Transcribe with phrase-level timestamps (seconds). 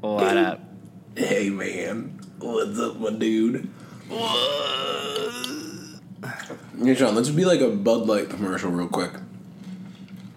[0.00, 0.60] What up?
[1.16, 3.70] Hey man, what's up, my dude?
[6.78, 9.12] Hey Sean, let's be like a Bud Light commercial real quick.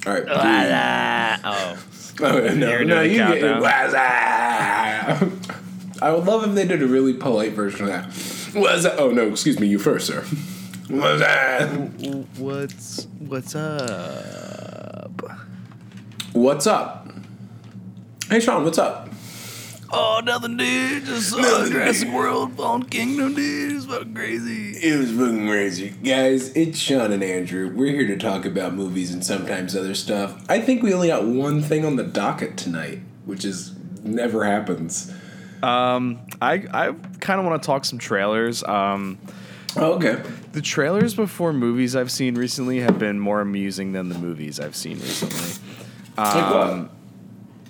[0.07, 0.23] All right.
[1.43, 1.77] oh,
[2.21, 3.59] Oh, no, no, you get it.
[3.59, 5.23] What's up?
[6.01, 8.05] I would love if they did a really polite version of that.
[8.57, 8.95] What's up?
[8.97, 10.21] Oh no, excuse me, you first, sir.
[10.87, 11.69] What's up?
[12.37, 15.21] what's what's up?
[16.31, 17.09] What's up?
[18.29, 19.08] Hey Sean, what's up?
[19.91, 21.05] Oh, nothing, dude.
[21.05, 22.15] Just saw Nothing, Jurassic dude.
[22.15, 23.75] World Fallen Kingdom, dude.
[23.75, 24.71] It's fucking crazy.
[24.77, 25.89] It was fucking crazy.
[26.03, 27.71] Guys, it's Sean and Andrew.
[27.75, 30.43] We're here to talk about movies and sometimes other stuff.
[30.47, 35.11] I think we only got one thing on the docket tonight, which is never happens.
[35.63, 38.63] Um, I I kind of want to talk some trailers.
[38.63, 39.17] Um,
[39.75, 40.21] Oh, okay.
[40.53, 44.75] the trailers before movies I've seen recently have been more amusing than the movies I've
[44.75, 45.63] seen recently.
[46.17, 46.89] Like Um, what?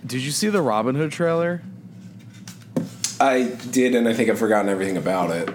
[0.07, 1.61] Did you see the Robin Hood trailer?
[3.19, 5.49] I did, and I think I've forgotten everything about it.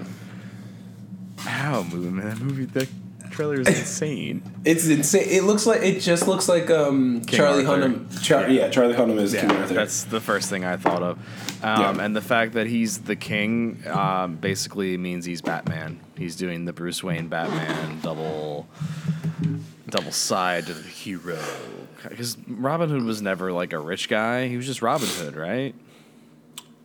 [1.39, 2.29] How movie man?
[2.31, 2.89] That movie, that
[3.31, 4.43] trailer is insane.
[4.65, 5.27] It's insane.
[5.29, 7.89] It looks like it just looks like um Charlie Arthur.
[7.89, 8.23] Hunnam.
[8.23, 8.63] Char- yeah.
[8.65, 8.69] Yeah.
[8.71, 9.75] Charlie Hunnam is King Arthur.
[9.75, 11.19] That's the first thing I thought of.
[11.63, 12.05] Um, Yeah.
[12.05, 16.01] And the fact that he's the king um, basically means he's Batman.
[16.17, 18.67] He's doing the Bruce Wayne Batman double
[19.89, 21.39] double side to the hero.
[22.09, 24.49] Because Robin Hood was never like a rich guy.
[24.49, 25.75] He was just Robin Hood, right?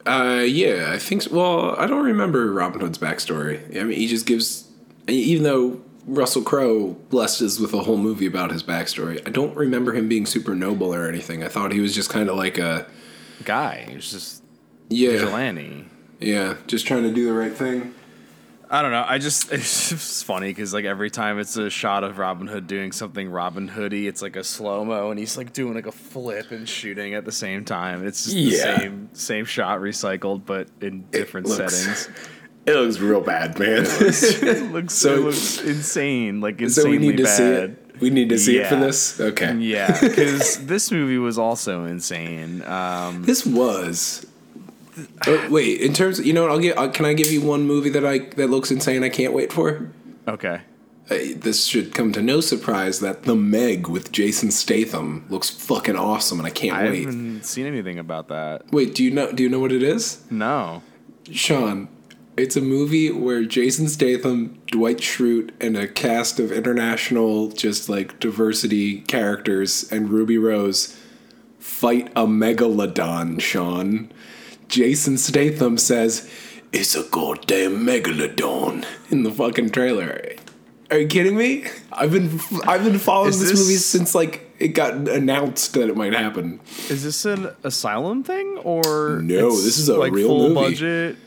[0.05, 1.23] Uh, yeah, I think.
[1.23, 1.35] So.
[1.35, 3.59] Well, I don't remember Robin Hood's backstory.
[3.79, 4.67] I mean, he just gives,
[5.07, 9.25] even though Russell Crowe blessed us with a whole movie about his backstory.
[9.27, 11.43] I don't remember him being super noble or anything.
[11.43, 12.87] I thought he was just kind of like a
[13.45, 13.85] Guy.
[13.87, 14.43] He was just
[14.89, 15.85] yeah, vigilante.
[16.19, 17.93] yeah, just trying to do the right thing.
[18.71, 19.03] I don't know.
[19.07, 22.67] I just it's just funny because like every time it's a shot of Robin Hood
[22.67, 25.91] doing something Robin Hoodie, it's like a slow mo, and he's like doing like a
[25.91, 28.05] flip and shooting at the same time.
[28.05, 28.49] It's just Yeah.
[28.75, 32.09] the same same shot recycled, but in different looks- settings.
[32.65, 33.83] It looks real bad, man.
[33.87, 37.37] it looks So- it looks insane, like so we need to bad.
[37.37, 37.85] see it.
[37.99, 39.19] We need to see it for this.
[39.19, 39.55] Okay.
[39.55, 42.61] Yeah, because this movie was also insane.
[42.63, 44.25] Um, This was.
[45.49, 46.51] Wait, in terms, you know what?
[46.51, 46.77] I'll give.
[46.77, 49.03] Uh, can I give you one movie that I that looks insane?
[49.03, 49.89] I can't wait for.
[50.27, 50.61] okay,
[51.09, 55.95] Uh, this should come to no surprise that The Meg with Jason Statham looks fucking
[55.95, 57.07] awesome, and I can't I wait.
[57.07, 58.71] I haven't seen anything about that.
[58.71, 59.31] Wait, do you know?
[59.31, 60.81] Do you know what it is, No.
[61.31, 61.87] Sean?
[62.37, 68.17] It's a movie where Jason Statham, Dwight Schrute, and a cast of international, just like
[68.21, 70.95] diversity characters, and Ruby Rose
[71.59, 73.41] fight a megalodon.
[73.41, 74.09] Sean,
[74.69, 76.29] Jason Statham says,
[76.71, 80.21] "It's a goddamn megalodon" in the fucking trailer.
[80.91, 81.65] Are you kidding me?
[81.91, 85.95] I've been I've been following this, this- movie since like it got announced that it
[85.97, 86.59] might happen.
[86.89, 90.71] Is this an asylum thing or No, this is a like real full movie.
[90.71, 91.17] budget?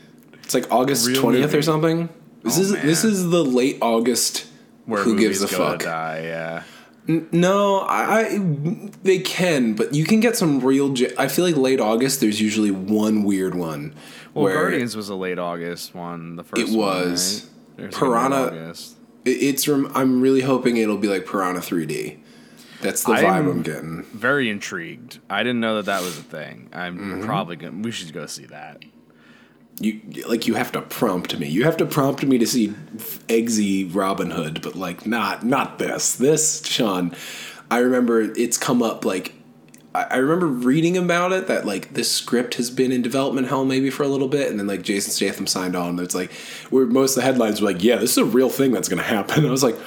[0.43, 2.09] It's like August twentieth or something.
[2.43, 4.45] This Oh, is this is the late August.
[4.85, 5.83] Where who gives a movies go to fuck?
[5.83, 6.63] Die, yeah.
[7.07, 8.39] No, I, I
[9.03, 10.93] they can, but you can get some real.
[11.17, 12.21] I feel like late August.
[12.21, 13.93] There's usually one weird one.
[14.33, 16.37] Well, where Guardians was a late August one.
[16.37, 17.49] The first It was.
[17.75, 17.93] one, right?
[17.93, 18.73] Piranha-
[19.25, 19.67] it's.
[19.67, 22.19] I'm really hoping it'll be like Piranha 3D.
[22.81, 24.03] That's the I'm- vibe I'm getting.
[24.13, 25.19] Very intrigued.
[25.29, 26.69] I didn't know that that was a thing.
[26.73, 27.25] I'm Mm-hmm.
[27.25, 27.81] probably gonna.
[27.81, 28.81] We should go see that.
[29.79, 31.47] You like you have to prompt me.
[31.47, 32.69] You have to prompt me to see
[33.27, 36.15] Eggsy Robin Hood, but like not not this.
[36.15, 37.15] This Sean,
[37.71, 39.33] I remember it's come up like
[39.95, 43.91] I remember reading about it that like this script has been in development hell maybe
[43.91, 45.99] for a little bit, and then like Jason Statham signed on.
[45.99, 46.31] It's like
[46.71, 49.03] where most of the headlines were like, "Yeah, this is a real thing that's gonna
[49.03, 49.77] happen." I was like,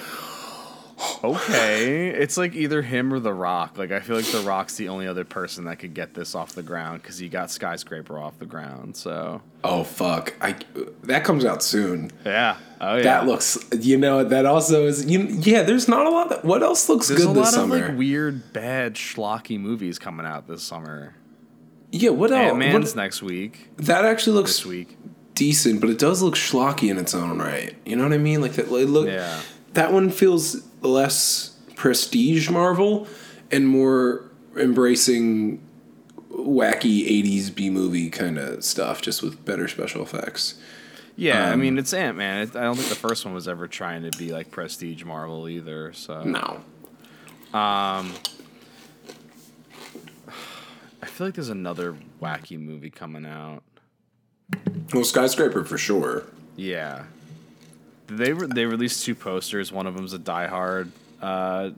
[1.22, 3.76] Okay, it's like either him or The Rock.
[3.76, 6.52] Like I feel like The Rock's the only other person that could get this off
[6.54, 8.96] the ground because he got skyscraper off the ground.
[8.96, 10.54] So "Oh fuck, I
[11.04, 13.02] that comes out soon." yeah, oh yeah.
[13.02, 15.62] That looks, you know, that also is, you, yeah.
[15.62, 16.28] There's not a lot.
[16.30, 17.76] That, what else looks There's good a this lot summer?
[17.76, 21.14] of like weird, bad, schlocky movies coming out this summer.
[21.92, 22.56] yeah, what else?
[22.56, 23.68] Man's What- next week.
[23.78, 24.96] that actually looks This week.
[25.34, 27.74] decent, but it does look schlocky in its own right.
[27.84, 28.40] You know what I mean?
[28.40, 28.70] Like that.
[28.70, 29.08] Look.
[29.08, 29.40] Yeah.
[29.74, 33.06] That one feels less prestige Marvel
[33.50, 35.60] and more embracing
[36.30, 40.54] wacky '80s B movie kind of stuff, just with better special effects.
[41.18, 42.42] Yeah, I Um, mean it's Ant Man.
[42.42, 45.92] I don't think the first one was ever trying to be like prestige Marvel either.
[45.94, 46.60] So No.
[47.58, 48.12] Um,
[51.02, 53.62] I feel like there's another wacky movie coming out.
[54.92, 56.24] Well, skyscraper for sure.
[56.56, 57.04] Yeah,
[58.06, 59.72] they re- they released two posters.
[59.72, 60.90] One of them's a Die Hard
[61.22, 61.70] uh,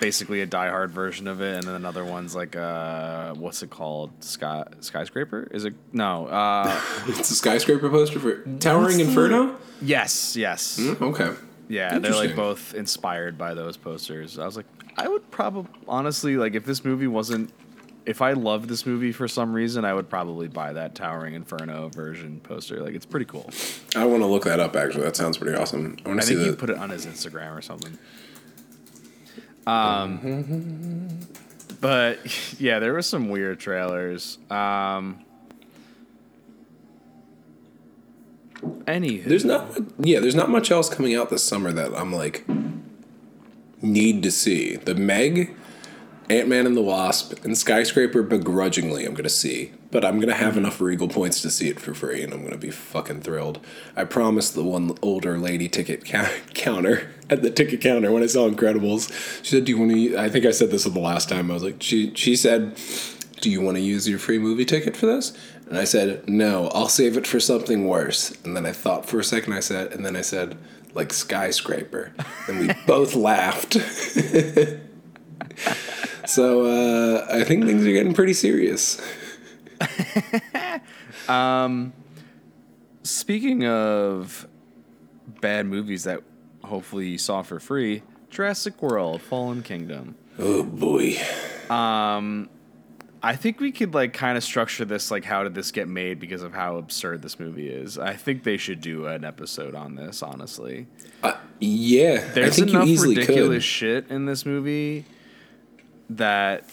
[0.00, 3.70] basically a Die Hard version of it, and then another one's like uh, what's it
[3.70, 4.10] called?
[4.22, 5.48] Sky skyscraper?
[5.50, 6.26] Is it no?
[6.26, 9.56] Uh, It's a skyscraper poster for Towering Inferno.
[9.80, 11.30] yes, yes, Mm, Okay.
[11.68, 11.98] yeah.
[11.98, 14.38] They're like both inspired by those posters.
[14.38, 14.66] I was like,
[14.96, 17.50] I would probably honestly like if this movie wasn't.
[18.06, 21.88] If I love this movie for some reason, I would probably buy that Towering Inferno
[21.88, 22.80] version poster.
[22.80, 23.50] Like, it's pretty cool.
[23.96, 24.76] I want to look that up.
[24.76, 25.96] Actually, that sounds pretty awesome.
[26.04, 27.98] I want to see think he put it on his Instagram or something.
[29.66, 31.18] Um,
[31.80, 32.20] but
[32.60, 34.38] yeah, there were some weird trailers.
[34.50, 35.24] Um,
[38.86, 39.76] any There's not.
[39.98, 42.44] Yeah, there's not much else coming out this summer that I'm like
[43.82, 44.76] need to see.
[44.76, 45.54] The Meg,
[46.28, 48.22] Ant Man and the Wasp, and Skyscraper.
[48.22, 51.94] Begrudgingly, I'm gonna see, but I'm gonna have enough Regal points to see it for
[51.94, 53.60] free, and I'm gonna be fucking thrilled.
[53.94, 58.26] I promised the one older lady ticket ca- counter at the ticket counter when I
[58.26, 59.10] saw Incredibles.
[59.44, 61.50] She said, "Do you want to?" I think I said this the last time.
[61.50, 62.78] I was like, she she said.
[63.38, 65.36] Do you want to use your free movie ticket for this?
[65.68, 68.30] And I said, No, I'll save it for something worse.
[68.44, 70.56] And then I thought for a second, I said, and then I said,
[70.94, 72.12] like skyscraper.
[72.48, 73.76] And we both laughed.
[76.26, 79.00] so uh, I think things are getting pretty serious.
[83.02, 84.48] Speaking of
[85.40, 86.22] bad movies that
[86.64, 90.16] hopefully you saw for free, Jurassic World: Fallen Kingdom.
[90.38, 91.16] Oh boy.
[91.70, 92.48] Um,
[93.22, 96.20] I think we could like kind of structure this like how did this get made
[96.20, 97.98] because of how absurd this movie is.
[97.98, 100.86] I think they should do an episode on this, honestly.
[101.22, 103.62] Uh, yeah, I There's think you enough ridiculous could.
[103.62, 105.06] shit in this movie
[106.10, 106.64] that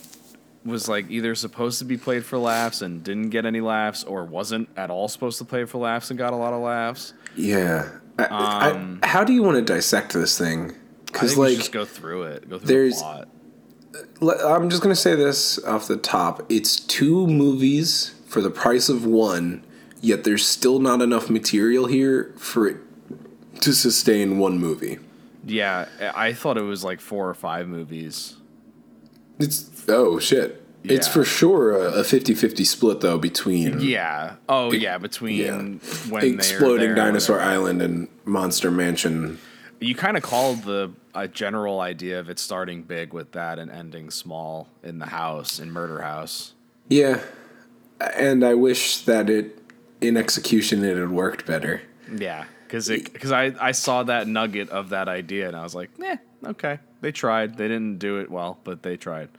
[0.65, 4.23] was like either supposed to be played for laughs and didn't get any laughs, or
[4.25, 7.13] wasn't at all supposed to play for laughs and got a lot of laughs.
[7.35, 7.89] Yeah.
[8.19, 8.25] I,
[9.01, 10.69] I, how do you want to dissect this thing?
[10.69, 10.75] Um,
[11.05, 12.49] Because like just go through it.
[12.49, 13.27] Go through there's- the.
[14.47, 16.43] I'm just gonna say this off the top.
[16.51, 19.63] It's two movies for the price of one,
[20.01, 22.77] yet there's still not enough material here for it
[23.61, 24.97] to sustain one movie.
[25.45, 28.35] Yeah, I thought it was like four or five movies.
[29.39, 30.61] It's oh shit.
[30.83, 34.35] It's for sure a, a 50-50 split though between Yeah.
[34.49, 35.57] Oh yeah, between yeah.
[36.11, 37.39] when Exploding Dinosaur.
[37.39, 39.39] Island and Monster Mansion.
[39.79, 43.71] You kind of called the a general idea of it starting big with that and
[43.71, 46.53] ending small in the house in Murder House.
[46.89, 47.21] Yeah.
[48.15, 49.59] And I wish that it
[50.01, 51.81] in execution it had worked better.
[52.13, 55.89] Yeah, because because I I saw that nugget of that idea and I was like,
[56.03, 57.57] eh, okay, they tried.
[57.57, 59.29] They didn't do it well, but they tried.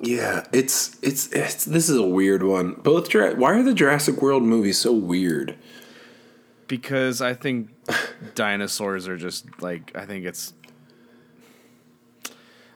[0.00, 2.74] Yeah, it's it's it's this is a weird one.
[2.74, 5.56] Both why are the Jurassic World movies so weird?
[6.68, 7.70] Because I think
[8.34, 10.52] dinosaurs are just like I think it's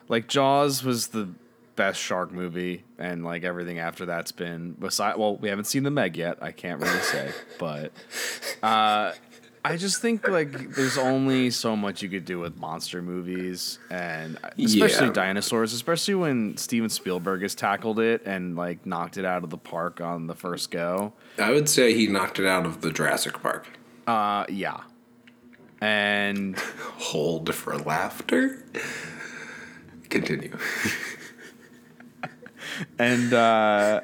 [0.09, 1.29] like Jaws was the
[1.75, 5.17] best shark movie, and like everything after that's been beside.
[5.17, 6.39] Well, we haven't seen the Meg yet.
[6.41, 7.91] I can't really say, but
[8.61, 9.13] uh,
[9.65, 14.37] I just think like there's only so much you could do with monster movies, and
[14.57, 15.13] especially Yeah.
[15.13, 15.71] dinosaurs.
[15.71, 20.01] Especially when Steven Spielberg has tackled it and like knocked it out of the park
[20.01, 21.13] on the first go.
[21.39, 23.67] I would say he knocked it out of the Jurassic Park.
[24.05, 24.81] Uh, yeah.
[25.79, 26.57] And
[26.97, 28.65] Hold for laughter.
[30.09, 30.57] Continue.
[32.99, 34.01] and uh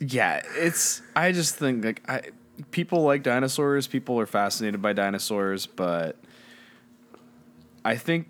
[0.00, 2.22] yeah, it's I just think like I
[2.70, 6.16] people like dinosaurs, people are fascinated by dinosaurs, but
[7.84, 8.28] I think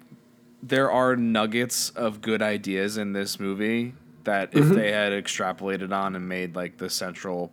[0.62, 4.74] there are nuggets of good ideas in this movie that if mm-hmm.
[4.74, 7.52] they had extrapolated on and made like the central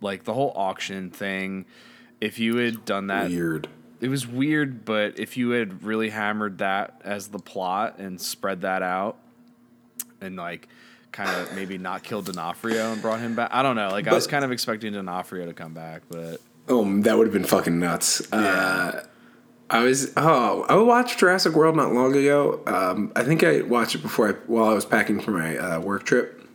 [0.00, 1.64] like the whole auction thing,
[2.20, 3.68] if you had done that Weird.
[4.00, 8.60] it was weird, but if you had really hammered that as the plot and spread
[8.60, 9.16] that out
[10.20, 10.68] and like
[11.16, 13.48] kind of maybe not killed D'Onofrio and brought him back.
[13.52, 13.88] I don't know.
[13.88, 17.32] Like I was kind of expecting D'Onofrio to come back, but Oh, that would have
[17.32, 18.30] been fucking nuts.
[18.32, 19.06] Uh,
[19.70, 22.60] I was oh I watched Jurassic World not long ago.
[22.66, 25.80] Um, I think I watched it before I while I was packing for my uh,
[25.80, 26.46] work trip,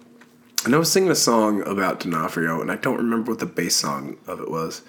[0.63, 3.75] and I was singing a song about D'Onofrio, and I don't remember what the bass
[3.75, 4.81] song of it was.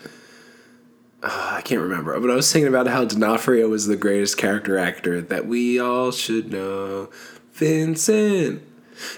[1.23, 4.77] Uh, I can't remember, but I was singing about how D'Onofrio was the greatest character
[4.77, 7.11] actor that we all should know.
[7.53, 8.63] Vincent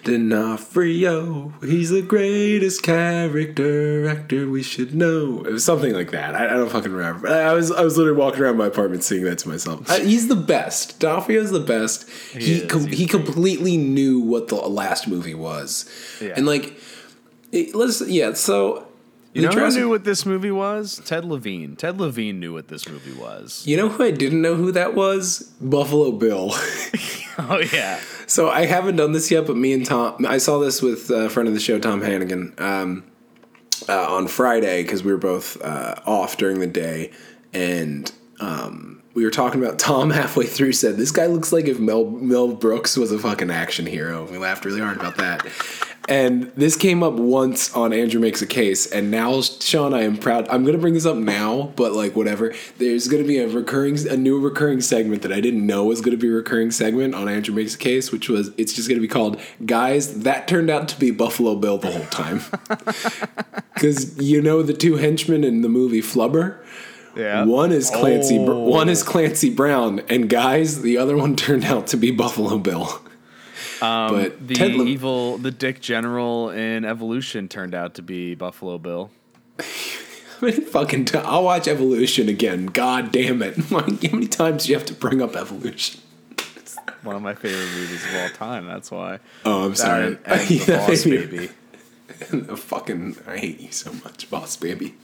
[0.04, 5.42] D'Onofrio, he's the greatest character actor we should know.
[5.44, 6.34] It was something like that.
[6.34, 7.28] I, I don't fucking remember.
[7.28, 9.90] I was I was literally walking around my apartment singing that to myself.
[9.90, 11.00] I, he's the best.
[11.00, 12.08] D'Onofrio's the best.
[12.32, 12.70] He is.
[12.70, 15.88] com- he completely knew what the last movie was,
[16.20, 16.34] Yeah.
[16.36, 16.76] and like,
[17.52, 18.32] it, let's yeah.
[18.34, 18.86] So
[19.32, 21.00] You know who knew what this movie was?
[21.04, 21.76] Ted Levine.
[21.76, 23.62] Ted Levine knew what this movie was.
[23.66, 25.52] You know who I didn't know who that was?
[25.60, 26.54] Buffalo Bill.
[27.36, 27.98] Oh yeah.
[28.34, 31.30] So I haven't done this yet, but me and Tom, I saw this with a
[31.30, 33.04] friend of the show, Tom Hannigan, um,
[33.88, 37.12] uh, on Friday because we were both uh, off during the day,
[37.52, 38.10] and
[38.40, 42.04] um, we were talking about Tom halfway through said this guy looks like if Mel
[42.04, 44.24] Mel Brooks was a fucking action hero.
[44.30, 45.46] We laughed really hard about that.
[46.06, 50.18] And this came up once on Andrew Makes a Case, and now Sean, I am
[50.18, 50.46] proud.
[50.50, 52.52] I'm gonna bring this up now, but like whatever.
[52.76, 56.18] There's gonna be a recurring, a new recurring segment that I didn't know was gonna
[56.18, 59.08] be a recurring segment on Andrew Makes a Case, which was it's just gonna be
[59.08, 62.42] called "Guys." That turned out to be Buffalo Bill the whole time,
[63.74, 66.58] because you know the two henchmen in the movie Flubber.
[67.16, 67.44] Yeah.
[67.44, 68.38] One is Clancy.
[68.44, 68.64] Br- Oh.
[68.64, 73.00] One is Clancy Brown, and guys, the other one turned out to be Buffalo Bill.
[73.82, 78.34] Um, but the Ted Le- evil, the Dick General in Evolution turned out to be
[78.34, 79.10] Buffalo Bill.
[79.60, 81.06] I mean, fucking.
[81.06, 82.66] T- I'll watch Evolution again.
[82.66, 83.56] God damn it!
[83.70, 86.00] How many times do you have to bring up Evolution?
[86.56, 88.66] It's One of my favorite movies of all time.
[88.66, 89.18] That's why.
[89.44, 90.04] Oh, I'm That sorry.
[90.06, 91.50] and, and the Yeah, Boss maybe.
[92.30, 92.56] Baby.
[92.56, 93.16] fucking.
[93.26, 94.94] I hate you so much, boss baby.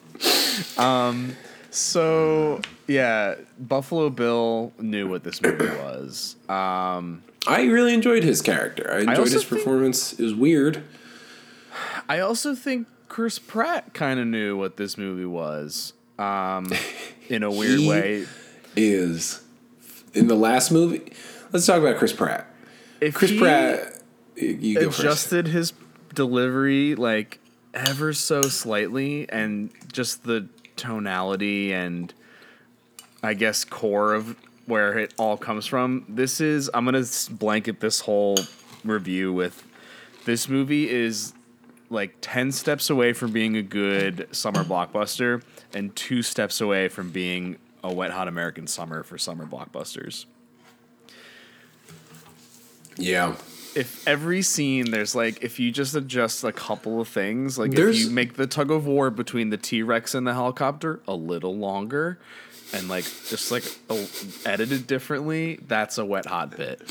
[1.71, 6.37] So yeah, Buffalo Bill knew what this movie was.
[6.49, 8.91] Um, I really enjoyed his character.
[8.93, 10.13] I enjoyed also his think- performance.
[10.19, 10.83] It was weird.
[12.09, 15.93] I also think Chris Pratt kind of knew what this movie was.
[16.19, 16.73] Um,
[17.29, 18.27] in a weird way.
[18.77, 19.43] Is
[20.15, 21.13] in the last movie.
[21.53, 22.47] Let's talk about Chris Pratt.
[23.01, 23.97] If Chris Pratt.
[24.37, 25.01] Go first.
[25.01, 25.73] adjusted his
[26.15, 27.41] delivery like
[27.75, 30.49] ever so slightly, and just the
[30.81, 32.13] tonality and
[33.23, 36.05] I guess core of where it all comes from.
[36.09, 38.39] This is I'm gonna blanket this whole
[38.85, 39.63] review with
[40.25, 41.33] this movie is
[41.91, 45.43] like 10 steps away from being a good summer blockbuster
[45.75, 50.27] and two steps away from being a wet hot American summer for summer blockbusters.
[52.97, 53.35] Yeah.
[53.77, 57.97] If every scene there's like if you just adjust a couple of things like if
[57.97, 62.19] you make the tug of war between the t-rex and the helicopter a little longer
[62.73, 64.07] and like just like a,
[64.45, 66.83] edited differently that's a wet hot bit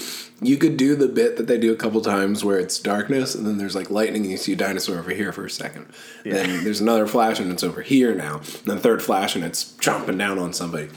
[0.42, 3.46] You could do the bit that they do a couple times where it's darkness and
[3.46, 5.88] then there's like lightning and you see a dinosaur over here for a second.
[6.24, 8.38] Then there's another flash and it's over here now.
[8.38, 10.90] And then third flash and it's chomping down on somebody.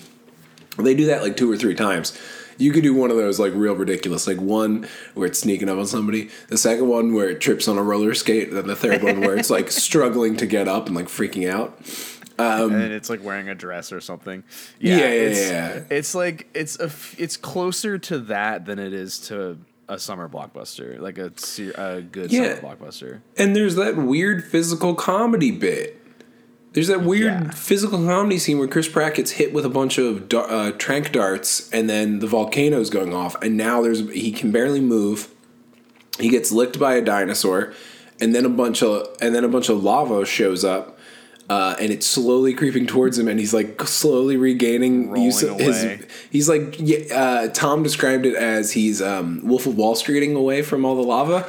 [0.78, 2.16] They do that like two or three times.
[2.62, 5.78] You could do one of those like real ridiculous, like one where it's sneaking up
[5.78, 8.76] on somebody, the second one where it trips on a roller skate, and then the
[8.76, 11.78] third one where it's like struggling to get up and like freaking out.
[12.38, 14.42] Um, and it's like wearing a dress or something
[14.80, 15.82] Yeah, yeah, it's, yeah.
[15.90, 20.28] it's like it's a f- it's closer to that than it is to a summer
[20.30, 21.30] blockbuster like a,
[21.80, 22.56] a good Yeah.
[22.56, 26.01] summer blockbuster And there's that weird physical comedy bit.
[26.72, 27.50] There's that weird Yeah.
[27.50, 31.68] physical comedy scene where Chris Pratt gets hit with a bunch of uh, trank darts,
[31.72, 35.28] and then the volcano's going off, and now there's he can barely move.
[36.18, 37.72] He gets licked by a dinosaur,
[38.20, 40.98] and then a bunch of and then a bunch of lava shows up,
[41.50, 45.64] uh, and it's slowly creeping towards him, and he's like slowly regaining use of Rolling
[45.66, 45.84] his.
[45.84, 46.00] away.
[46.30, 50.62] He's like yeah, uh, Tom described it as he's um, Wolf of Wall Streeting away
[50.62, 51.46] from all the lava.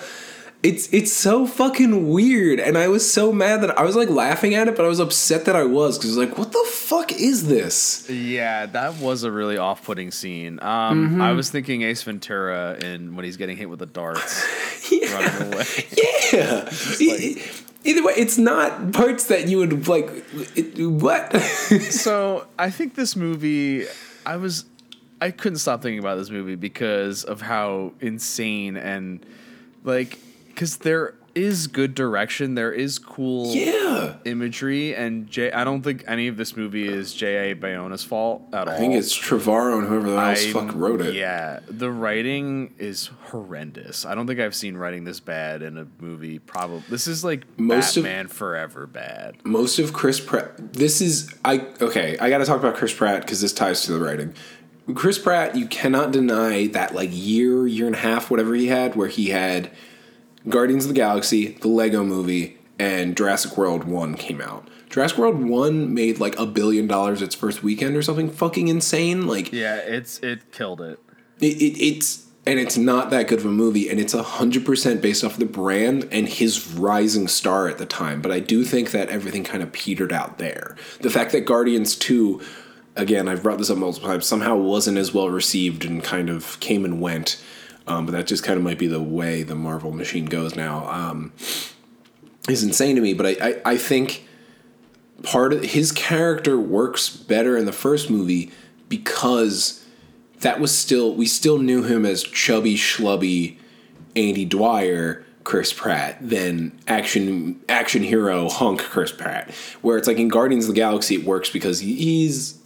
[0.63, 4.55] It's it's so fucking weird, and I was so mad that I was like laughing
[4.55, 6.65] at it, but I was upset that I was because I was like, what the
[6.72, 8.10] fuck is this?
[8.10, 10.60] Yeah, that was a really off-putting scene.
[10.62, 11.22] Um, Mm-hmm.
[11.22, 14.41] I was thinking Ace Ventura and when he's getting hit with the darts,
[14.91, 15.65] running away.
[16.32, 16.70] Yeah.
[17.00, 17.41] E-
[17.86, 20.10] Either way, it's not parts that you would like.
[20.55, 21.36] It, what?
[21.41, 23.86] so I think this movie,
[24.25, 24.63] I was,
[25.20, 29.25] I couldn't stop thinking about this movie because of how insane and
[29.84, 30.17] like,
[30.53, 34.17] because there is good direction, there is cool yeah.
[34.24, 35.51] imagery, and J.
[35.51, 37.51] I don't think any of this movie is J.
[37.51, 37.55] A.
[37.55, 38.74] Bayona's fault at all.
[38.74, 41.15] I think it's Trevorrow and whoever else I- fuck wrote it.
[41.15, 44.05] Yeah, the writing is horrendous.
[44.05, 46.38] I don't think I've seen writing this bad in a movie.
[46.38, 49.38] Probably this is like Most of- Batman Forever bad.
[49.43, 50.74] Most of Chris Pratt.
[50.74, 52.15] This is I okay.
[52.19, 54.36] I got to talk about Chris Pratt because this ties to the writing.
[54.95, 58.95] Chris Pratt, you cannot deny that like year, year and a half, whatever he had,
[58.95, 59.72] where he had
[60.50, 64.67] Guardians of the Galaxy, the Lego Movie, and Jurassic World One came out.
[64.89, 69.25] Jurassic World One made like a billion dollars its first weekend or something fucking insane.
[69.27, 71.00] Like Yeah, it's it killed it.
[71.39, 75.23] it, it, it's and it's not that good of a movie and it's 100% based
[75.23, 79.07] off the brand and his rising star at the time but i do think that
[79.07, 82.41] everything kind of petered out there the fact that guardians 2
[82.97, 86.59] again i've brought this up multiple times somehow wasn't as well received and kind of
[86.59, 87.41] came and went
[87.88, 90.88] um, but that just kind of might be the way the marvel machine goes now.
[90.88, 91.32] Um,
[92.50, 94.28] is insane to me but I, I, I think
[95.24, 98.52] part of his character works better in the first movie
[98.90, 99.86] because
[100.42, 103.58] that was still we still knew him as chubby schlubby
[104.16, 109.52] Andy Dwyer Chris Pratt than action action hero hunk Chris Pratt.
[109.82, 112.60] Where it's like in Guardians of the Galaxy it works because he- he's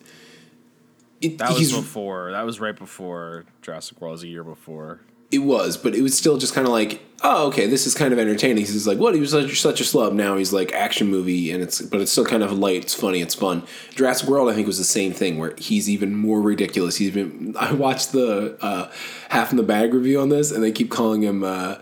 [1.21, 2.31] it, That was before.
[2.31, 4.13] That was right before Jurassic World.
[4.13, 5.01] Was a year before.
[5.31, 8.13] it was, but it was still just kind of like, oh, okay, this is kind
[8.13, 8.57] of entertaining.
[8.57, 9.13] He's like, what?
[9.13, 10.13] He was such, such a slub.
[10.13, 12.83] Now he's like action movie, and it's but it's still kind of light.
[12.83, 13.21] It's funny.
[13.21, 13.63] It's fun.
[13.95, 16.97] Jurassic World, I think, was the same thing where he's even more ridiculous.
[16.97, 17.55] He's been.
[17.59, 18.91] I watched the uh,
[19.29, 21.75] half in the bag review on this, and they keep calling him uh,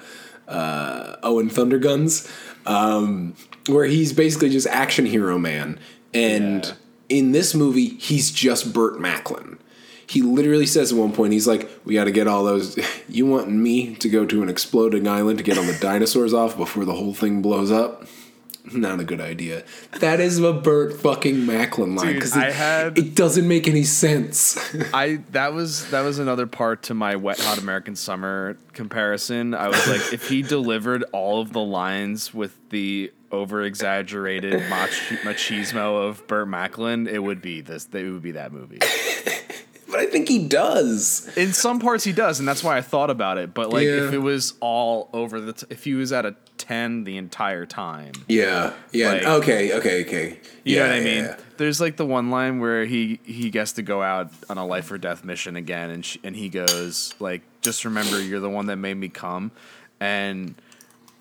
[0.47, 2.31] uh, Owen Thunderguns,
[2.65, 3.35] um,
[3.67, 5.79] where he's basically just action hero man.
[6.13, 6.73] And Yeah.
[7.09, 9.57] In this movie, he's just Burt Macklin.
[10.07, 12.77] He literally says at one point, he's like, "We got to get all those.
[13.07, 16.57] You want me to go to an exploding island to get all the dinosaurs off
[16.57, 18.05] before the whole thing blows up?
[18.73, 19.63] Not a good idea.
[19.99, 24.57] That is a Burt fucking Macklin line because it, had- it doesn't make any sense.
[24.93, 29.53] I that was that was another part to my Wet Hot American Summer comparison.
[29.53, 34.89] I was like, if he delivered all of the lines with the over exaggerated mach-
[35.23, 37.87] machismo of Burt Macklin, it would be this.
[37.93, 38.79] It would be that movie.
[39.89, 41.31] but I think he does.
[41.37, 43.53] In some parts, he does, and that's why I thought about it.
[43.53, 44.07] But like, Yeah.
[44.07, 47.65] if it was all over the, t- if he was at a ten the entire
[47.65, 48.73] time, Yeah.
[48.91, 49.11] Yeah.
[49.11, 49.73] Like- okay.
[49.77, 50.01] Okay.
[50.05, 50.39] Okay.
[50.63, 51.23] You yeah, know what I mean?
[51.25, 51.37] yeah.
[51.57, 54.91] There's like the one line where he he gets to go out on a life
[54.91, 58.65] or death mission again, and sh and he goes like, "Just remember, you're the one
[58.65, 59.51] that made me come,"
[60.01, 60.55] and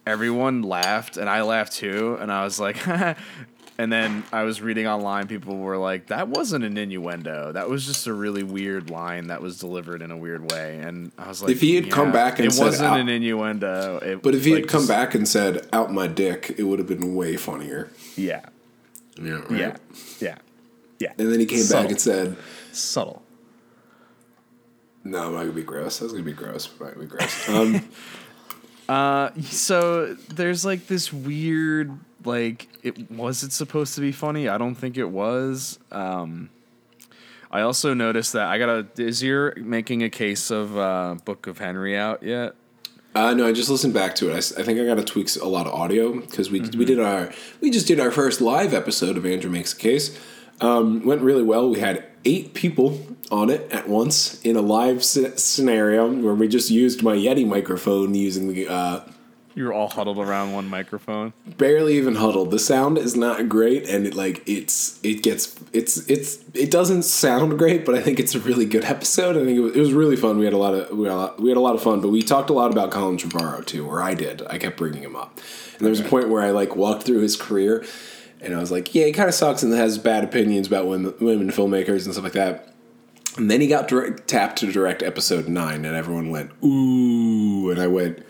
[0.07, 2.87] everyone laughed, and I laughed too, and I was like,
[3.79, 7.53] and then I was reading online, people were like, "That wasn't an innuendo.
[7.53, 11.11] That was just a really weird line that was delivered in a weird way," and
[11.19, 13.99] I was like, If he had come back and it said, wasn't "Ow." an innuendo,"
[14.03, 16.65] it, But if he like, had come just- back and said "out my dick," it
[16.65, 17.91] would have been way funnier.
[18.17, 18.47] yeah,
[19.21, 19.33] Yeah.
[19.49, 19.51] Right?
[19.51, 19.77] yeah,
[20.21, 20.39] yeah,
[21.01, 21.83] yeah, And then he came Subtle.
[21.85, 22.37] back and said,
[22.73, 23.23] subtle.
[25.03, 25.99] "No, I'm not gonna be gross.
[25.99, 26.69] That's gonna be gross.
[26.81, 27.89] I'm not gonna be gross." Um,
[29.51, 34.75] so there's like this weird like it was it supposed to be funny i don't
[34.75, 36.49] think it was um
[37.51, 41.59] i also noticed that i gotta is your making a case of uh book of
[41.59, 42.55] henry out yet
[43.17, 44.53] Uh, no, I just listened back to it.
[44.59, 46.77] I think I got to tweak a lot of audio because we Mm-hmm.
[46.81, 50.19] we did our we just did our first live episode of Andrew makes a case.
[50.61, 51.71] Um, went really well.
[51.71, 56.71] We had eight people on it at once in a live scenario where we just
[56.71, 59.01] used my Yeti microphone using the uh,
[59.55, 62.51] you were all huddled around one microphone barely even huddled.
[62.51, 67.05] The sound is not great, and it like it's it gets it's it's it doesn't
[67.05, 69.37] sound great, but I think it's a really good episode.
[69.37, 70.39] I think it was, it was really fun.
[70.39, 72.01] We had a lot of we had a lot, we had a lot of fun,
[72.01, 74.43] but we talked a lot about Colin Trevorrow too, or I did.
[74.49, 75.39] I kept bringing him up,
[75.75, 77.85] and there was a point where I like walked through his career,
[78.45, 81.15] and I was like, yeah, he kind of sucks and has bad opinions about women
[81.21, 82.75] women filmmakers and stuff like that.
[83.37, 87.81] And then he got direct, tapped to direct episode nine, and everyone went ooh, and
[87.81, 88.25] I went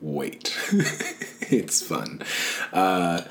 [0.00, 0.56] wait,
[1.42, 2.20] it's fun,
[2.72, 3.22] uh,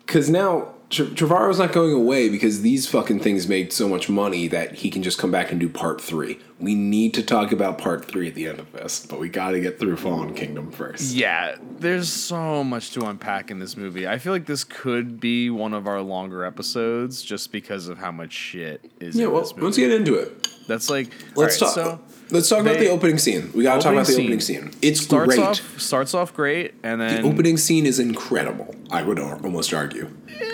[0.00, 4.46] because now Tre- Trevorrow's not going away because these fucking things made so much money
[4.48, 6.38] that he can just come back and do part three.
[6.60, 9.52] We need to talk about part three at the end of this, but we got
[9.52, 11.14] to get through Fallen Kingdom first.
[11.14, 15.50] yeah there's so much to unpack in this movie i feel like this could be
[15.50, 19.40] one of our longer episodes just because of how much shit is Yeah, in well,
[19.42, 20.46] this movie let's get into it.
[20.68, 21.98] that's like Let's alright, talk.
[22.08, 23.50] so let's talk about the opening scene.
[23.54, 24.70] We got to talk about the opening scene.
[24.82, 25.40] It's starts great.
[25.44, 28.74] off starts off great and then the opening scene is incredible.
[28.90, 30.48] I would almost argue Eh,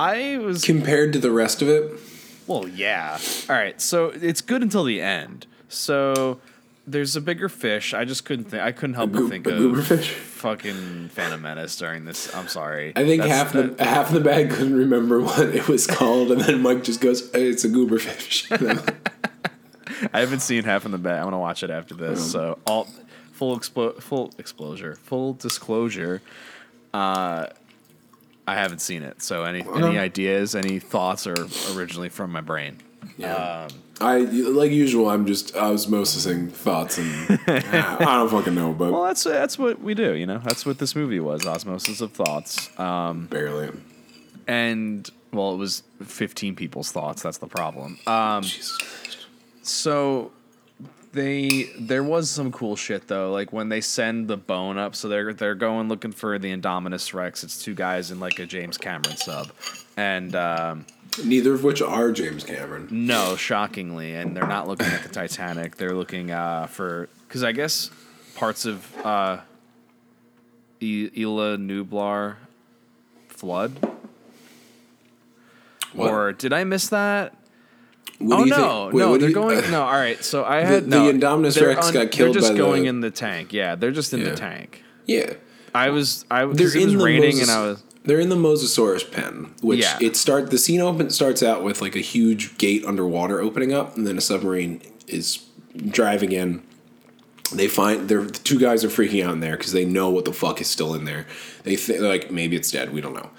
[0.00, 1.92] I was compared to the rest of it.
[2.46, 3.18] well, yeah.
[3.48, 5.46] All right, so it's good until the end.
[5.68, 6.40] So
[6.86, 7.92] there's a bigger fish.
[7.94, 8.62] I just couldn't think.
[8.62, 10.06] I couldn't help but think a of gooberfish?
[10.08, 12.34] fucking Phantom Menace during this.
[12.34, 12.92] I'm sorry.
[12.96, 16.32] I think That's- half that- the half the bag couldn't remember what it was called,
[16.32, 18.48] and then Mike just goes, "Hey, "It's a gooberfish."
[20.14, 21.18] I haven't seen half in the bag.
[21.18, 22.32] I'm gonna watch it after this.
[22.32, 22.88] So all
[23.32, 26.22] full explo- full exposure, full disclosure.
[26.94, 27.46] Uh,
[28.50, 29.22] I haven't seen it.
[29.22, 32.78] So any any ideas, any thoughts are originally from my brain.
[33.16, 33.68] Yeah.
[34.00, 35.10] I like usual.
[35.10, 39.92] I'm just osmosising thoughts, and I don't fucking know, but Well, that's that's what we
[39.94, 40.14] do.
[40.14, 42.70] You know, that's what this movie was: osmosis of thoughts.
[42.78, 43.70] Um, barely.
[44.46, 47.22] and well, it was 15 people's thoughts.
[47.22, 47.98] That's the problem.
[48.06, 48.42] Um,
[49.62, 50.32] so
[51.12, 53.32] they there was some cool shit though.
[53.32, 57.12] Like when they send the bone up, so they're they're going looking for the Indominus
[57.14, 57.42] Rex.
[57.44, 59.50] It's two guys in like a James Cameron sub,
[59.96, 60.86] and um,
[61.24, 62.86] Neither of which are James Cameron.
[62.90, 65.76] no, shockingly, and they're not looking at the Titanic.
[65.76, 67.90] They're looking uh, for because I guess
[68.36, 69.40] parts of uh,
[70.80, 72.36] I- Isla Nublar
[73.28, 73.72] flood
[75.92, 76.10] What?
[76.10, 77.34] Or did I miss that?
[78.20, 78.90] What oh no?
[78.92, 79.70] Wait, no, they're you- going.
[79.70, 80.22] no, all right.
[80.22, 81.12] So I had the no.
[81.12, 83.52] Indominus they're Rex got killed They're just by going the- in the tank.
[83.52, 84.30] Yeah, they're just in Yeah.
[84.30, 84.82] the tank.
[85.06, 85.32] Yeah.
[85.74, 86.24] I was.
[86.30, 86.58] I was.
[86.58, 87.82] They're in was the raining, Moses- and I was.
[88.04, 89.98] They're in the Mosasaurus pen, which Yeah.
[90.00, 93.96] it start the scene open starts out with like a huge gate underwater opening up,
[93.96, 95.38] and then a submarine is
[95.90, 96.62] driving in.
[97.52, 100.24] They find they're the two guys are freaking out in there because they know what
[100.24, 101.26] the fuck is still in there.
[101.64, 102.92] They think like maybe it's dead.
[102.92, 103.30] We don't know.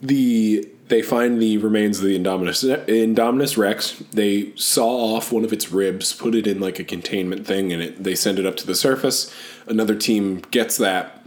[0.00, 4.02] The they find the remains of the Indominus Indominus Rex.
[4.12, 7.82] They saw off one of its ribs, put it in like a containment thing, and
[7.82, 9.32] it, they send it up to the surface.
[9.66, 11.18] Another team gets that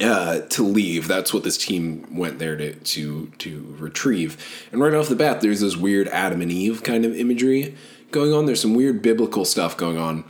[0.00, 1.08] uh, to leave.
[1.08, 4.36] That's what this team went there to to to retrieve.
[4.72, 7.74] And right off the bat, there's this weird Adam and Eve kind of imagery
[8.10, 8.46] going on.
[8.46, 10.24] There's some weird biblical stuff going on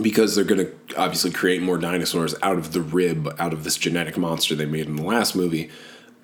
[0.00, 3.76] because they're going to obviously create more dinosaurs out of the rib, out of this
[3.76, 5.70] genetic monster they made in the last movie.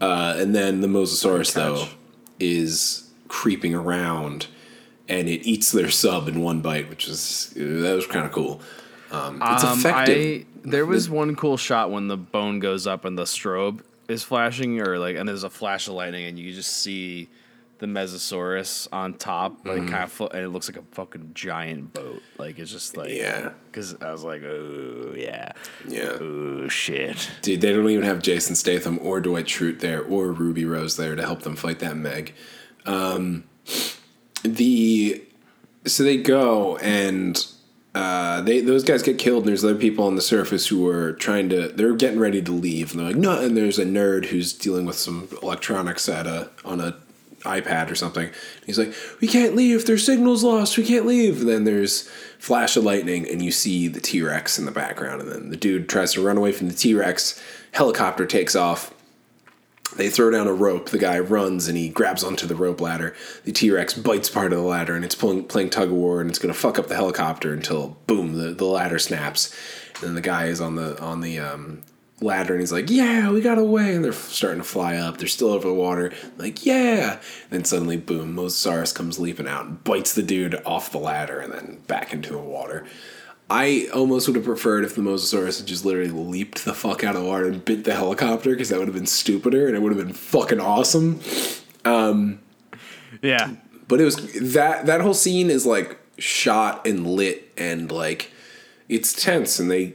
[0.03, 1.87] Uh, and then the Mosasaurus though
[2.41, 4.49] is creeping around,
[5.09, 8.61] and it eats their sub in one bite, which is that was kind of cool.
[9.13, 10.43] Um, it's Um, effective.
[10.43, 14.23] I, there was one cool shot when the bone goes up and the strobe is
[14.25, 17.29] flashing, or like, and there's a flash of lightning, and you just see
[17.83, 19.89] the Mosasaurus on top, like Mm-hmm.
[19.89, 22.23] kind of, flo- and it looks like a fucking giant boat.
[22.39, 23.51] Like it's just like, Yeah.
[23.67, 25.53] Because I was like, oh yeah,
[25.89, 26.17] Yeah.
[26.21, 27.29] oh shit.
[27.43, 31.17] Dude, they don't even have Jason Statham or Dwight Schrute there or Ruby Rose there
[31.17, 32.35] to help them fight that Meg.
[32.87, 33.45] Um,
[34.45, 35.23] the
[35.85, 37.45] so they go and
[37.95, 39.43] uh, they those guys get killed.
[39.43, 41.69] And there's other people on the surface who are trying to.
[41.69, 43.39] They're getting ready to leave, and they're like, no.
[43.41, 46.97] And there's a nerd who's dealing with some electronics at a on a
[47.43, 48.31] iPad or something.
[48.67, 49.87] He's like, we can't leave.
[49.87, 50.77] Their signal's lost.
[50.79, 51.41] We can't leave.
[51.41, 55.23] And then there's flash of lightning, and you see the T Rex in the background.
[55.23, 57.43] And then the dude tries to run away from the T Rex.
[57.73, 58.95] Helicopter takes off.
[59.97, 60.89] They throw down a rope.
[60.89, 63.15] The guy runs and he grabs onto the rope ladder.
[63.45, 66.21] The T Rex bites part of the ladder and it's pulling, playing tug of war
[66.21, 69.55] and it's going to fuck up the helicopter until boom, the, the ladder snaps.
[70.03, 71.83] And the guy is on the on the um,
[72.23, 75.19] ladder and he's like, "Yeah, we got away." And they're starting to fly up.
[75.19, 76.13] They're still over the water.
[76.39, 80.93] Like, "Yeah." And then suddenly, boom, Mosasaurus comes leaping out and bites the dude off
[80.93, 82.85] the ladder and then back into the water.
[83.51, 87.17] I almost would have preferred if the Mosasaurus had just literally leaped the fuck out
[87.17, 89.81] of the water and bit the helicopter because that would have been stupider and it
[89.83, 91.21] would have been fucking awesome.
[91.85, 92.41] Um,
[93.21, 93.57] yeah,
[93.89, 94.17] But it was
[94.55, 98.31] that that whole scene is like shot and lit and like
[98.89, 99.95] it's tense and they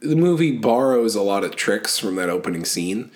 [0.00, 3.10] the movie borrows a lot of tricks from that opening scene.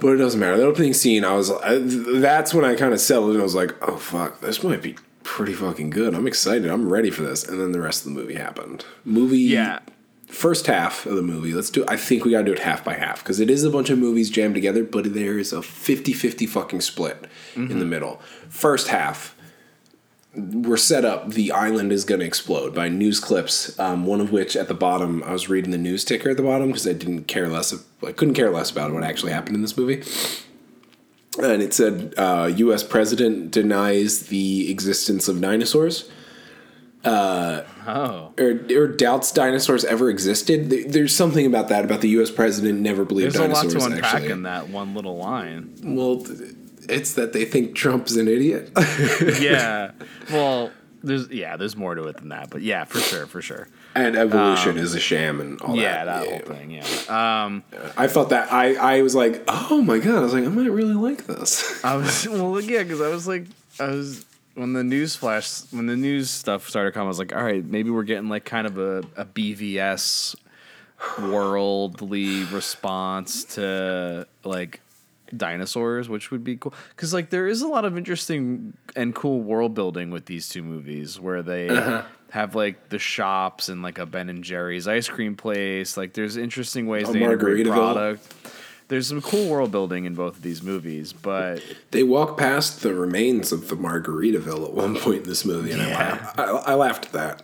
[0.00, 0.56] But it doesn't matter.
[0.56, 3.54] The opening scene, I was I, that's when I kind of settled and I was
[3.54, 6.14] like, "Oh fuck, this might be pretty fucking good.
[6.14, 6.68] I'm excited.
[6.68, 8.84] I'm ready for this." And then the rest of the movie happened.
[9.04, 9.78] Movie yeah.
[10.26, 12.94] first half of the movie let's do i think we gotta do it half by
[12.94, 16.48] half because it is a bunch of movies jammed together but there is a 50-50
[16.48, 17.90] fucking split in the mm-hmm.
[17.90, 19.36] middle first half
[20.34, 24.32] we're set up the island is going to explode by news clips um, one of
[24.32, 26.92] which at the bottom i was reading the news ticker at the bottom because i
[26.92, 30.02] didn't care less of, i couldn't care less about what actually happened in this movie
[31.42, 36.10] and it said uh, us president denies the existence of dinosaurs
[37.84, 40.70] Oh, or, or doubts dinosaurs ever existed.
[40.70, 42.30] There's something about that about the U.S.
[42.30, 44.30] president never believed there's a lot dinosaurs to unpack actually.
[44.30, 45.74] in that one little line.
[45.82, 46.54] Well, th-
[46.88, 48.70] it's that they think Trump's an idiot.
[49.40, 49.92] yeah.
[50.30, 50.70] Well,
[51.02, 53.68] there's yeah, there's more to it than that, but yeah, for sure, for sure.
[53.94, 55.82] and evolution is a sham and all that.
[55.82, 56.24] Yeah, that.
[56.24, 56.70] that whole thing.
[56.70, 57.44] Yeah.
[57.44, 57.64] Um,
[57.96, 60.70] I thought that I I was like, oh my god, I was like, I might
[60.70, 61.84] really like this.
[61.84, 63.46] I was well, yeah, because I was like,
[63.80, 67.34] I was when the news flash, when the news stuff started coming, I was like,
[67.34, 70.36] all right, maybe we're getting like kind of a, a BVS
[71.20, 74.80] worldly response to like
[75.36, 76.74] dinosaurs, which would be cool.
[76.90, 80.62] Because like there is a lot of interesting and cool world building with these two
[80.62, 82.02] movies, where they uh-huh.
[82.30, 85.96] have like the shops and like a Ben and Jerry's ice cream place.
[85.96, 88.34] Like there's interesting ways A to integrate product.
[88.88, 92.92] There's some cool world building in both of these movies, but They walk past the
[92.92, 95.98] remains of the Margaritaville at one point in this movie, and I, Yeah.
[95.98, 97.42] laughed, I, I laughed at that.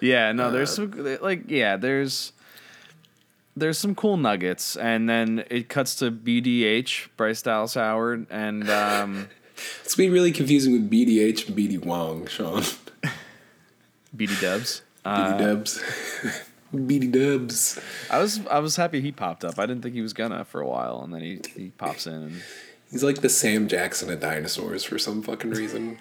[0.00, 2.33] Yeah, no, there's uh, some like yeah, there's
[3.56, 9.28] there's some cool nuggets, and then it cuts to BDH Bryce Dallas Howard, and um,
[9.84, 12.62] It's been really confusing with BDH and BD Wong, Sean.
[14.16, 14.82] BD Dubs.
[15.04, 15.82] BD Dubs.
[16.74, 17.78] BD Dubs.
[18.10, 19.58] I was I was happy he popped up.
[19.58, 22.14] I didn't think he was gonna for a while, and then he, he pops in.
[22.14, 22.42] And,
[22.90, 25.98] He's like the Sam Jackson of dinosaurs for some fucking reason.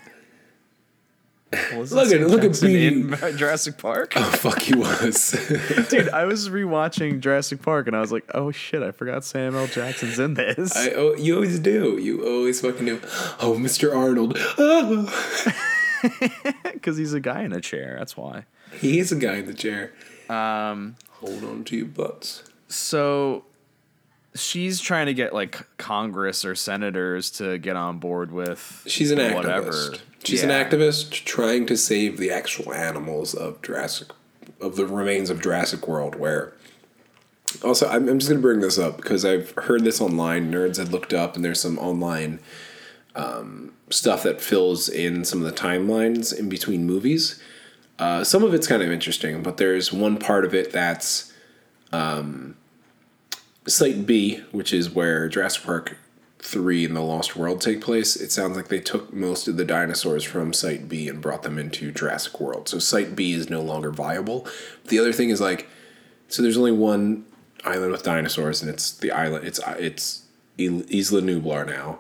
[1.76, 4.14] Look at- look at Jackson in Jurassic Park.
[4.16, 5.32] Oh fuck, he was.
[5.90, 9.68] Dude, I was rewatching Jurassic Park and I was like, oh shit, I forgot Samuel
[9.68, 10.76] Jackson's in this.
[10.76, 11.98] I, oh, you always do.
[12.00, 13.00] You always fucking do.
[13.40, 13.96] Oh, Mr.
[13.96, 14.38] Arnold.
[14.58, 15.10] Oh.
[16.74, 17.96] Because he's a guy in a chair.
[17.98, 18.46] That's why.
[18.80, 19.94] He is a guy in the chair.
[20.30, 22.44] Um, Hold on to your butts.
[22.68, 23.46] so
[24.36, 29.20] she's trying to get like Congress or senators to get on board with She's an
[29.20, 30.00] activist.
[30.24, 30.50] She's Yeah.
[30.50, 34.08] an activist trying to save the actual animals of Jurassic,
[34.62, 36.16] of the remains of Jurassic World.
[36.16, 36.54] Where,
[37.64, 40.52] also, I'm, I'm just gonna bring this up because I've heard this online.
[40.52, 42.40] Nerds had looked up, and there's some online
[43.16, 47.40] um, stuff that fills in some of the timelines in between movies.
[48.00, 51.32] Uh, some of it's kind of interesting, but there's one part of it that's
[51.92, 52.56] um,
[53.68, 55.98] Site B, which is where Jurassic Park
[56.40, 58.16] 3 and The Lost World take place.
[58.16, 61.58] It sounds like they took most of the dinosaurs from Site B and brought them
[61.58, 62.68] into Jurassic World.
[62.68, 64.46] So Site B is no longer viable.
[64.90, 65.70] The other thing is like,
[66.28, 67.26] so there's only one
[67.64, 69.46] island with dinosaurs, and it's the island.
[69.46, 70.24] It's it's
[70.58, 72.00] Isla Nublar now,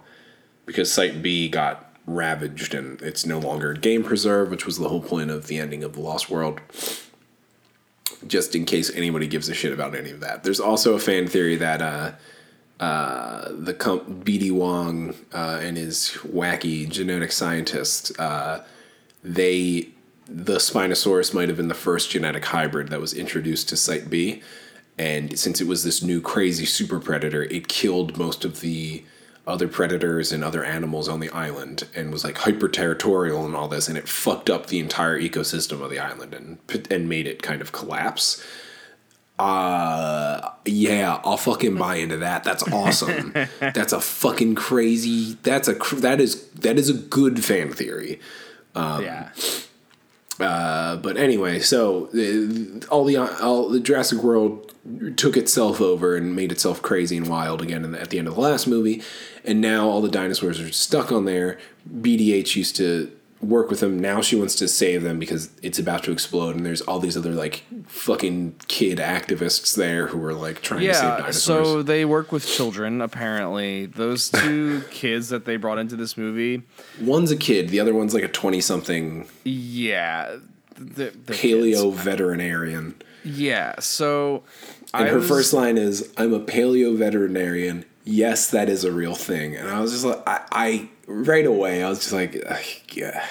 [0.65, 4.89] because Site B got ravaged and it's no longer a game preserve, which was the
[4.89, 6.59] whole point of the ending of The Lost World
[8.27, 10.43] just in case anybody gives a shit about any of that.
[10.43, 12.11] There's also a fan theory that uh,
[12.79, 18.61] uh, the com- BD Wong uh, and his wacky genetic scientist, uh,
[19.23, 19.89] they
[20.25, 24.41] the Spinosaurus might have been the first genetic hybrid that was introduced to Site B,
[24.97, 29.03] and since it was this new crazy super predator, it killed most of the
[29.45, 33.67] other predators and other animals on the island and was like hyper territorial and all
[33.67, 36.57] this and it fucked up the entire ecosystem of the island and
[36.89, 38.45] and made it kind of collapse.
[39.39, 42.43] Uh yeah i'll fucking buy into that.
[42.43, 43.33] That's awesome.
[43.59, 48.19] That's a fucking crazy that's a that is that is a good fan theory.
[48.75, 49.29] Yeah.
[50.39, 54.73] Uh, but anyway, so uh, all the all the Jurassic World
[55.15, 58.41] took itself over and made itself crazy and wild again at the end of the
[58.41, 59.01] last movie,
[59.45, 61.59] and now all the dinosaurs are stuck on there.
[61.89, 63.11] BDH used to
[63.43, 63.99] work with them.
[63.99, 67.17] Now she wants to save them because it's about to explode, and there's all these
[67.17, 71.43] other like fucking kid activists there who are like trying to save dinosaurs.
[71.43, 73.85] so they work with children, apparently.
[73.85, 76.63] Those two kids that they brought into this movie,
[77.01, 80.37] one's a kid, the other one's like a twenty something yeah.
[80.75, 82.03] The, the paleo kids.
[82.03, 82.95] veterinarian.
[83.23, 84.43] Yeah, so.
[84.93, 87.85] And I her was- first line is, "I'm a paleo veterinarian.
[88.05, 91.83] Yes, that is a real thing." And I was just like, I, I right away,
[91.83, 92.35] I was just like,
[92.93, 93.25] yeah,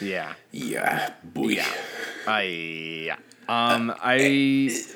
[0.00, 0.32] Yeah.
[0.52, 1.66] yeah, boy, Yeah.
[2.26, 2.42] I.
[2.42, 3.16] Yeah.
[3.48, 4.16] Um, I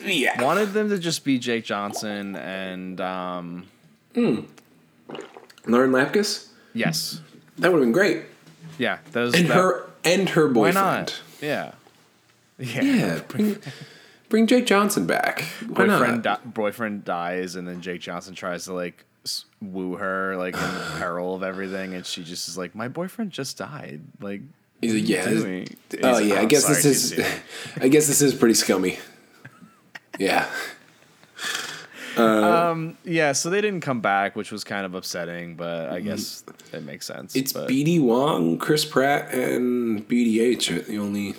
[0.05, 0.43] yeah.
[0.43, 3.67] wanted them to just be Jake Johnson and, um,
[4.15, 4.47] Lauren
[5.93, 7.21] Lapkus, yes.
[7.59, 8.25] that would have been great,
[8.79, 9.35] Yeah, those.
[9.35, 10.75] and that- her and her Why boyfriend.
[10.75, 11.21] not?
[11.41, 11.73] Yeah.
[12.59, 12.83] Yeah.
[12.83, 13.57] Yeah, bring,
[14.29, 15.43] bring Jake Johnson back.
[15.67, 16.45] Why boyfriend not?
[16.45, 19.05] di- boyfriend dies and then Jake Johnson tries to like
[19.61, 23.31] woo her like in the peril of everything and she just is like my boyfriend
[23.31, 24.43] just died like
[24.83, 25.25] He's oh, like, yeah.
[25.25, 25.77] this-.
[26.03, 27.13] Oh yeah, I guess this is.
[27.81, 28.99] I guess this is pretty scummy.
[30.19, 30.47] Yeah.
[32.19, 36.01] Um, uh, yeah so they didn't come back which was kind of upsetting but I
[36.01, 36.09] mm-hmm.
[36.09, 37.35] guess it makes sense.
[37.35, 41.35] It's but, BD Wong, Chris Pratt, and BDH are uh, the only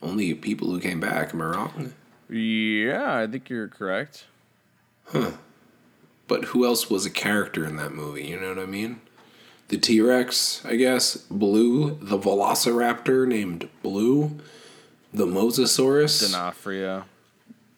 [0.00, 1.34] only people who came back.
[1.34, 1.92] Am I wrong?
[2.30, 4.24] yeah I think you're correct
[6.28, 8.24] But who else was a character in that movie?
[8.24, 9.00] You know what I mean?
[9.68, 11.16] The T Rex, I guess.
[11.16, 14.38] Blue, the Velociraptor named Blue,
[15.12, 16.20] the Mosasaurus.
[16.30, 17.04] D'Onofrio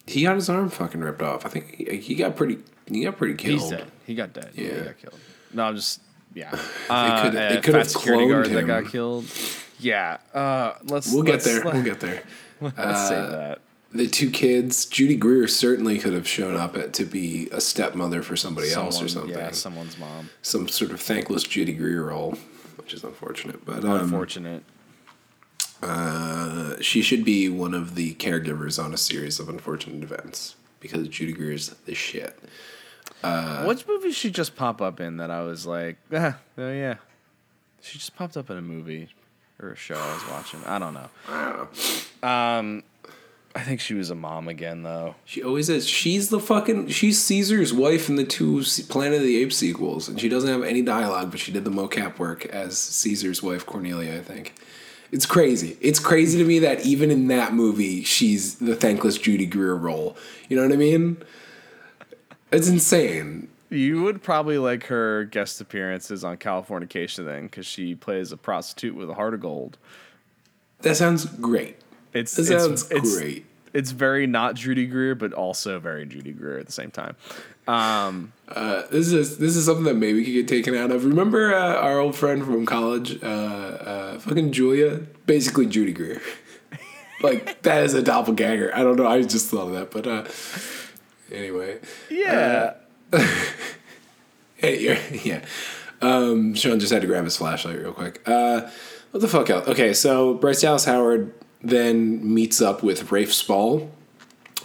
[0.07, 1.45] He got his arm fucking ripped off.
[1.45, 2.59] I think he, he got pretty.
[2.87, 3.59] He got pretty killed.
[3.61, 5.19] he's dead he got dead yeah he got killed
[5.53, 6.01] no I'm just
[6.33, 6.49] yeah
[6.89, 9.25] uh, could- they uh, could have cloned guard that got killed
[9.79, 11.63] yeah uh let's We'll get let's- there.
[11.63, 12.23] let- We'll get there.
[12.61, 13.59] let's say that
[13.91, 18.21] The two kids, Judy Greer certainly could have shown up at, to be a stepmother
[18.21, 19.35] for somebody else or something.
[19.35, 22.37] yeah someone's mom Some sort of thankless Judy Greer role,
[22.77, 23.65] which is unfortunate.
[23.65, 24.63] But um, unfortunate
[25.81, 31.07] uh, she should be one of the caregivers on a series of unfortunate events because
[31.07, 32.37] Judy Greer's the shit.
[33.23, 36.95] Uh, Which movie she just pop up in that I was like, ah, oh yeah,
[37.81, 39.09] she just popped up in a movie
[39.61, 40.63] or a show I was watching.
[40.65, 41.09] I don't know.
[41.27, 42.27] I don't know.
[42.27, 42.83] Um,
[43.55, 45.15] I think she was a mom again though.
[45.25, 45.87] She always is.
[45.87, 46.89] She's the fucking.
[46.89, 50.63] She's Caesar's wife in the two Planet of the Apes sequels, and she doesn't have
[50.63, 54.15] any dialogue, but she did the mocap work as Caesar's wife Cornelia.
[54.15, 54.53] I think.
[55.11, 55.75] It's crazy.
[55.81, 60.15] It's crazy to me that even in that movie, she's the thankless Judy Greer role.
[60.47, 61.17] You know what I mean?
[62.51, 63.49] It's insane.
[63.71, 68.95] You would probably like her guest appearances on Californication then, because she plays a prostitute
[68.95, 69.79] with a heart of gold.
[70.81, 71.77] That sounds great.
[72.13, 73.45] It's it's, sounds it's, great.
[73.73, 77.15] It's very not Judy Greer, but also very Judy Greer at the same time.
[77.67, 81.05] Um, Uh, this is this is something that maybe could get taken out of.
[81.05, 86.19] Remember uh, our old friend from college, uh, uh, fucking Julia, basically Judy Greer.
[87.21, 88.71] like that is a doppelganger.
[88.73, 89.05] I don't know.
[89.07, 90.25] I just thought of that, but uh,
[91.31, 92.73] anyway, yeah.
[94.55, 95.45] Hey, you're- yeah.
[96.01, 98.21] Um, Sean just had to grab his flashlight real quick.
[98.25, 98.69] Uh,
[99.11, 99.67] what the fuck else?
[99.69, 103.89] Okay, so Bryce Dallas Howard then meets up with Rafe Spall,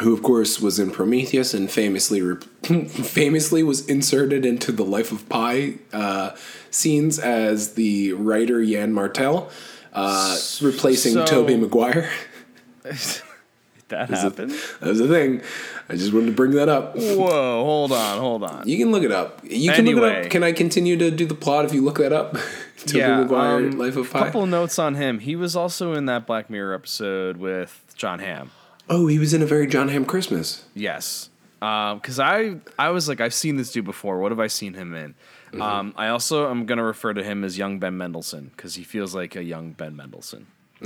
[0.01, 2.37] who of course was in Prometheus and famously re-
[2.87, 6.31] famously was inserted into the Life of Pi uh,
[6.71, 9.51] scenes as the writer Yann Martel,
[9.93, 12.09] uh, replacing So- Tobey Maguire.
[13.89, 14.51] that happened.
[14.81, 15.43] That was the thing.
[15.89, 16.97] I just wanted to bring that up.
[16.97, 18.69] Whoa, hold on, hold on.
[18.69, 19.41] You can look it up.
[19.45, 20.25] You can look it Anyway.
[20.25, 20.31] up.
[20.31, 22.37] Can I continue to do the plot if you look that up?
[22.87, 24.19] Tobey Maguire, um, Life of Pi.
[24.19, 25.19] couple notes on him.
[25.21, 28.51] He was also in that Black Mirror episode with Jon Hamm.
[28.91, 30.65] Oh, he was in a very Jon Hamm Christmas.
[30.75, 31.31] Yes.
[31.61, 34.19] Because I I was like, I've seen this dude before.
[34.19, 35.15] What have I seen him in?
[35.53, 35.63] Mm-hmm.
[35.63, 38.83] Um, I also am going to refer to him as young Ben Mendelsohn because he
[38.85, 40.47] feels like a young Ben Mendelsohn.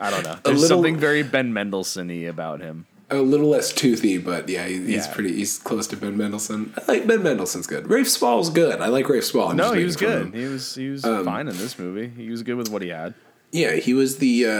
[0.00, 0.38] I don't know.
[0.42, 2.86] There's little- something very Ben Mendelsohn y about him.
[3.10, 5.12] A little less toothy, but yeah, he- he's Yeah.
[5.14, 5.32] pretty.
[5.34, 6.74] He's close to Ben Mendelsohn.
[6.76, 7.88] I like Ben Mendelsohn's good.
[7.88, 8.80] Rafe Spall's good.
[8.82, 9.48] I like Rafe Spall.
[9.50, 10.26] I'm No, he was good.
[10.26, 10.32] him.
[10.32, 12.08] He was he was Um, fine in this movie.
[12.14, 13.14] He was good with what he had.
[13.50, 14.50] Yeah, he was the uh,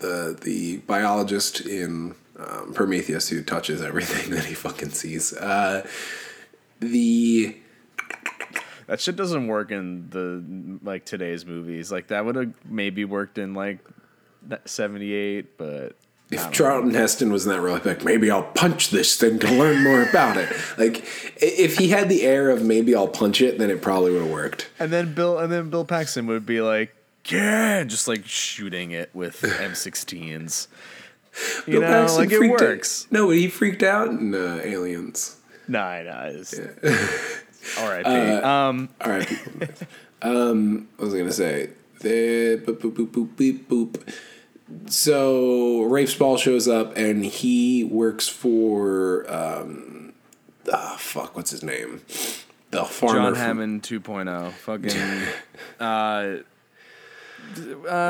[0.00, 5.32] the the biologist in um, Prometheus who touches everything that he fucking sees.
[5.32, 5.86] Uh,
[6.80, 7.54] the
[8.88, 10.42] That shit doesn't work in the
[10.84, 11.92] like today's movies.
[11.92, 13.78] Like that would have maybe worked in like
[14.64, 15.94] '78, but
[16.32, 16.50] If know.
[16.50, 19.82] Charlton Heston was in that role, I'd like, maybe I'll punch this thing to learn
[19.84, 20.48] more about it.
[20.78, 21.04] Like,
[21.36, 24.30] if he had the air of maybe I'll punch it, then it probably would have
[24.30, 24.70] worked.
[24.78, 26.94] And then Bill and then Bill Paxton would be like,
[27.26, 30.66] yeah, just like shooting it with M16s.
[31.66, 34.60] You Bill know, Paxton like it freaked out- No, but he freaked out in uh,
[34.64, 35.36] Aliens.
[35.68, 36.24] Nah, nah.
[36.24, 36.58] It's,
[37.78, 38.08] R.I.P.
[38.42, 39.30] um, All right,
[40.22, 41.70] um, what was I gonna say?
[42.00, 44.00] The boop boop boop boop beep boop.
[44.86, 50.12] So Rafe Spall shows up and he works for um,
[50.72, 52.00] ah fuck, what's his name?
[52.70, 53.14] The farmer.
[53.20, 54.52] John from- Hammond 2.0.
[54.52, 55.22] Fucking.
[55.80, 56.38] Uh,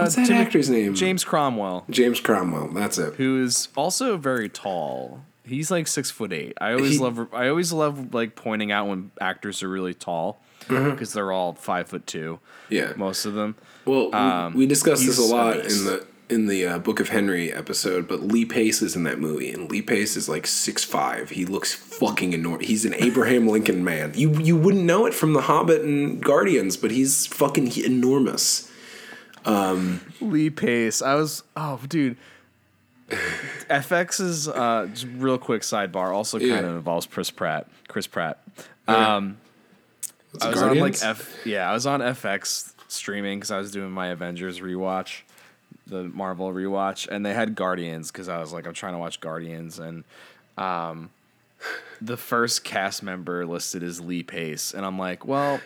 [0.03, 0.95] What's that actor's name?
[0.95, 2.69] James Cromwell, James Cromwell.
[2.69, 3.15] That's it.
[3.15, 5.25] who is also very tall.
[5.45, 6.53] He's like six foot eight.
[6.61, 7.33] I always He- love.
[7.35, 11.89] I always love like pointing out when actors are really tall because they're all five
[11.89, 12.39] foot two.
[12.71, 12.75] Mm-hmm.
[12.75, 12.93] Yeah.
[12.97, 13.57] most of them.
[13.85, 17.11] Well, we- Um, we discussed this a lot in the in the uh, Book of
[17.11, 20.83] Henry episode, but Lee Pace is in that movie, and Lee Pace is like six
[20.85, 21.31] five.
[21.31, 22.67] He looks fucking enormous.
[22.69, 24.13] He's an Abraham Lincoln man.
[24.15, 28.71] You you wouldn't know it from The Hobbit and Guardians, but he's fucking enormous.
[30.21, 31.03] Lee Pace.
[31.03, 32.17] I was oh dude.
[33.69, 36.59] FX's uh just real quick sidebar also kind Yeah.
[36.61, 37.69] of involves Chris Pratt.
[37.89, 38.43] Chris Pratt.
[38.89, 39.37] Um
[40.31, 43.71] What's I was on like F yeah, I was on FX streaming cuz I was
[43.71, 45.23] doing my Avengers rewatch,
[45.87, 49.21] the Marvel rewatch and they had Guardians cuz I was like I'm trying to watch
[49.21, 50.05] Guardians and
[50.57, 51.11] um
[52.01, 55.61] the first cast member listed is Lee Pace and I'm like, well,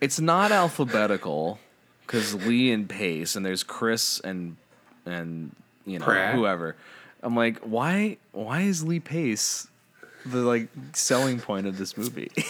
[0.00, 1.58] it's not alphabetical
[2.06, 4.56] because Lee and Pace, and there's Chris and
[5.06, 5.54] and
[5.86, 6.34] you know Pratt.
[6.34, 6.76] whoever.
[7.22, 9.68] I'm like, why why is Lee Pace
[10.26, 12.30] the like selling point of this movie?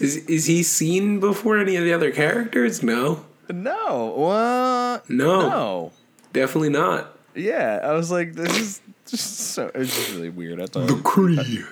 [0.00, 2.82] Is is he seen before any of the other characters?
[2.82, 5.10] No, no, what?
[5.10, 5.48] No.
[5.48, 5.92] no.
[6.32, 7.16] definitely not.
[7.34, 9.70] Yeah, I was like, this is just so.
[9.74, 10.60] It's just really weird.
[10.60, 11.64] I thought, the Kree.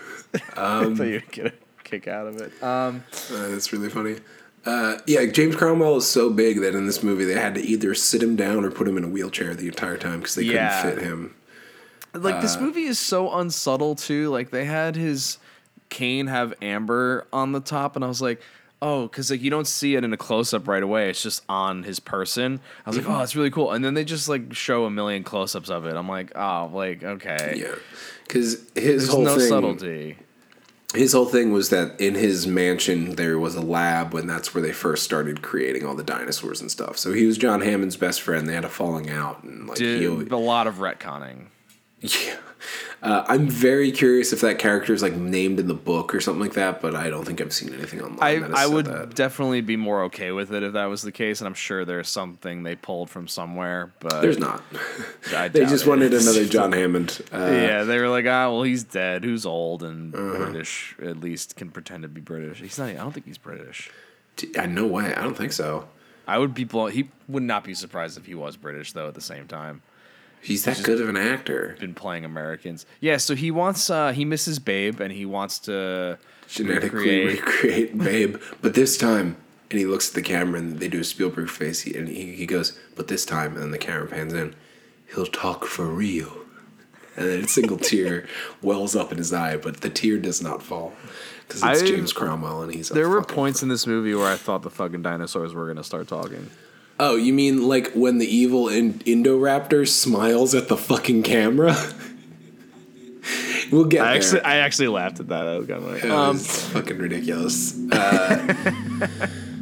[0.56, 1.52] I thought you'd get a
[1.84, 2.52] kick out of it.
[2.62, 4.16] Um, Uh, that's really funny.
[4.64, 7.94] Uh, yeah, James Cromwell is so big that in this movie they had to either
[7.94, 10.82] sit him down or put him in a wheelchair the entire time because they Yeah.
[10.82, 11.34] couldn't fit him.
[12.14, 14.28] like Uh, this movie is so unsubtle too.
[14.28, 15.38] Like they had his
[15.88, 18.40] cane have amber on the top, and I was like,
[18.82, 21.10] oh, because like you don't see it in a close up right away.
[21.10, 22.60] It's just on his person.
[22.84, 23.14] I was like, mm-hmm.
[23.14, 23.72] oh, that's really cool.
[23.72, 25.94] And then they just like show a million close ups of it.
[25.94, 27.74] I'm like, oh, like okay, Yeah,
[28.26, 30.18] because his there's whole no thing, subtlety.
[30.94, 34.62] his whole thing was that in his mansion there was a lab when that's where
[34.62, 36.96] they first started creating all the dinosaurs and stuff.
[36.96, 38.48] So he was John Hammond's best friend.
[38.48, 41.46] They had a falling out, and like he, a lot of retconning.
[42.00, 42.36] Yeah.
[43.00, 46.40] Uh, I'm very curious if that character is like named in the book or something
[46.40, 48.52] like that, but I don't think I've seen anything online.
[48.52, 49.14] I, I would that.
[49.14, 52.08] definitely be more okay with it if that was the case, and I'm sure there's
[52.08, 54.64] something they pulled from somewhere, but There's not.
[55.32, 55.88] I they just it.
[55.88, 57.22] wanted another John Hammond.
[57.32, 59.22] Uh, yeah, they were like, ah, well, he's dead.
[59.22, 60.36] Who's old and Uh-huh.
[60.46, 60.96] British?
[61.00, 62.58] At least can pretend to be British.
[62.58, 62.88] He's not.
[62.88, 63.90] I don't think he's British.
[64.34, 65.14] D- uh, no way.
[65.14, 65.86] I don't think so.
[66.26, 66.90] I would be blown.
[66.90, 69.06] He would not be surprised if he was British though.
[69.06, 69.82] At the same time,
[70.40, 71.76] He's that good of an actor.
[71.80, 72.86] been playing Americans.
[73.00, 73.90] Yeah, so he wants.
[73.90, 76.18] Uh, he misses Babe, and he wants to
[76.48, 77.44] Genetically recreate.
[77.44, 79.36] recreate Babe, but this time,
[79.70, 82.32] and he looks at the camera and they do a Spielberg face, he- and he,
[82.34, 84.54] he goes, "But this time," and then the camera pans in.
[85.14, 86.32] He'll talk for real,
[87.16, 88.26] and then a single tear
[88.62, 90.92] wells up in his eye, but the tear does not fall
[91.46, 92.90] because it's I- James Cromwell, and he's.
[92.90, 95.84] A There were points in this movie where I thought the fucking dinosaurs were gonna
[95.84, 96.48] start talking.
[97.00, 101.76] Oh, you mean like when the evil in- Indoraptor smiles at the fucking camera?
[103.70, 104.16] we'll get I there.
[104.16, 105.46] actually, I actually laughed at that.
[105.46, 107.78] I was kind of like, It um, was fucking ridiculous.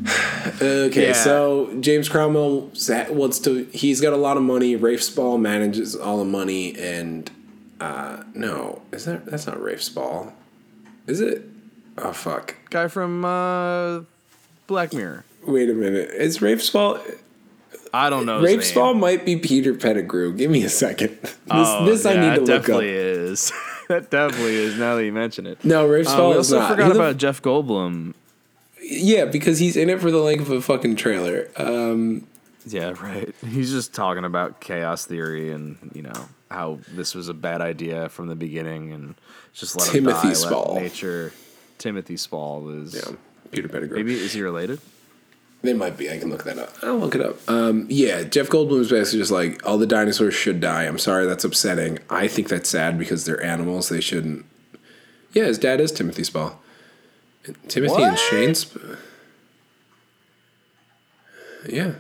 [0.06, 1.12] Uh, okay, Yeah.
[1.12, 3.64] so James Cromwell sa- wants to.
[3.72, 4.76] He's got a lot of money.
[4.76, 7.28] Rafe Spall manages all the money, and
[7.80, 10.32] uh, no, is that that's not Rafe Spall?
[11.08, 11.42] Is it?
[11.98, 12.54] Oh fuck!
[12.70, 14.02] guy from uh,
[14.68, 15.24] Black Mirror.
[15.44, 16.10] Wait a minute.
[16.10, 17.00] Is Rafe Spall?
[17.96, 18.40] I don't know.
[18.40, 18.64] his Rafe.
[18.64, 20.34] Spall might be Peter Pettigrew.
[20.34, 21.18] Give me a second.
[21.22, 22.46] This, Oh, this I need to look up.
[22.62, 23.52] definitely is.
[23.88, 24.76] that definitely is.
[24.78, 25.64] Now that you mention it.
[25.64, 26.70] No, Rafe Uh, Spall we is also not.
[26.72, 28.14] forgot Who the about Jeff Goldblum.
[28.82, 31.48] Yeah, because he's in it for the length of a fucking trailer.
[31.56, 32.26] Um,
[32.66, 33.32] Yeah, right.
[33.48, 38.08] He's just talking about chaos theory and you know how this was a bad idea
[38.08, 39.14] from the beginning and
[39.54, 40.74] just let Timothy him die, Spall.
[40.74, 41.32] Let nature.
[41.78, 43.14] Timothy Spall is yeah,
[43.52, 43.96] Peter Pettigrew.
[43.96, 44.80] maybe is he related?
[45.62, 46.10] They might be.
[46.10, 46.72] I can look that up.
[46.82, 47.36] I'll look it up.
[47.48, 50.84] Um, yeah, Jeff Goldblum's basically just like all the dinosaurs should die.
[50.84, 51.98] I'm sorry, that's upsetting.
[52.08, 53.88] I think that's sad because they're animals.
[53.88, 54.44] They shouldn't.
[55.32, 56.60] Yeah, his dad is Timothy Spall.
[57.68, 58.18] Timothy and What?
[58.18, 58.54] Shane.
[58.54, 58.78] Sp-
[61.68, 61.92] yeah,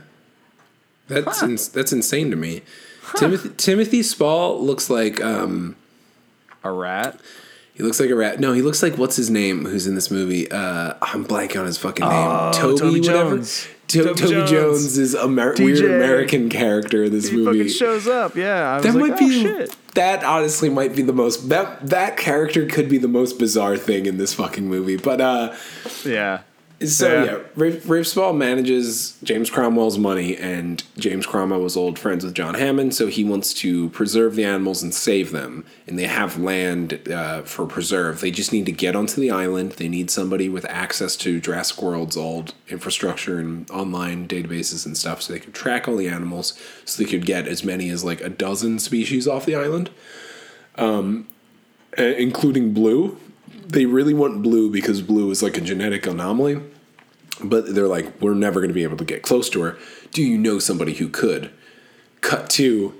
[1.08, 2.62] that's ins- that's insane to me.
[3.16, 5.76] Timothy Timothy Spall looks like um,
[6.62, 7.18] A rat?
[7.76, 8.40] He looks like a rat.
[8.40, 9.64] No, he looks like what's his name?
[9.66, 10.50] Who's in this movie?
[10.50, 12.12] Uh, I'm blanking on his fucking name.
[12.28, 13.00] Oh, Toby, Toby.
[13.00, 13.68] Jones.
[13.88, 14.50] To- Toby Toby, Jones.
[14.50, 14.98] Jones.
[14.98, 17.58] is a Amer- weird American character in this He movie.
[17.60, 18.34] fucking shows up.
[18.34, 19.76] Yeah, I was that like, might oh be shit.
[19.94, 20.24] that.
[20.24, 24.16] Honestly, might be the most that that character could be the most bizarre thing in
[24.18, 24.96] this fucking movie.
[24.96, 25.54] But uh,
[26.04, 26.40] Yeah.
[26.84, 27.24] So Yeah.
[27.24, 32.34] yeah, Rafe, Rafe Spall manages James Cromwell's money, and James Cromwell was old friends with
[32.34, 35.64] John Hammond, so he wants to preserve the animals and save them.
[35.86, 38.20] And they have land uh, for preserve.
[38.20, 39.72] They just need to get onto the island.
[39.72, 45.22] They need somebody with access to Jurassic World's old infrastructure and online databases and stuff,
[45.22, 48.20] so they could track all the animals, so they could get as many as like
[48.20, 49.88] a dozen species off the island,
[50.76, 51.26] um,
[51.96, 53.18] including blue
[53.66, 56.60] they really want blue because blue is like a genetic anomaly.
[57.42, 59.76] But they're like, we're never going to be able to get close to her.
[60.12, 61.50] Do you know somebody who could?
[62.22, 62.94] Cut to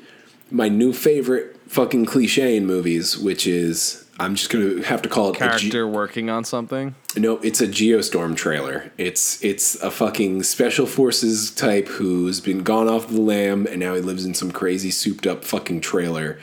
[0.51, 5.09] my new favorite fucking cliche in movies, which is I'm just going to have to
[5.09, 6.95] call it a Ge- Character working on something.
[7.17, 8.93] no, it's a Geostorm trailer.
[8.99, 13.95] It's it's a fucking special forces type who's been gone off the lam and now
[13.95, 16.39] he lives in some crazy souped up fucking trailer.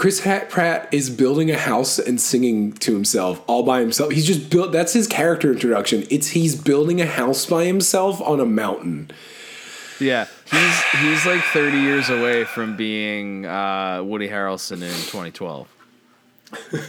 [0.00, 4.12] Chris Hat Pratt is building a house and singing to himself all by himself.
[4.12, 4.72] He's just built.
[4.72, 6.06] That's his character introduction.
[6.08, 9.10] It's he's building a house by himself on a mountain.
[10.00, 15.68] Yeah, he's he's like 30 years away from being uh, Woody Harrelson in 2012.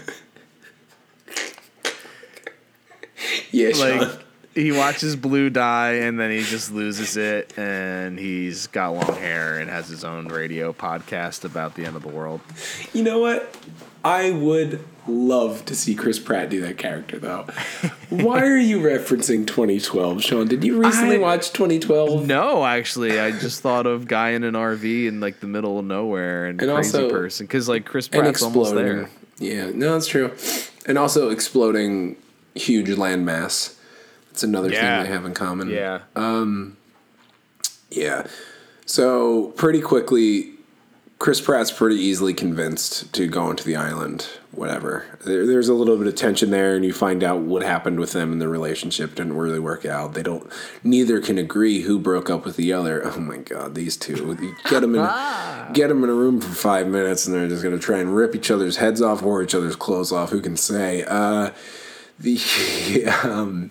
[3.51, 4.17] Yeah, Sean.
[4.53, 9.59] He watches Blue die and then he just loses it, and he's got long hair
[9.59, 12.41] and has his own radio podcast about the end of the world.
[12.93, 13.55] You know what?
[14.03, 17.43] I would love to see Chris Pratt do that character though.
[18.09, 20.47] Why are you referencing 2012, Sean?
[20.47, 22.25] Did you recently I- watch 2012?
[22.27, 25.85] No, actually, I just thought of guy in an RV in like the middle of
[25.85, 29.09] nowhere and, And crazy also- person because like Chris Pratt's almost there.
[29.37, 30.31] Yeah, no, that's true.
[30.85, 32.15] And also exploding
[32.55, 33.75] huge landmass.
[34.31, 34.97] That's another Yeah.
[35.03, 35.69] thing they have in common.
[35.69, 35.99] Yeah,
[37.89, 38.27] Yeah.
[38.85, 40.51] So pretty quickly,
[41.19, 44.27] Chris Pratt's pretty easily convinced to go onto the island.
[44.51, 45.05] Whatever.
[45.25, 48.11] There, there's a little bit of tension there, and you find out what happened with
[48.11, 50.13] them and the relationship didn't really work out.
[50.13, 50.51] They don't.
[50.83, 53.01] Neither can agree who broke up with the other.
[53.15, 54.15] Oh my god, these two.
[54.41, 55.01] You get them in.
[55.73, 58.35] get them in a room for five minutes, and they're just gonna try and rip
[58.35, 60.31] each other's heads off, or each other's clothes off.
[60.31, 61.03] Who can say?
[61.07, 61.51] Uh,
[62.19, 63.69] the um,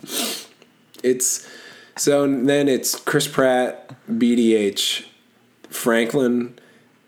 [1.02, 1.48] it's
[1.96, 5.06] so then it's Chris Pratt, BDH,
[5.68, 6.58] Franklin,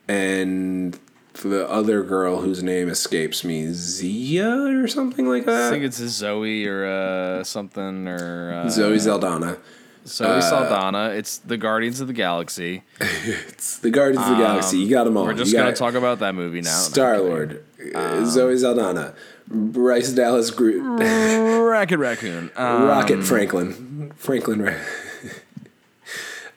[0.09, 0.99] and
[1.35, 5.69] the other girl whose name escapes me, Zia or something like that.
[5.69, 9.59] I think it's Zoe or uh, something or uh, Zoe Zeldana.
[10.07, 11.11] Zoe Saldana.
[11.11, 12.83] It's the Guardians of the Galaxy.
[13.25, 14.79] It's the Guardians of the Galaxy.
[14.79, 15.23] You got them all.
[15.23, 16.77] Um, We're just gonna talk about that movie now.
[16.77, 19.15] Star Lord, Zoe Zeldana,
[19.49, 20.83] Bryce Dallas Groot,
[21.71, 22.51] Racket Raccoon.
[22.57, 24.63] Um, Rocket Franklin, Franklin.
[24.63, 24.75] Ra-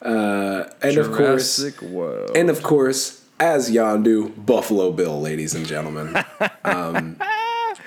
[0.02, 2.30] Uh, and of course, Jurassic World.
[2.36, 6.16] and of course, as Yondu, Buffalo Bill, ladies and gentlemen.
[6.64, 7.16] um,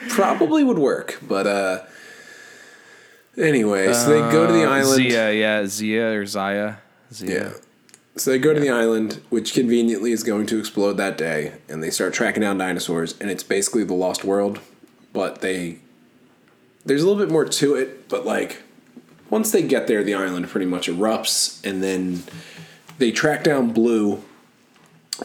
[0.10, 1.84] probably would work, but uh,
[3.38, 4.96] anyway, so they go to the Uh, island.
[4.96, 6.76] Zia, yeah, Zia or Zaya.
[7.14, 7.30] Zia.
[7.30, 7.54] Yeah.
[8.18, 11.82] So they go to the island, which conveniently is going to explode that day, and
[11.82, 14.60] they start tracking down dinosaurs, and it's basically the Lost World,
[15.14, 15.80] but they
[16.86, 18.64] there's a little bit more to it, but like
[19.30, 22.24] once they get there, the island pretty much erupts, and then
[22.98, 24.24] they track down Blue.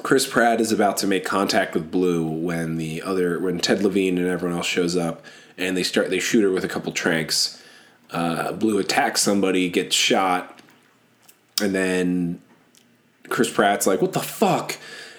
[0.03, 4.18] Chris Pratt is about to make contact with Blue when the other when Ted Levine
[4.18, 5.24] and everyone else shows up,
[5.57, 7.62] and they start they shoot her with a couple tranks.
[8.11, 10.61] Uh, Blue attacks somebody, gets shot,
[11.62, 12.41] and then
[13.28, 14.76] Chris Pratt's like, "What the fuck?"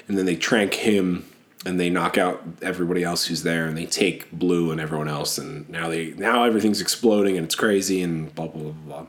[0.07, 1.25] And then they trank him,
[1.65, 5.37] and they knock out everybody else who's there, and they take Blue and everyone else,
[5.37, 9.05] and now they now everything's exploding and it's crazy and blah blah blah blah.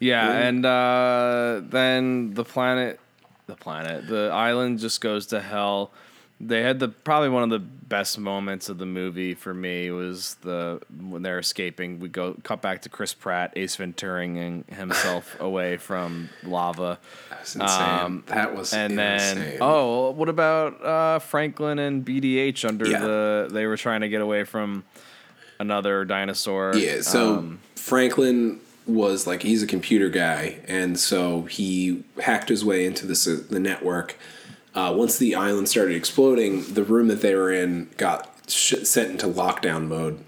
[0.00, 3.00] Yeah, and uh, then the planet,
[3.46, 5.92] the planet, the island just goes to hell.
[6.40, 7.60] They had the probably one of the
[7.94, 12.00] best moments of the movie for me was the when they're escaping.
[12.00, 16.98] We go cut back to Chris Pratt, Ace Venturing himself away from lava,
[17.30, 17.80] That's insane.
[18.04, 22.98] Um, that was and then oh, what about uh, Franklin and BDH under Yeah.
[22.98, 23.48] the?
[23.52, 24.82] They were trying to get away from
[25.60, 26.74] another dinosaur.
[26.74, 32.64] Yeah, so Um, Franklin was like he's a computer guy, and so he hacked his
[32.64, 34.16] way into this uh, the network.
[34.74, 39.10] Uh, once the island started exploding, the room that they were in got sh- sent
[39.10, 40.24] into lockdown mode,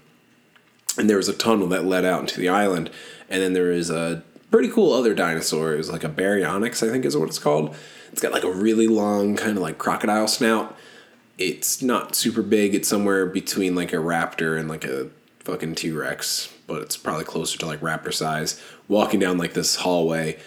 [0.97, 2.89] and there was a tunnel that led out into the island,
[3.29, 5.73] and then there is a pretty cool other dinosaur.
[5.73, 7.75] It was like a baryonyx, I think is what it's called.
[8.11, 10.75] It's got like a really long kind of like crocodile snout.
[11.37, 12.73] It's not super big.
[12.73, 17.25] It's somewhere between like a raptor and like a fucking T Rex, but it's probably
[17.25, 18.61] closer to like raptor size.
[18.87, 20.39] Walking down like this hallway,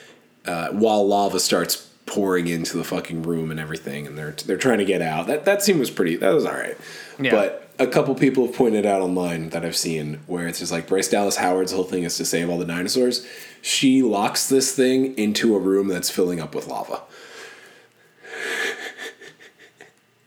[0.47, 4.79] uh, while lava starts pouring into the fucking room and everything, and they're they're trying
[4.79, 5.29] to get out.
[5.29, 6.17] That that scene was pretty.
[6.17, 6.77] That was all right.
[7.21, 7.31] Yeah.
[7.31, 10.89] But a couple people have pointed out online that I've seen where it's just like
[10.89, 13.27] Bryce Dallas Howard's whole thing is to save all the dinosaurs.
[13.63, 17.03] She locks this thing into a room that's filling up with lava.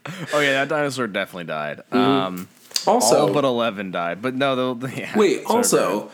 [0.34, 1.82] oh yeah, that dinosaur definitely died.
[1.92, 2.48] Um,
[2.88, 5.18] Also, all but eleven died, but no, the yeah.
[5.18, 6.10] Wait, also.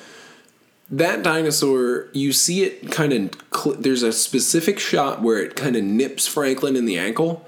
[0.91, 3.31] That dinosaur, you see it kind of.
[3.53, 7.45] Cl- there's a specific shot where it kind of nips Franklin in the ankle.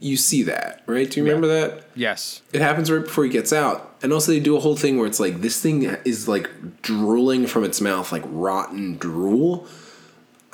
[0.00, 1.10] You see that, right?
[1.10, 1.84] Do you remember that?
[1.94, 3.94] yes, It happens right before he gets out.
[4.02, 6.48] And also, they do a whole thing where it's like this thing is like
[6.80, 9.66] drooling from its mouth, like rotten drool.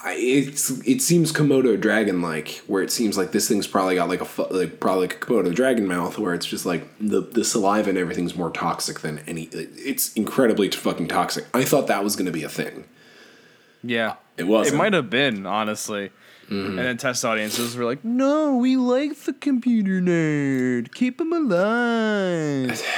[0.03, 4.09] I, it's it seems Komodo dragon like, where it seems like this thing's probably got
[4.09, 7.45] like a like probably like a Komodo dragon mouth, where it's just like the the
[7.45, 9.45] saliva and everything's more toxic than any.
[9.53, 11.45] It's incredibly fucking toxic.
[11.53, 12.85] I thought that was gonna be a thing.
[13.83, 14.75] yeah, It wasn't.
[14.75, 16.11] It might have been honestly.
[16.49, 16.71] Mm-hmm.
[16.71, 20.93] And then test audiences were like, "No, we like the computer nerd.
[20.95, 22.83] Keep him alive."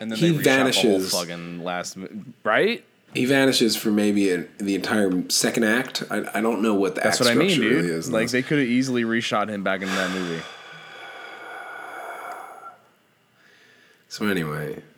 [0.00, 1.12] And then He reshot the vanishes.
[1.12, 1.96] fucking last,
[2.42, 2.84] right?
[3.14, 6.02] He vanishes for maybe a, the entire second act.
[6.10, 7.72] I, I don't know what the That's what I mean, dude.
[7.84, 8.10] really is.
[8.10, 10.42] like they could have easily reshot him back into that movie.
[14.08, 14.82] so anyway,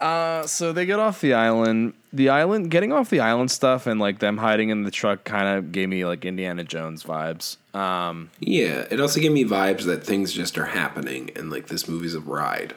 [0.00, 1.94] Uh, so they get off the island.
[2.12, 5.48] The island, getting off the island stuff, and like them hiding in the truck, kind
[5.58, 7.56] of gave me like Indiana Jones vibes.
[7.74, 11.88] Um, Yeah, it also gave me vibes that things just are happening and like this
[11.88, 12.74] movie's a ride.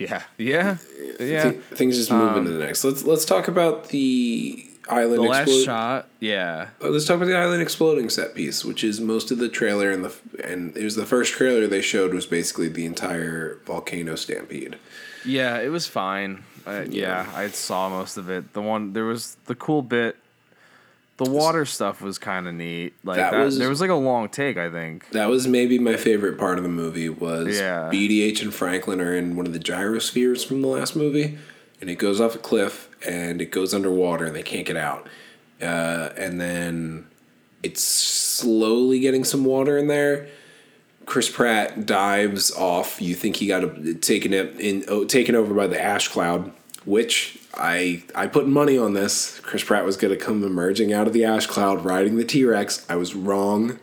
[0.00, 0.78] Yeah, yeah,
[1.20, 1.50] yeah.
[1.52, 2.82] Thi- things just move into the next.
[2.84, 5.18] Let's let's talk about the island.
[5.22, 9.00] The last shot, yeah, Uh, Let's talk about the island exploding set piece, which is
[9.00, 12.26] most of the trailer and the and it was the first trailer they showed was
[12.26, 14.76] basically the entire volcano stampede.
[15.24, 15.58] yeah.
[15.60, 16.42] It was fine.
[16.66, 18.52] Uh, yeah, I saw most of it.
[18.52, 20.16] The one there was the cool bit.
[21.24, 22.94] The water stuff was kind of neat.
[23.04, 24.56] Like That that, was- there was like a long take.
[24.56, 25.08] I think.
[25.10, 27.90] That was maybe my favorite part of the movie was Yeah.
[27.92, 31.38] BDH and Franklin are in one of the gyrospheres from the last movie,
[31.80, 35.08] and it goes off a cliff and it goes underwater and they can't get out.
[35.60, 37.06] Uh, and then
[37.62, 40.26] it's slowly getting some water in there.
[41.06, 43.00] Chris Pratt dives off.
[43.02, 46.52] You think he got a, taken it in oh, taken over by the ash cloud,
[46.84, 49.40] which I I put money on this.
[49.40, 52.44] Chris Pratt was going to come emerging out of the ash cloud riding the T
[52.44, 52.86] Rex.
[52.88, 53.78] I was wrong.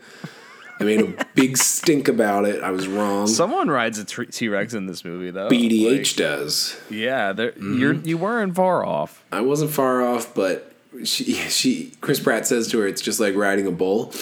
[0.80, 2.62] I made a big stink about it.
[2.62, 3.26] I was wrong.
[3.26, 5.48] Someone rides a T Rex in this movie though.
[5.50, 6.80] BDH does.
[6.88, 7.78] Yeah, Mm-hmm.
[7.80, 9.24] you're you weren't far off.
[9.32, 10.72] I wasn't far off, but
[11.04, 14.12] she she Chris Pratt says to her, "It's just like riding a bull."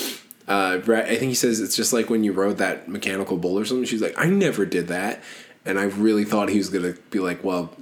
[0.48, 3.64] Uh, I think he says it's just like when you rode that mechanical bull or
[3.64, 3.84] something.
[3.84, 5.22] She's like, "I never did that,"
[5.64, 7.76] and I really thought he was gonna be like, "Well,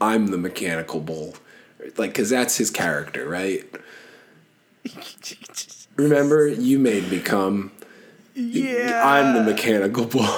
[0.00, 1.34] I'm the mechanical bull."
[1.96, 3.64] like because that's his character, right?
[5.96, 7.72] Remember, you made me come.
[8.34, 9.02] Yeah.
[9.04, 10.28] I'm the mechanical bull.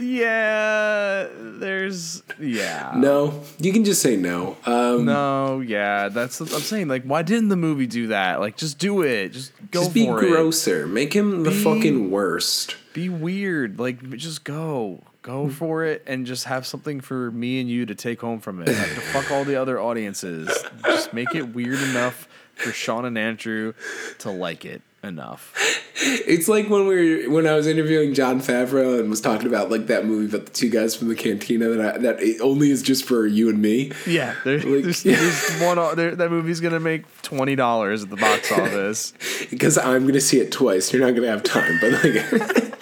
[0.00, 1.26] Yeah.
[1.34, 2.22] There's.
[2.38, 2.92] Yeah.
[2.96, 4.56] no, you can just say no.
[4.64, 6.86] Um, No, yeah, that's what I'm saying.
[6.86, 8.38] Like, why didn't the movie do that?
[8.38, 9.30] Like, just do it.
[9.30, 10.30] Just go just be for it.
[10.30, 10.86] grosser.
[10.86, 12.76] Make him the Be- fucking worst.
[12.92, 13.80] Be weird.
[13.80, 15.02] Like, just go.
[15.28, 18.62] Go for it and just have something for me and you to take home from
[18.62, 18.68] it.
[18.68, 20.48] Like, to fuck all the other audiences.
[20.86, 23.74] Just make it weird enough for Sean and Andrew
[24.20, 25.52] to like it enough.
[26.00, 29.70] It's like when we were when I was interviewing Jon Favreau and was talking about
[29.70, 32.70] like that movie about the two guys from the cantina that I, that it only
[32.70, 33.92] is just for you and me.
[34.06, 35.94] Yeah, there, Like- there's, there's one.
[35.96, 39.12] There, that movie's gonna make twenty dollars at the box office.
[39.50, 40.90] because I'm gonna see it twice.
[40.92, 42.74] You're not gonna have time, but like,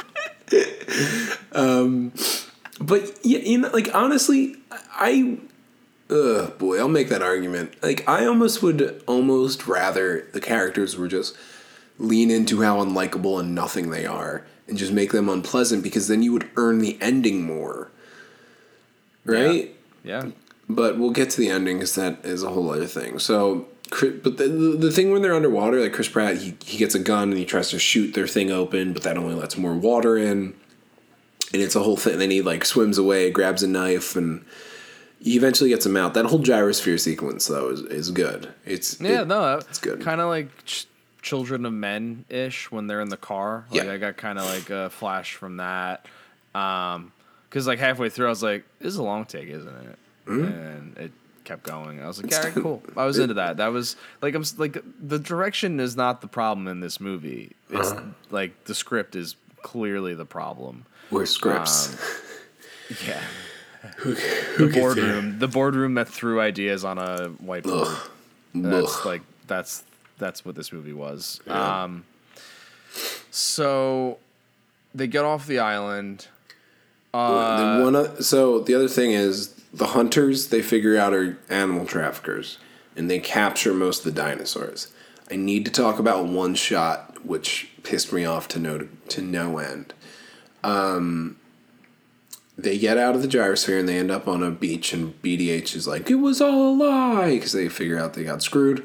[1.57, 2.12] um,
[2.80, 5.38] but yeah, you know, like honestly, I,
[6.11, 7.82] uh, boy, I'll make that argument.
[7.82, 11.34] Like, I almost would almost rather the characters were just
[11.98, 16.22] lean into how unlikable and nothing they are, and just make them unpleasant because then
[16.22, 17.90] you would earn the ending more,
[19.24, 19.74] right?
[20.04, 20.28] Yeah,
[20.68, 23.18] But we'll get to the ending because that is a whole other thing.
[23.18, 26.94] So, but the, the the thing when they're underwater, like Chris Pratt, he he gets
[26.94, 29.74] a gun and he tries to shoot their thing open, but that only lets more
[29.74, 30.54] water in,
[31.53, 32.14] and it's a whole thing.
[32.14, 34.44] And then he like swims away, grabs a knife, and
[35.20, 36.14] he eventually gets him out.
[36.14, 38.53] That whole gyrosphere sequence though is, is good.
[38.64, 39.22] It's yeah.
[39.22, 40.01] it- no, it's good.
[40.03, 40.86] Kind of like ch-
[41.22, 43.64] Children of Men ish when they're in the car.
[43.72, 43.92] Like Yeah.
[43.92, 46.07] I got kind of like a flash from that.
[46.55, 47.11] Um,
[47.49, 50.97] because like halfway through, I was like, "This is a long take, isn't it?" And
[50.99, 51.12] it
[51.44, 52.01] kept going.
[52.03, 52.61] I was like, "Yeah, Mm-hmm.
[52.62, 53.57] Cool." I was into that.
[53.57, 57.53] That was like I'm like the direction is not the problem in this movie.
[57.70, 58.03] It's Uh-huh.
[58.30, 60.86] like the script is clearly the problem.
[61.11, 61.92] We're scripts.
[61.94, 61.98] Um,
[63.04, 63.22] Yeah.
[64.04, 67.86] the boardroom, the boardroom that threw ideas on a whiteboard.
[67.86, 68.11] Ugh.
[68.54, 69.07] That's Ugh.
[69.07, 69.84] like that's
[70.18, 71.40] that's what this movie was.
[71.46, 71.82] Yeah.
[71.84, 72.04] Um,
[73.30, 74.18] so
[74.94, 76.28] they get off the island.
[77.12, 81.86] the one, o- so the other thing is the hunters they figure out are animal
[81.86, 82.59] traffickers,
[82.96, 84.88] and they capture most of the dinosaurs.
[85.30, 89.59] I need to talk about one shot which pissed me off to no to no
[89.59, 89.92] end.
[90.66, 91.36] Um,
[92.58, 95.76] they get out of the gyrosphere and they end up on a beach, and BDH
[95.76, 98.84] is like, "It was all a lie," because they figure out they got screwed.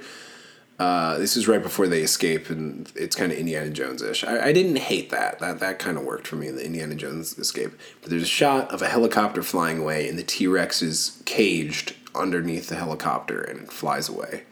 [0.78, 4.24] Uh, this is right before they escape, and it's kind of Indiana Jones ish.
[4.24, 5.40] I, I didn't hate that.
[5.40, 6.50] That that kind of worked for me.
[6.50, 7.72] The Indiana Jones escape.
[8.02, 11.96] But there's a shot of a helicopter flying away, and the T Rex is caged
[12.14, 14.44] underneath the helicopter, and it flies away.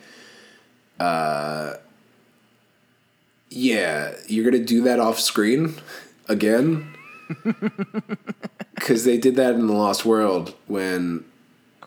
[0.99, 1.73] Uh,
[3.49, 5.75] yeah, you're gonna do that off screen
[6.27, 6.95] again?
[8.75, 11.25] Because they did that in the Lost World when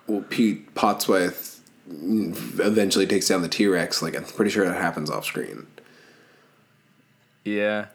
[0.06, 4.02] well, Pete Postlethwaite eventually takes down the T Rex.
[4.02, 5.66] Like I'm pretty sure that happens off screen.
[7.44, 7.86] Yeah.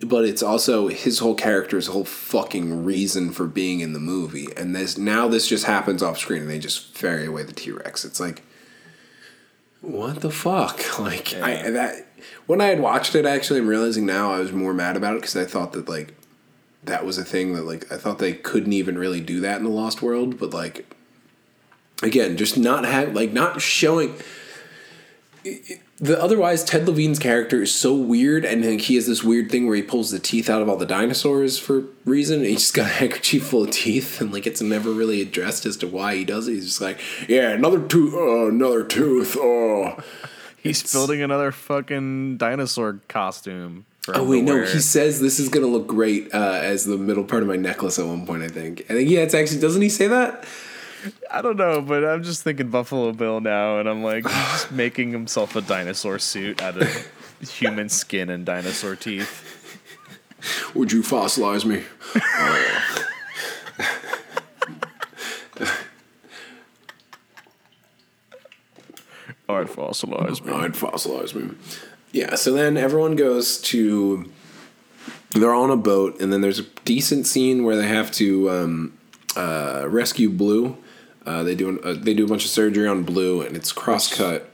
[0.00, 4.74] But it's also his whole character's whole fucking reason for being in the movie, and
[4.74, 8.04] this now this just happens off screen, and they just ferry away the T Rex.
[8.04, 8.42] It's like,
[9.80, 10.82] what the fuck?
[10.98, 12.06] Like I that
[12.46, 15.20] when I had watched it, actually, I'm realizing now I was more mad about it
[15.20, 16.14] because I thought that like
[16.86, 19.64] that was a thing that like I thought they couldn't even really do that in
[19.64, 20.86] the Lost World, but like
[22.02, 24.14] again, just not have like not showing
[25.98, 29.66] the otherwise Ted Levine's character is so weird, and like, he has this weird thing
[29.66, 32.40] where he pulls the teeth out of all the dinosaurs for reason.
[32.40, 35.64] And he's just got a handkerchief full of teeth, and like it's never really addressed
[35.66, 36.54] as to why he does it.
[36.54, 39.98] He's just like, yeah, another tooth, uh, oh, another tooth, oh.
[40.62, 43.86] He's building another fucking dinosaur costume.
[44.06, 44.54] For Oh wait, to no.
[44.54, 44.66] wear.
[44.66, 47.98] He says this is gonna look great uh, as the middle part of my necklace
[47.98, 48.44] at one point.
[48.44, 48.82] I think.
[48.82, 50.44] I think yeah, it's actually doesn't he say that?
[51.28, 54.70] I don't know, but I'm just thinking Buffalo Bill now, and I'm like, he's just
[54.70, 57.10] making himself a dinosaur suit out of
[57.50, 59.42] human skin and dinosaur teeth.
[60.76, 61.82] Would you fossilize me?
[69.48, 70.52] I'd fossilize me.
[70.52, 71.54] I'd fossilize me.
[72.16, 74.32] Yeah, so then everyone goes to.
[75.32, 78.98] They're on a boat, and then there's a decent scene where they have to um,
[79.36, 80.78] uh, rescue Blue.
[81.26, 83.70] Uh, they do an, uh, they do a bunch of surgery on Blue, and it's
[83.70, 84.50] cross cut.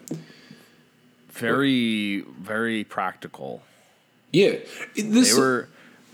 [1.31, 3.63] Very, very practical.
[4.33, 4.57] Yeah,
[4.97, 5.69] this They were,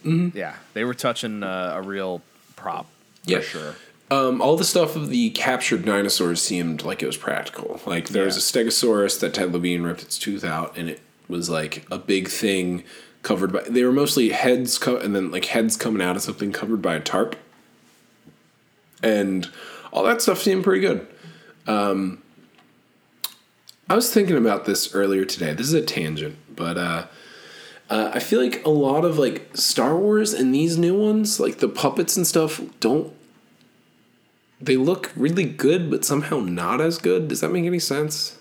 [0.04, 2.20] yeah, they were touching uh, a real
[2.56, 2.86] prop
[3.24, 3.40] for Yeah.
[3.40, 3.74] sure.
[4.10, 7.80] Um, all the stuff of the captured dinosaurs seemed like it was practical.
[7.86, 11.48] Like there was a Stegosaurus that Ted Levine ripped its tooth out, and it was
[11.50, 12.84] like a big thing
[13.22, 13.62] covered by.
[13.62, 16.94] They were mostly heads, co- and then like heads coming out of something covered by
[16.94, 17.36] a tarp,
[19.02, 19.48] and
[19.92, 21.06] all that stuff seemed pretty good.
[21.66, 22.22] Um,
[23.88, 25.54] I was thinking about this earlier today.
[25.54, 27.06] This is a tangent, but uh,
[27.90, 31.58] uh, I feel like a lot of like Star Wars and these new ones, like
[31.58, 33.12] the puppets and stuff, don't.
[34.60, 37.28] They look really good, but somehow not as good.
[37.28, 38.38] Does that make any sense?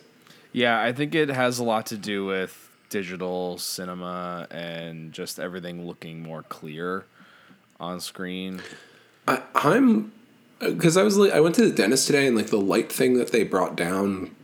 [0.51, 5.85] Yeah, I think it has a lot to do with digital cinema and just everything
[5.85, 7.05] looking more clear
[7.79, 8.61] on screen.
[9.27, 10.11] I, I'm
[10.59, 13.15] because I was like I went to the dentist today and like the light thing
[13.17, 14.35] that they brought down,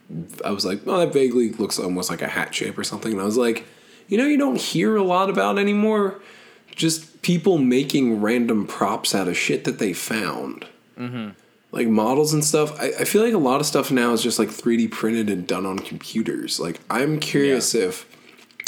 [0.46, 3.22] I was like, oh, that vaguely looks almost like a hat shape or something, and
[3.22, 3.66] I was like,
[4.08, 6.20] you know, you don't hear a lot about anymore.
[6.76, 10.66] Just people making random props out of shit that they found.
[10.98, 11.30] Mm-hmm.
[11.72, 12.80] Like models and stuff.
[12.80, 15.48] I, I feel like a lot of stuff now is just like 3D printed and
[15.48, 16.60] done on computers.
[16.60, 17.86] Like, I'm curious Yeah.
[17.86, 18.06] if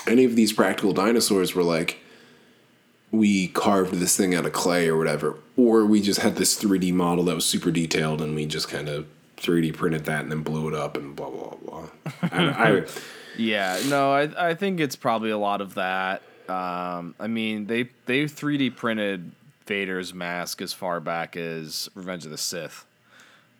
[0.07, 1.99] any of these practical dinosaurs were like,
[3.11, 6.91] we carved this thing out of clay or whatever, or we just had this 3D
[6.93, 10.41] model that was super detailed and we just kind of 3D printed that and then
[10.41, 11.89] blew it up and blah blah blah.
[12.21, 12.85] I, I,
[13.37, 16.21] Yeah, no, I I think it's probably a lot of that.
[16.47, 19.31] Um, I mean, they they 3D printed
[19.65, 22.85] Vader's mask as far back as Revenge of the Sith.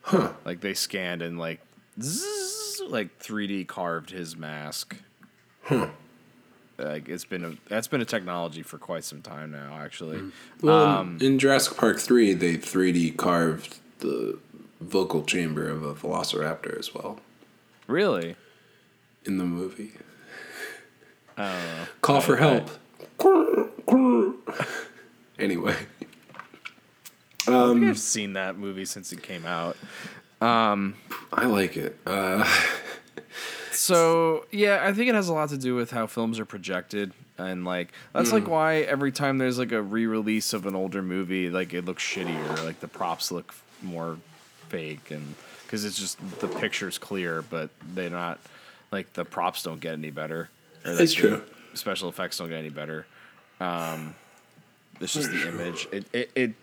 [0.02, 0.34] Huh.
[0.46, 1.62] Like they scanned and like
[2.00, 4.96] zzz, like 3D carved his mask.
[5.64, 5.88] Huh.
[6.78, 10.32] Like it's been a that's been a technology for quite some time now, actually.
[10.62, 14.38] Well, Um, in Jurassic Park 3, they 3D carved the
[14.82, 17.20] vocal chamber of a velociraptor as well
[17.88, 18.36] Really?
[19.24, 19.94] in the movie.
[21.38, 21.86] I know.
[22.02, 22.70] Call for I- help.
[25.40, 25.76] anyway,
[27.48, 29.78] I Um, think I've seen that movie since it came out.
[30.42, 31.98] I like it.
[32.06, 32.44] Uh,
[33.76, 37.12] So yeah, I think it has a lot to do with how films are projected,
[37.38, 41.50] and like that's like why every time there's like a re-release of an older movie,
[41.50, 44.18] like it looks shittier, like the props look more
[44.70, 48.40] fake, and because it's just the picture's clear, but they're not
[48.92, 50.50] like the props don't get any better.
[50.86, 51.42] or, like, It's the true.
[51.74, 53.06] Special effects don't get any better.
[53.60, 54.16] Um,
[55.02, 55.88] it's just the image.
[55.92, 56.54] It it it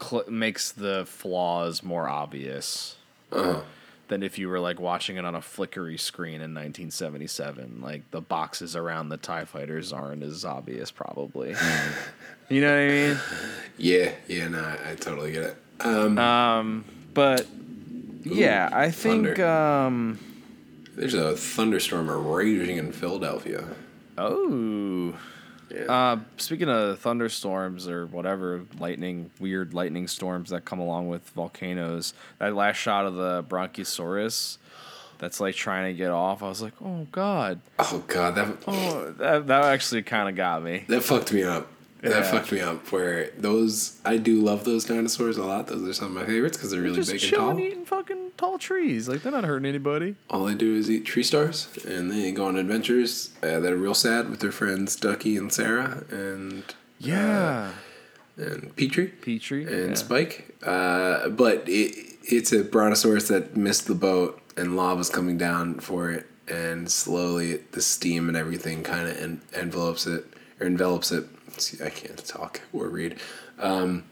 [0.00, 2.96] cl- makes the flaws more obvious
[3.32, 3.62] uh,
[4.08, 7.80] than if you were like watching it on a flickery screen in 1977.
[7.82, 11.54] Like the boxes around the Tie Fighters aren't as obvious, probably.
[12.48, 13.18] you know what I mean?
[13.78, 15.56] yeah, yeah, no, I, I totally get it.
[15.80, 16.84] Um, Um,
[17.14, 17.46] but
[18.24, 19.38] yeah, I think.
[19.38, 20.18] Um,
[20.94, 23.64] there's a thunderstorm raging in Philadelphia.
[24.16, 25.14] oh.
[25.76, 25.92] Yeah.
[25.92, 32.14] Uh, speaking of thunderstorms or whatever lightning, weird lightning storms that come along with volcanoes,
[32.38, 34.58] that last shot of the Bronchiosaurus,
[35.18, 36.42] that's like trying to get off.
[36.42, 40.62] I was like, oh god, oh god, that oh that that actually kind of got
[40.62, 40.84] me.
[40.88, 41.68] that fucked me up.
[42.02, 42.22] That Yeah.
[42.30, 42.92] fucked me up.
[42.92, 45.66] Where those, I do love those dinosaurs a lot.
[45.68, 47.58] Those are some of my favorites because they're really just big and tall.
[47.58, 49.08] eating fucking tall trees.
[49.08, 50.14] Like they're not hurting anybody.
[50.30, 53.76] All they do is eat tree stars, and they go on adventures uh, that are
[53.76, 56.62] real sad with their friends Ducky and Cera, and
[56.98, 57.70] Yeah,
[58.36, 59.94] and Petrie Petrie and yeah.
[59.94, 60.54] Spike.
[60.62, 66.10] Uh, but it it's a brontosaurus that missed the boat, and lava's coming down for
[66.10, 70.26] it, and slowly the steam and everything kind of en- envelopes it
[70.60, 71.24] or envelops it.
[71.58, 73.16] See, I can't talk or read.
[73.58, 74.04] Um,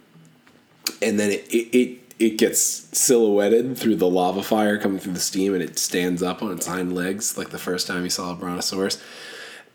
[1.02, 2.60] and then it, it, it it gets
[2.96, 6.66] silhouetted through the lava fire coming through the steam, and it stands up on its
[6.66, 9.02] hind legs like the first time you saw a brontosaurus.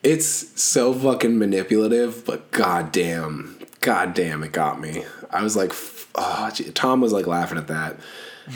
[0.04, 5.04] It's so fucking manipulative, but goddamn, goddamn, it got me.
[5.30, 5.74] I was like,
[6.16, 7.98] oh, Tom was like laughing at that,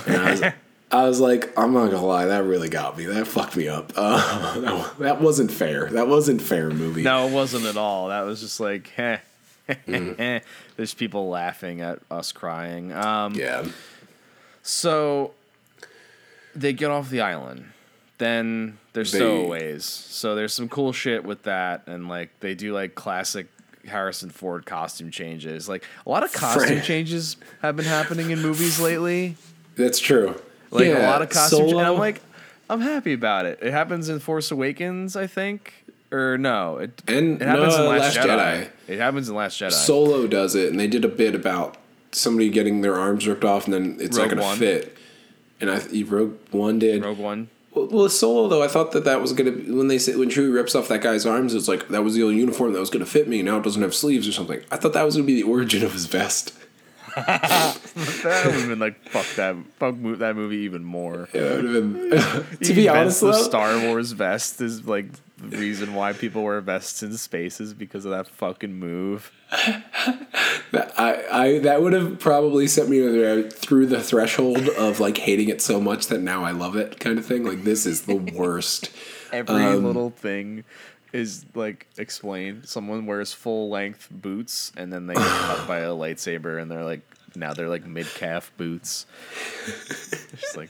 [0.08, 0.42] and I was,
[0.94, 3.06] I was like, I'm not gonna lie, that really got me.
[3.06, 3.92] That fucked me up.
[3.96, 5.90] Uh, that, that wasn't fair.
[5.90, 7.02] That wasn't fair, movie.
[7.02, 8.10] No, it wasn't at all.
[8.10, 9.18] That was just like, heh.
[9.88, 10.46] Mm-hmm.
[10.76, 12.92] There's people laughing at us crying.
[12.92, 13.66] Um, Yeah.
[14.62, 15.32] So
[16.56, 17.66] they get off the island.
[18.18, 19.86] Then there's They- stowaways.
[19.86, 23.48] So there's some cool shit with that, and like they do like classic
[23.86, 25.68] Harrison Ford costume changes.
[25.68, 29.36] Like a lot of costume Fran- changes have been happening in movies lately.
[29.76, 30.36] That's true.
[30.74, 31.70] Like a lot of costume.
[31.70, 32.22] Solo- and I'm like,
[32.70, 33.60] I'm happy about it.
[33.62, 35.74] It happens in Force Awakens, I think,
[36.12, 36.78] or no?
[36.78, 38.38] It And it happens no, in Last, Last Jedi.
[38.66, 38.70] Jedi.
[38.88, 39.72] It happens in Last Jedi.
[39.72, 41.78] Solo does it, and they did a bit about
[42.12, 44.98] somebody getting their arms ripped off, and then it's Rogue not going to fit.
[45.62, 47.04] And I Rogue One did.
[47.04, 47.50] Rogue One.
[47.74, 50.30] Well, well, Solo though, I thought that that was gonna be, when they say when
[50.30, 52.90] Chewie rips off that guy's arms, it's like that was the only uniform that was
[52.90, 53.42] gonna fit me.
[53.42, 54.62] Now it doesn't have sleeves or something.
[54.70, 56.54] I thought that was gonna be the origin of his vest.
[57.16, 57.78] That
[58.46, 61.30] would have been like fuck that fuck that movie even more.
[61.34, 62.58] It would have been.
[62.62, 65.06] to be honest, the though, Star Wars vest is like
[65.38, 69.32] the reason why people wear vests in space is because of that fucking move.
[69.52, 75.50] I, I that would have probably sent me through- through the threshold of like hating
[75.50, 77.44] it so much that now I love it, kind of thing.
[77.46, 78.90] Like this is the worst.
[79.34, 80.64] Every Um, little thing
[81.14, 82.68] is like explained.
[82.68, 86.84] Someone wears full length boots and then they get cut by a lightsaber and they're
[86.84, 87.02] like
[87.36, 89.06] now they're like mid calf boots.
[89.66, 90.70] Just like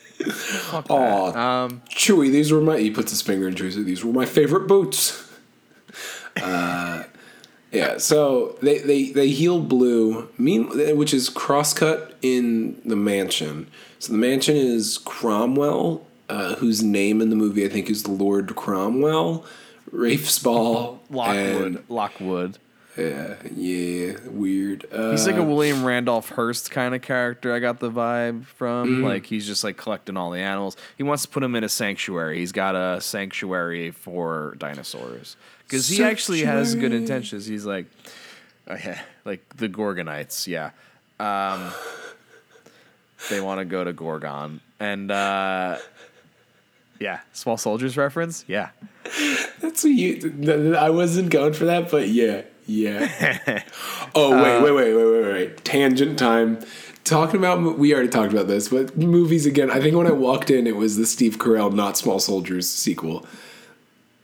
[0.89, 1.63] Aw.
[1.63, 2.77] Um Chewie, these were my.
[2.77, 3.75] He puts his finger in Chewie's.
[3.75, 5.29] These were my favorite boots.
[6.41, 7.03] Uh,
[7.71, 7.99] yeah.
[7.99, 13.67] So they they they heal Blue, mean which is crosscut in the mansion.
[13.99, 18.55] So the mansion is Cromwell, uh, whose name in the movie I think is Lord
[18.55, 19.45] Cromwell,
[19.93, 21.61] Rafe Spall, Lockwood.
[21.65, 22.57] and- Lockwood.
[22.97, 24.85] yeah, yeah, weird.
[24.91, 27.53] Uh, He's like a William Randolph Hearst kind of character.
[27.53, 29.01] I got the vibe from.
[29.01, 29.03] Mm.
[29.03, 30.77] Like he's just like collecting all the animals.
[30.97, 32.39] He wants to put them in a sanctuary.
[32.39, 35.37] He's got a sanctuary for dinosaurs
[35.67, 37.45] because he actually has good intentions.
[37.45, 37.85] He's like,
[38.67, 40.47] oh, yeah, like the Gorgonites.
[40.47, 40.71] Yeah,
[41.19, 41.71] um,
[43.29, 45.11] they want to go to Gorgon and.
[45.11, 45.77] uh
[47.03, 48.45] yeah, small soldiers reference.
[48.47, 48.69] Yeah,
[49.59, 50.75] That's what you.
[50.77, 53.63] I wasn't going for that, but yeah, yeah.
[54.15, 55.65] oh wait, uh, wait, wait, wait, wait, wait.
[55.65, 56.59] Tangent time.
[57.03, 59.69] Talking about we already talked about this, but movies again.
[59.69, 63.25] I think when I walked in, it was the Steve Carell "Not Small Soldiers" sequel.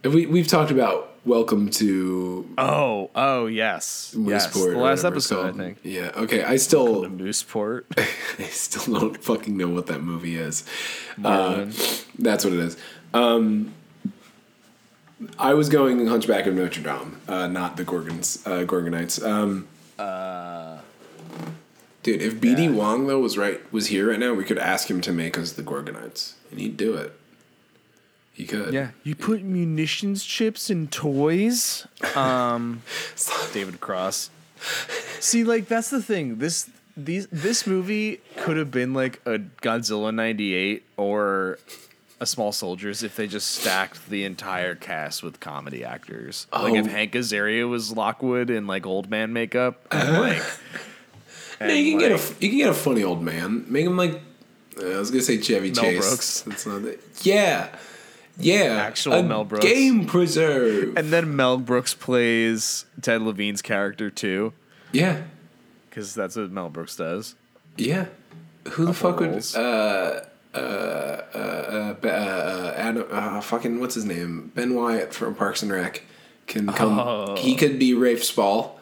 [0.06, 4.48] We we've talked about Welcome to Oh, oh yes, yes.
[4.48, 4.72] Mooseport.
[4.72, 5.80] The last episode, I think.
[5.84, 6.12] Yeah.
[6.16, 6.44] Okay.
[6.44, 7.84] I still Mooseport.
[8.40, 10.64] I still don't fucking know what that movie is.
[11.24, 11.66] Uh,
[12.18, 12.78] That's what it is.
[13.14, 13.74] Um,
[15.38, 19.22] I was going Hunchback of Notre Dame, uh, not the Gorgons, uh, Gorgonites.
[19.22, 19.68] Um,
[22.04, 22.72] dude, if BD yeah.
[22.72, 25.52] Wong though was right was here right now, we could ask him to make us
[25.52, 27.19] the Gorgonites, and he'd do it.
[28.40, 28.74] He could.
[28.74, 31.86] Yeah, you put munitions chips in toys.
[32.16, 32.84] Um,
[33.54, 34.30] David Cross.
[35.20, 36.38] See, like that's the thing.
[36.38, 41.60] This these this movie could have been like a Godzilla '98 or
[42.22, 46.48] a Small Soldiers if they just stacked the entire cast with comedy actors.
[46.54, 46.90] Like if Oh.
[46.90, 50.42] Hank Azaria was Lockwood in like old man makeup, and like.
[51.60, 53.66] No, you can and, get a you can get a funny old man.
[53.68, 54.22] Make him like
[54.82, 56.08] uh, I was gonna say Chevy Mel Chase.
[56.08, 56.42] Brooks.
[56.44, 57.02] That's not it.
[57.24, 57.68] Yeah,
[58.40, 58.82] yeah.
[58.82, 59.66] Actual Mel Brooks.
[59.66, 60.98] Game preserve.
[60.98, 64.54] and then Mel Brooks plays Ted Levine's character too,
[64.92, 65.24] yeah,
[65.90, 67.36] because that's what Mel Brooks does.
[67.78, 68.06] yeah.
[68.72, 69.56] Who the fuck would roles.
[69.56, 70.60] uh uh uh
[71.34, 76.04] uh, uh, uh Adam uh, fucking what's his name Ben Wyatt from Parks and Rec
[76.46, 77.00] can come.
[77.00, 77.36] Oh.
[77.38, 78.80] He could be Rafe Spall.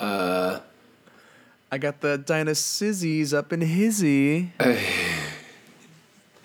[0.00, 4.52] I got the Dinosaurs up in hizzy.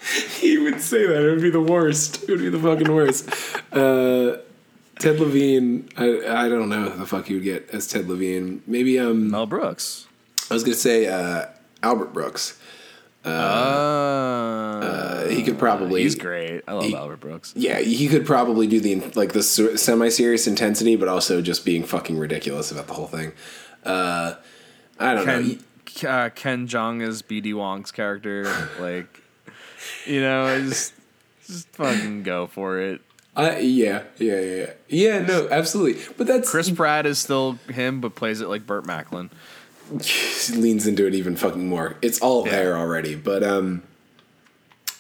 [0.39, 1.21] He would say that.
[1.25, 2.23] It would be the worst.
[2.23, 3.29] It would be the fucking worst.
[3.73, 4.37] Uh,
[4.99, 5.89] Ted Levine.
[5.97, 8.61] I I don't know who the fuck he would get as Ted Levine.
[8.65, 9.29] Maybe um.
[9.29, 10.07] Mel Brooks.
[10.49, 11.45] I was gonna say uh,
[11.83, 12.57] Albert Brooks.
[14.19, 16.03] Uh, He could probably.
[16.03, 16.63] he's great.
[16.67, 17.53] I love he- Albert Brooks.
[17.55, 21.83] Yeah, he could probably do the like the semi serious intensity, but also just being
[21.83, 23.33] fucking ridiculous about the whole thing.
[23.83, 24.35] Uh,
[24.99, 25.31] I don't know.
[25.33, 28.45] Ken, He- uh, Ken Jeong is BD Wong's character.
[28.79, 29.21] like,
[30.05, 30.93] you know, just
[31.45, 33.01] just fucking go for it.
[33.35, 35.19] I, yeah, yeah, yeah, yeah.
[35.19, 36.01] No, absolutely.
[36.17, 39.29] But that's Chris Pratt is still him, but plays it like Burt Macklin.
[40.51, 41.95] leans into it even fucking more.
[42.01, 42.51] It's all Yeah.
[42.51, 43.15] there already.
[43.15, 43.83] But um,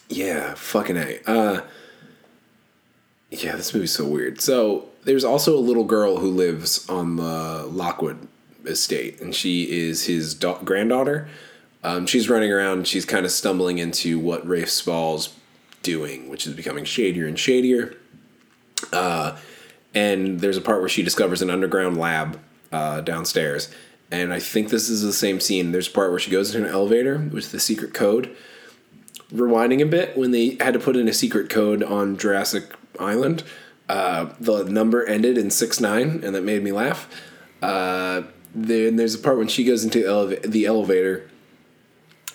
[0.07, 1.19] yeah, fucking a.
[1.27, 1.61] Uh,
[3.29, 4.41] yeah, this movie's so weird.
[4.41, 8.27] So there's also a little girl who lives on the Lockwood
[8.65, 11.27] estate, and she is his da- granddaughter.
[11.83, 12.87] Um, she's running around.
[12.87, 15.35] She's kind of stumbling into what Rafe Spall's
[15.81, 17.95] doing, which is becoming shadier and shadier.
[18.91, 19.37] Uh,
[19.93, 22.39] and there's a part where she discovers an underground lab
[22.71, 23.69] uh, downstairs.
[24.11, 25.71] And I think this is the same scene.
[25.71, 28.35] There's a part where she goes into an elevator with the secret code.
[29.31, 33.43] Rewinding a bit, when they had to put in a secret code on Jurassic Island,
[33.87, 37.07] uh, the number ended in six nine, and that made me laugh.
[37.61, 38.23] Uh,
[38.55, 41.28] then there's a part when she goes into eleva- the elevator.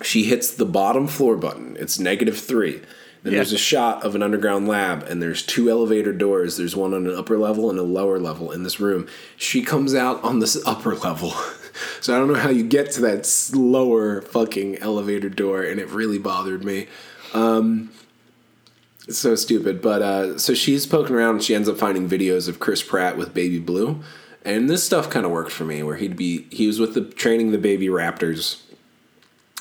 [0.02, 1.76] She hits the bottom floor button.
[1.78, 2.80] It's negative three.
[3.22, 3.38] Then Yeah.
[3.38, 6.56] there's a shot of an underground lab, and there's two elevator doors.
[6.56, 9.06] There's one on an upper level and a lower level in this room.
[9.36, 11.32] She comes out on this upper level.
[12.00, 15.88] so I don't know how you get to that lower fucking elevator door, and it
[15.88, 16.86] really bothered me.
[19.06, 19.80] It's so stupid.
[19.82, 23.16] But uh, so she's poking around and she ends up finding videos of Chris Pratt
[23.16, 24.00] with Baby Blue.
[24.44, 27.02] And this stuff kind of worked for me where he'd be, he was with the
[27.02, 28.60] training the baby raptors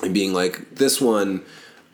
[0.04, 1.42] and being like, this one,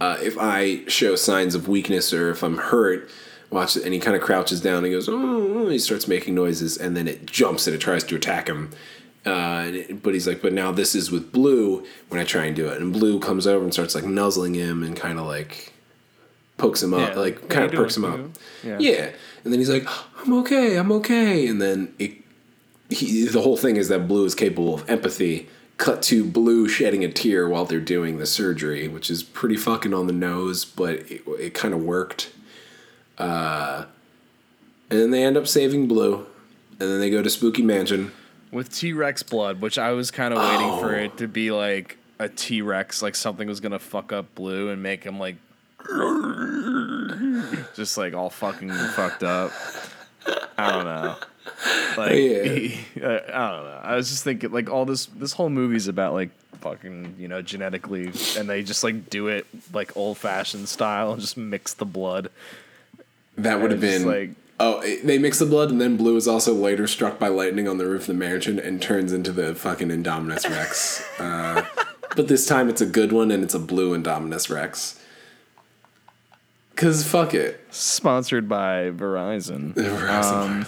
[0.01, 3.09] uh, if I show signs of weakness or if I'm hurt,
[3.51, 6.77] watch it, and he kind of crouches down and goes, oh, he starts making noises,
[6.77, 8.71] and then it jumps and it tries to attack him.
[9.27, 12.57] Uh, it- but he's like, but now this is with Blue when I try and
[12.57, 15.73] do it, and Blue comes over and starts like nuzzling him and kind of like
[16.57, 17.21] pokes him up, Yeah.
[17.21, 18.21] like kind of perks him up.
[18.65, 18.79] Yeah.
[18.79, 19.11] yeah,
[19.45, 19.87] and then he's like,
[20.23, 22.13] I'm okay, I'm okay, and then it
[22.89, 25.49] he, the whole thing is that Blue is capable of empathy.
[25.81, 29.95] Cut to Blue shedding a tear while they're doing the surgery, which is pretty fucking
[29.95, 32.33] on the nose, but it, it kind of worked.
[33.17, 33.87] Uh,
[34.91, 36.27] and then they end up saving Blue,
[36.79, 38.13] and then they go to Spooky Mansion.
[38.53, 40.99] with T Rex blood, which I was kind of waiting for Oh.
[41.05, 44.83] it to be like a T Rex, like something was gonna fuck up Blue and
[44.83, 45.37] make him like
[47.75, 49.51] just like all fucking fucked up.
[50.59, 51.17] I don't know.
[51.97, 52.79] Like Yeah.
[52.97, 53.81] I don't know.
[53.83, 56.31] I was just thinking like all this this whole movie's about like
[56.61, 61.21] fucking you know genetically and they just like do it like old fashioned style and
[61.21, 62.31] just mix the blood.
[63.37, 64.31] That would have been like-
[64.63, 67.79] Oh, they mix the blood, and then Blue is also later struck by lightning on
[67.79, 71.03] the roof of the mansion and turns into the fucking Indominus Rex.
[71.19, 71.65] uh,
[72.15, 75.01] but this time it's a good one, and it's a blue Indominus Rex.
[76.77, 77.61] Cause fuck it.
[77.71, 79.77] Sponsored by Verizon.
[80.09, 80.67] Um,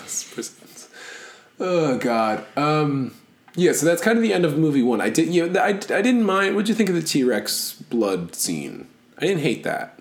[1.62, 2.44] oh god.
[2.56, 3.14] Um,
[3.54, 5.00] yeah, so that's kind of the end of movie one.
[5.00, 6.54] I did, you know, I, I didn't mind.
[6.54, 8.88] What'd you think of the T Rex blood scene?
[9.18, 9.98] I didn't hate that.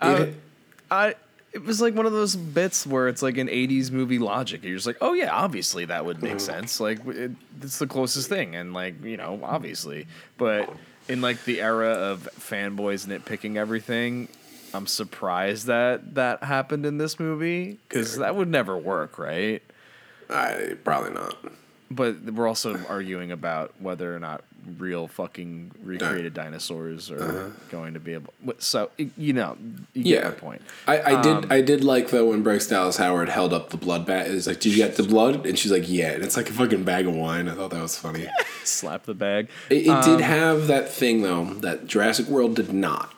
[0.00, 0.34] Uh, It-
[0.90, 1.14] I
[1.52, 4.62] it was like one of those bits where it's like an '80s movie logic.
[4.62, 6.78] You're just like, oh yeah, obviously that would make sense.
[6.80, 10.06] Like it, it's the closest thing, and like you know, obviously.
[10.38, 10.70] But
[11.08, 14.28] in like the era of fanboys nitpicking everything,
[14.74, 19.62] I'm surprised that that happened in this movie because that would never work, right?
[20.30, 21.36] I probably not.
[21.88, 24.42] But we're also arguing about whether or not
[24.78, 28.34] real fucking recreated dinosaurs are going to be able.
[28.58, 29.56] So you know,
[29.94, 30.28] you get Yeah.
[30.30, 30.62] my point.
[30.88, 33.76] I, I did Um, I did like though when Bryce Dallas Howard held up the
[33.76, 34.26] blood bat.
[34.28, 35.46] It's like, did you get the blood?
[35.46, 36.10] And she's like, yeah.
[36.10, 37.48] And it's like a fucking bag of wine.
[37.48, 38.26] I thought that was funny.
[38.64, 39.48] Slap the bag.
[39.70, 43.12] It, it did have that thing though that Jurassic World did not.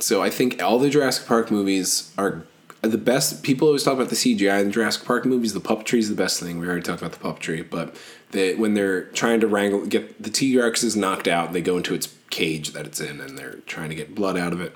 [0.00, 2.44] So I think all the Jurassic Park movies are
[2.82, 3.42] the best.
[3.42, 5.52] People always talk about the CGI in Jurassic Park movies.
[5.52, 6.58] The puppetry is the best thing.
[6.58, 7.96] We already talked about the puppetry, but
[8.30, 11.76] they, when they're trying to wrangle, get the T Rex is knocked out, they go
[11.76, 14.74] into its cage that it's in, and they're trying to get blood out of it.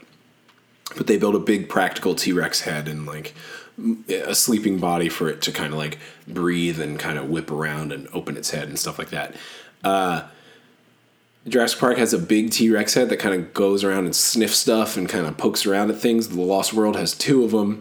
[0.96, 3.34] But they build a big practical T Rex head and like
[4.08, 5.98] a sleeping body for it to kind of like
[6.28, 9.34] breathe and kind of whip around and open its head and stuff like that.
[9.82, 10.28] Uh,
[11.48, 14.58] Jurassic Park has a big T Rex head that kind of goes around and sniffs
[14.58, 16.28] stuff and kind of pokes around at things.
[16.28, 17.80] The Lost World has two of them.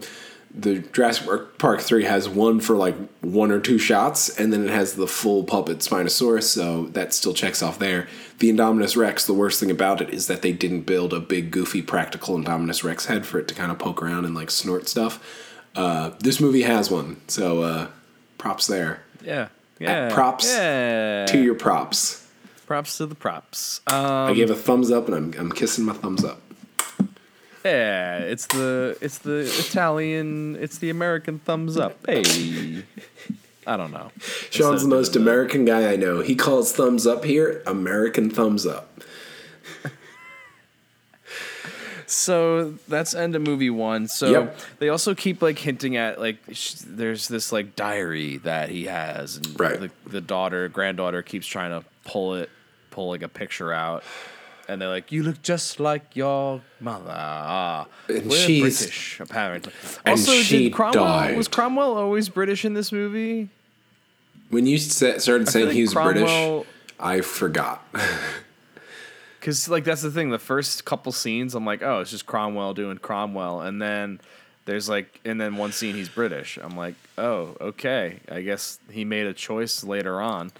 [0.54, 4.64] The Jurassic Park- Park 3 has one for like one or two shots, and then
[4.64, 8.06] it has the full puppet Spinosaurus, so that still checks off there.
[8.38, 11.50] The Indominus Rex, the worst thing about it is that they didn't build a big,
[11.52, 14.88] goofy, practical Indominus Rex head for it to kind of poke around and like snort
[14.90, 15.24] stuff.
[15.74, 17.86] Uh, this movie has one, so uh,
[18.36, 19.00] props there.
[19.24, 19.48] Yeah.
[19.78, 20.12] Yeah.
[20.12, 21.24] props Yeah.
[21.26, 22.21] To your props.
[22.72, 23.82] Props to the props.
[23.88, 23.96] Um,
[24.30, 26.40] I gave a thumbs up, and I'm, I'm kissing my thumbs up.
[27.66, 31.98] yeah, it's the it's the Italian, it's the American thumbs up.
[32.06, 32.82] Hey.
[33.66, 34.10] I don't know.
[34.50, 36.22] Sean's the most American guy I know.
[36.22, 38.88] He calls thumbs up here American thumbs up.
[42.06, 44.08] So that's end of movie one.
[44.08, 44.58] So Yep.
[44.80, 49.36] they also keep like hinting at like sh- there's this like diary that he has,
[49.36, 49.78] and Right.
[49.80, 52.50] the, the daughter granddaughter keeps trying to pull it,
[52.92, 54.04] pull like a picture out,
[54.68, 59.72] and they're like, "You look just like your mother." Ah, And we're she's- British, apparently.
[60.06, 61.36] also, she did Cromwell died.
[61.36, 63.48] was Cromwell always British in this movie?
[64.50, 66.64] When you started saying he was British,
[67.00, 67.84] I forgot.
[69.40, 70.30] Because like that's the thing.
[70.30, 74.20] The first couple scenes, I'm like, oh, it's just Cromwell doing Cromwell, and then
[74.66, 76.58] there's like, and then one scene he's British.
[76.62, 78.20] I'm like, oh, okay.
[78.30, 80.52] I guess he made a choice later on,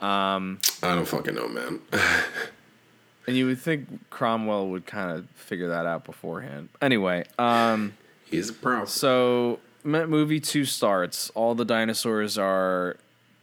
[0.00, 1.80] I don't fucking know, man.
[3.26, 6.68] and you would think Cromwell would kind of figure that out beforehand.
[6.80, 7.94] Anyway, um,
[8.24, 8.84] He's a pro.
[8.84, 11.30] so movie two starts.
[11.34, 12.96] All the dinosaurs are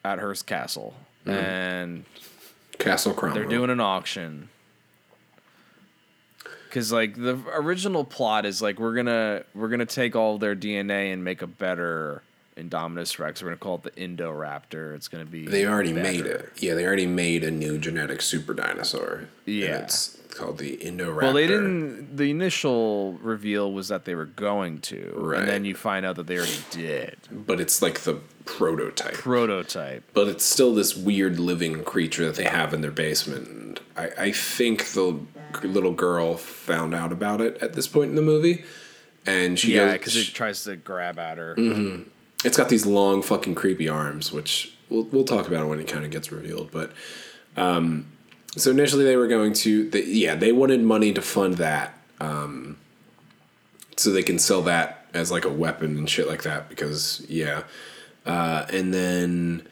[0.03, 0.93] at Hearst Castle,
[1.25, 2.05] and
[2.79, 3.41] Castle Cromwell.
[3.41, 4.49] They're doing an auction.
[6.69, 11.11] Cause like the original plot is like we're gonna we're gonna take all their DNA
[11.13, 12.21] and make a better
[12.57, 13.41] Indominus Rex.
[13.41, 14.95] We're gonna call it the Indoraptor.
[14.95, 16.51] It's gonna be They already made it.
[16.57, 19.25] Yeah, they already made a new genetic super dinosaur.
[19.45, 19.77] Yeah.
[19.83, 21.21] it's called the Indoraptor.
[21.21, 22.17] Well, they didn't.
[22.17, 25.39] The initial reveal was that they were going to, Right.
[25.39, 27.17] and then you find out that they already did.
[27.31, 29.13] But it's like the prototype.
[29.13, 30.03] Prototype.
[30.13, 33.47] but it's still this weird living creature that they have in their basement.
[33.47, 35.19] And I, I think the
[35.63, 38.63] little girl found out about it at this point in the movie,
[39.25, 41.55] and she Yeah, because it tries to grab at her.
[41.57, 42.09] Mm-hmm.
[42.47, 45.87] It's got these long fucking creepy arms, which we'll we'll talk about it when it
[45.87, 46.71] kind of gets revealed.
[46.71, 46.93] But
[47.57, 48.07] um,
[48.55, 52.77] so initially they were going to, they, yeah, they wanted money to fund that, um,
[53.97, 56.69] so they can sell that as like a weapon and shit like that.
[56.69, 57.63] Because yeah,
[58.25, 59.67] uh, and then.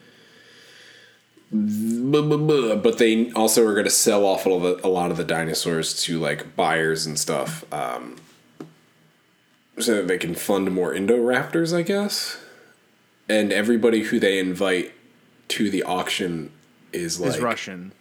[1.52, 6.56] But they also are going to sell off a lot of the dinosaurs to like
[6.56, 8.16] buyers and stuff, um,
[9.78, 12.42] so that they can fund more Indoraptors, I guess
[13.28, 14.92] and everybody who they invite
[15.48, 16.50] to the auction
[16.92, 17.92] is like Is Russian.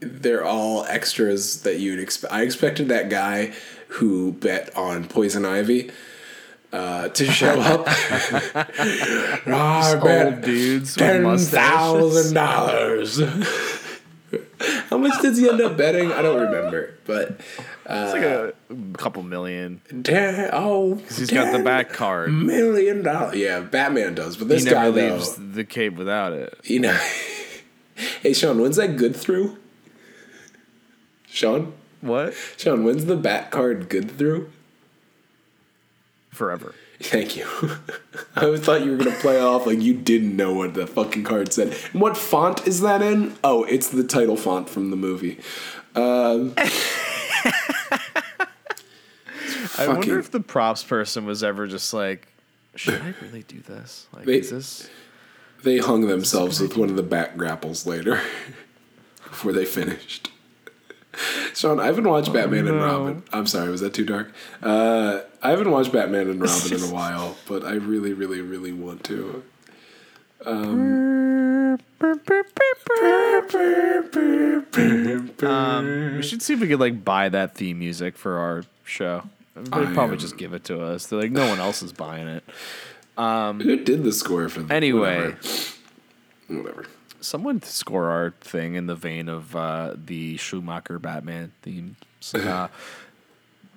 [0.00, 2.32] they're all extras that you'd expect.
[2.32, 3.52] I expected that guy
[3.88, 5.90] who bet on poison ivy
[6.72, 7.86] uh, to show up.
[9.46, 12.32] Ah, Old dudes ten mustaches.
[12.32, 13.18] dollars.
[14.88, 16.10] How much does he end up betting?
[16.12, 17.40] I don't remember, but
[17.84, 18.52] It's like a
[18.94, 19.80] couple million.
[20.04, 22.32] ten, oh, He's got the back card.
[22.32, 23.34] million dollar.
[23.34, 26.58] Yeah, Batman does, but He this guy never though, leaves the cave without it.
[26.64, 26.98] you know.
[28.22, 29.58] hey, Sean, when's that good through?
[31.28, 32.34] Sean, What?
[32.56, 34.50] Sean, when's the bat card good through?
[36.30, 36.74] Forever.
[37.00, 37.44] Thank you.
[38.36, 41.52] I thought you were gonna play off like you didn't know what the fucking card
[41.52, 41.76] said.
[41.92, 43.34] And what font is that in?
[43.42, 45.40] Oh, it's the title font from the movie.
[45.94, 46.54] Um,
[49.78, 52.28] I wonder if the props person was ever just like,
[52.76, 54.06] should I really do this?
[54.12, 54.88] Like, They- is this?
[55.62, 58.20] they hung themselves with one of the bat grapples later
[59.24, 60.31] before they finished.
[61.54, 62.84] Sean, I haven't watched Batman and no.
[62.84, 63.22] Robin.
[63.32, 64.32] I'm sorry, was that too dark?
[64.62, 68.72] Uh, I haven't watched Batman and Robin in a while, but I really, really, really
[68.72, 69.42] want to.
[70.44, 71.78] Um,
[76.16, 79.22] we should see if we could like buy that theme music for our show.
[79.54, 81.06] They'd probably am- just give it to us.
[81.06, 82.44] They're like, no one else is buying it.
[83.16, 85.34] Who did the score for Anyway,
[86.48, 86.62] Whatever.
[86.62, 86.86] whatever.
[87.22, 91.96] Someone score our thing in the vein of uh, the Schumacher Batman theme.
[92.34, 92.68] Uh,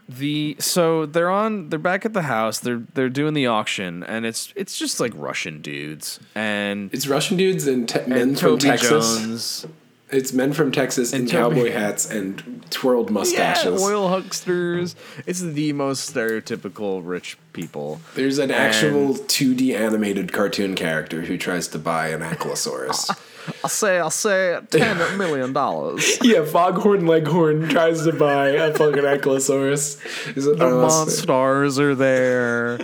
[0.07, 4.23] the so they're on they're back at the house they're they're doing the auction and
[4.23, 8.49] it's it's just like Russian dudes and It's Russian dudes and, te- men and from
[8.59, 9.19] Toby Texas.
[9.21, 9.67] Jones
[10.11, 13.81] It's men from Texas in And Toby- cowboy hats and twirled yeah mustaches.
[13.81, 14.93] oil hucksters
[15.25, 21.67] it's the most stereotypical rich people There's an actual 2D animated cartoon character who tries
[21.69, 23.09] to buy an ankylosaurus.
[23.63, 29.03] I'll say I'll say ten million dollars yeah, Foghorn Leghorn tries to buy a fucking
[29.03, 29.99] ankylosaurus.
[30.29, 32.77] It the uh, Monstars are there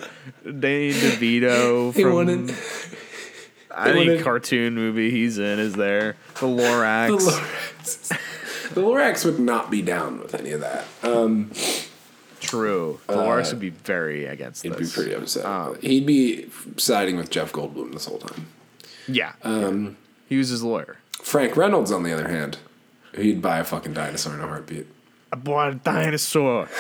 [0.44, 2.56] Danny DeVito He from wanted
[3.78, 6.16] any wanted- cartoon movie he's in is there.
[6.36, 7.10] The the Lorax.
[7.20, 8.08] Lorax.
[8.74, 10.86] the Lorax would not be down with any of that.
[11.04, 11.52] Um,
[12.40, 13.00] True.
[13.08, 14.90] The Lorax would be very against he'd this.
[14.96, 15.46] be pretty upset.
[15.46, 18.48] Um, He'd be siding with Jeff Goldblum this whole time.
[19.08, 19.34] Yeah.
[19.44, 19.96] Um,
[20.32, 20.96] he was his lawyer.
[21.22, 22.58] Frank Reynolds, on the other hand,
[23.16, 24.88] he'd buy a fucking dinosaur in a heartbeat.
[25.32, 26.70] I bought a dinosaur.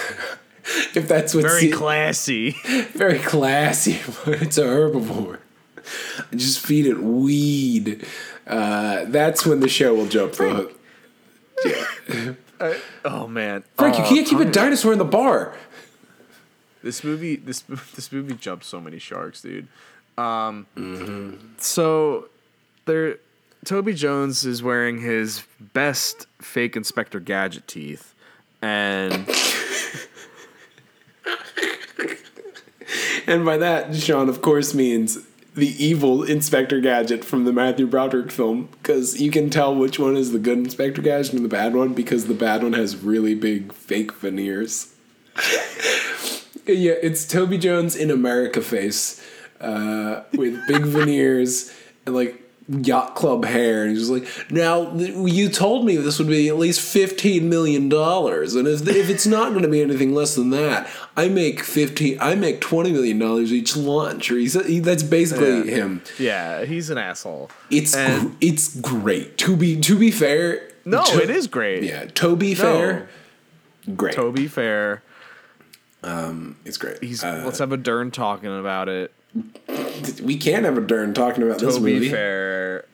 [0.94, 2.52] If that's what Very se- classy.
[2.94, 5.40] very classy, but it's a herbivore.
[6.36, 8.06] Just feed it weed.
[8.46, 10.80] Uh, that's when the show will jump the hook.
[11.66, 12.34] Yeah.
[13.04, 13.64] Oh man.
[13.76, 15.56] Frank, you Oh, can't keep a dinosaur in the bar.
[16.84, 17.62] This movie, this
[17.96, 19.68] this movie jumped so many sharks, dude.
[20.20, 20.68] Um,
[21.58, 22.30] so
[22.86, 23.18] there,
[23.66, 28.14] Toby Jones is wearing his best fake Inspector Gadget teeth,
[28.62, 29.28] and
[33.28, 35.20] And by that, Sean, of course, means
[35.56, 40.18] the evil Inspector Gadget from the Matthew Broderick film, because you can tell which one
[40.18, 43.36] is the good Inspector Gadget and the bad one, because the bad one has really
[43.36, 44.94] big fake veneers.
[46.66, 49.24] yeah, it's Toby Jones in America face,
[49.60, 51.74] uh, with big veneers
[52.06, 56.48] and like yacht club hair, and he's like, now you told me this would be
[56.48, 60.36] at least fifteen million dollars, and if if it's not going to be anything less
[60.36, 64.80] than that, I make fifteen, I make twenty million dollars each lunch, or he's he,
[64.80, 65.76] that's basically Yeah.
[65.76, 66.02] him.
[66.20, 67.50] yeah, he's an asshole.
[67.70, 70.68] It's And- it's great to be to be fair.
[70.86, 71.84] No, To- it is great.
[71.84, 73.08] Yeah, Toby Fair,
[73.96, 74.14] great.
[74.16, 75.04] Toby Fair.
[76.04, 77.02] It's great.
[77.04, 79.14] He's Uh, let's have a Dern talking about it.
[80.22, 82.10] we can't have a Dern talking about this Toby movie.
[82.10, 82.86] Fair.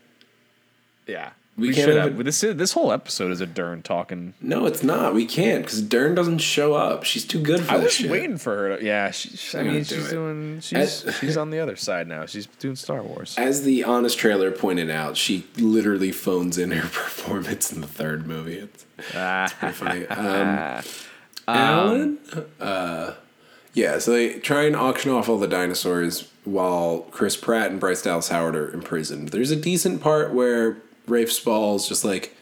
[1.08, 1.32] Yeah.
[1.58, 1.98] We, We can't have.
[2.12, 2.20] have.
[2.20, 4.36] a- This this whole episode is a Dern talking.
[4.42, 5.16] no, it's not.
[5.16, 7.04] We can't because Dern doesn't show up.
[7.04, 8.12] She's too good for I this was shit.
[8.12, 8.78] waiting for her.
[8.78, 10.12] To, yeah, she, she- I mean, do she's it.
[10.12, 10.60] doing.
[10.62, 10.78] She's
[11.08, 12.28] As- she's on the other side now.
[12.28, 13.34] She's doing Star Wars.
[13.40, 18.28] As the honest trailer pointed out, she literally phones in her performance in the third
[18.28, 18.60] movie.
[18.60, 18.86] It's
[19.16, 20.06] Ah, funny.
[20.12, 20.84] Um,
[21.48, 22.20] Alan?
[22.60, 23.14] Uh,
[23.74, 28.02] yeah, so they try and auction off all the dinosaurs while Chris Pratt and Bryce
[28.02, 29.30] Dallas Howard are imprisoned.
[29.30, 32.36] There's a decent part where Rafe Spall's just like,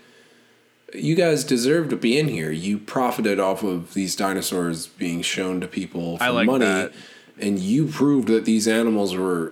[0.93, 2.51] you guys deserve to be in here.
[2.51, 6.93] You profited off of these dinosaurs being shown to people for like money, that.
[7.39, 9.51] and you proved that these animals were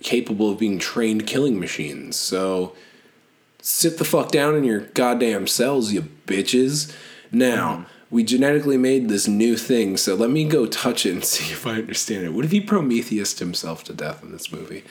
[0.00, 2.16] capable of being trained killing machines.
[2.16, 2.74] So
[3.60, 6.94] sit the fuck down in your goddamn cells, you bitches.
[7.30, 11.52] Now, we genetically made this new thing, so let me go touch it and see
[11.52, 12.32] if I understand it.
[12.32, 14.84] What if he Prometheused himself to death in this movie?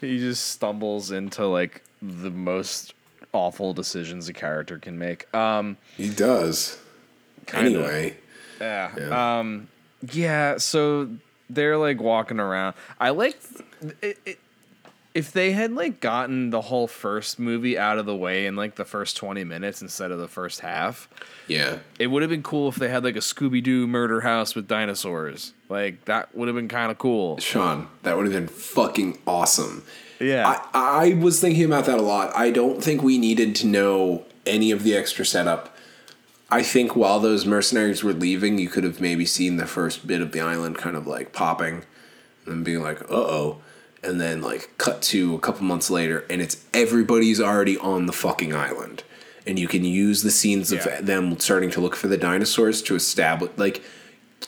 [0.00, 2.94] he just stumbles into like the most
[3.32, 5.32] awful decisions a character can make.
[5.34, 6.78] Um, He does.
[7.46, 7.70] Kinda.
[7.70, 8.16] Anyway,
[8.60, 8.90] yeah.
[8.96, 9.38] Yeah.
[9.38, 9.68] Um,
[10.12, 10.58] yeah.
[10.58, 11.08] So
[11.48, 12.74] they're like walking around.
[13.00, 13.38] I like
[14.02, 14.38] it, it,
[15.14, 18.76] if they had like gotten the whole first movie out of the way in like
[18.76, 21.08] the first twenty minutes instead of the first half.
[21.48, 21.78] yeah.
[21.98, 24.66] It would have been cool if they had like a Scooby Doo murder house with
[24.66, 25.52] dinosaurs.
[25.68, 27.38] Like that would have been kind of cool.
[27.38, 29.84] Sean, that would have been fucking awesome.
[30.18, 30.60] Yeah.
[30.72, 32.32] I, I was thinking about that a lot.
[32.36, 35.76] I don't think we needed to know any of the extra setup.
[36.50, 40.20] I think while those mercenaries were leaving, you could have maybe seen the first bit
[40.20, 41.84] of the island kind of like popping
[42.46, 43.62] and being like, uh oh.
[44.04, 48.12] And then like cut to a couple months later and it's everybody's already on the
[48.12, 49.04] fucking island.
[49.46, 51.00] And you can use the scenes of Yeah.
[51.00, 53.82] them starting to look for the dinosaurs to establish, like,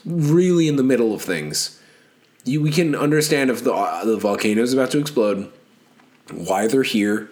[0.04, 1.78] really in the middle of things.
[2.44, 5.50] You, we can understand if the, uh, the volcano is about to explode,
[6.30, 7.30] why they're here.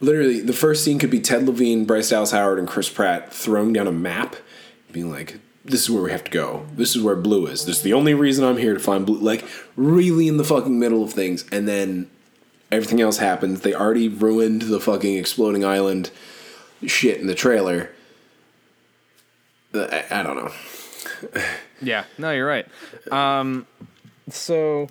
[0.00, 3.72] Literally, the first scene could be Ted Levine, Bryce Dallas Howard, and Chris Pratt throwing
[3.72, 4.34] down a map,
[4.92, 6.66] being like, "This is where we have to go.
[6.74, 7.64] This is where Blue is.
[7.66, 9.44] This is the only reason I'm here to find Blue." Like,
[9.76, 12.10] really in the fucking middle of things, and then
[12.70, 13.60] everything else happens.
[13.60, 16.10] They already ruined the fucking exploding island
[16.86, 17.90] shit in the trailer.
[19.74, 20.52] Uh, I, I don't know.
[21.82, 22.66] Yeah, no, you're right.
[23.10, 23.66] Um,
[24.28, 24.88] so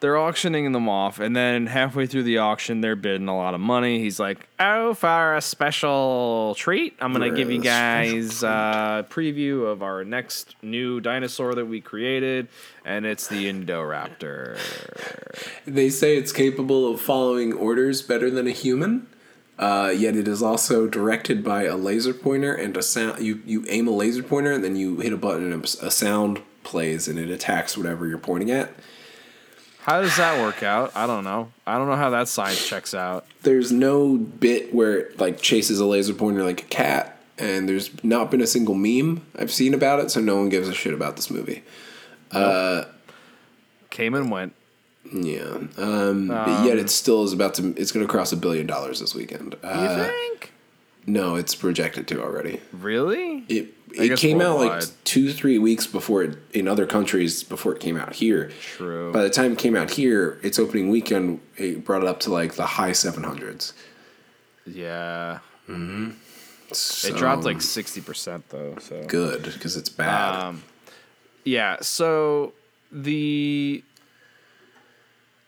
[0.00, 3.60] they're auctioning them off, and then halfway through the auction, they're bidding a lot of
[3.60, 3.98] money.
[4.00, 9.66] He's like, "Oh, for a special treat, I'm gonna For give you guys a preview
[9.66, 12.48] of our next new dinosaur that we created,
[12.84, 14.58] and it's the Indoraptor."
[15.66, 19.06] They say it's capable of following orders better than a human.
[19.58, 23.22] Uh, yet it is also directed by a laser pointer and a sound.
[23.22, 26.40] You you aim a laser pointer and then you hit a button and a sound
[26.62, 28.70] plays and it attacks whatever you're pointing at.
[29.82, 30.92] How does that work out?
[30.94, 31.50] I don't know.
[31.66, 33.26] I don't know how that science checks out.
[33.42, 37.90] There's no bit where it like chases a laser pointer like a cat, and there's
[38.04, 40.92] not been a single meme I've seen about it, so no one gives a shit
[40.94, 41.62] about this movie.
[42.30, 42.84] Uh,
[43.90, 44.54] Came and went.
[45.12, 47.74] Yeah, um, but yet it still is about to.
[47.76, 49.56] It's going to cross a billion dollars this weekend.
[49.62, 50.52] You Uh, think?
[51.06, 52.60] no, it's projected to already.
[52.70, 53.44] Really?
[53.48, 57.72] It I it came out like two three weeks before it in other countries before
[57.74, 58.50] it came out here.
[58.60, 59.12] True.
[59.12, 62.30] By the time it came out here, its opening weekend it brought it up to
[62.32, 63.72] like the high seven hundreds.
[64.66, 65.38] Yeah.
[66.72, 68.76] So It dropped like sixty percent though.
[68.80, 70.34] So good because it's bad.
[70.44, 70.62] Um,
[71.44, 71.78] yeah.
[71.80, 72.52] So
[72.92, 73.82] the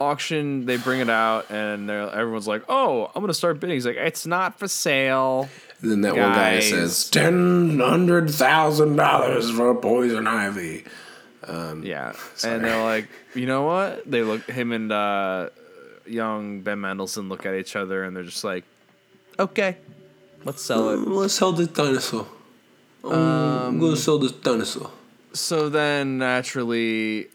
[0.01, 3.86] auction, they bring it out, and they're- everyone's like, "Oh, I'm gonna start bidding." He's
[3.86, 5.48] like, "It's not for sale."
[5.82, 6.70] And then that one guy guys.
[6.70, 10.84] says ten hundred thousand dollars for poison ivy.
[11.44, 12.12] Um, yeah,
[12.44, 15.48] and they're like, "You know what?" They look him and uh,
[16.06, 18.64] young Ben Mendelsohn look at each other, and they're just like,
[19.38, 19.76] "Okay,
[20.44, 22.26] let's sell it." Mm, let's sell this dinosaur.
[23.02, 24.90] Mm, I'm gonna um, sell this dinosaur.
[25.32, 27.28] So then naturally,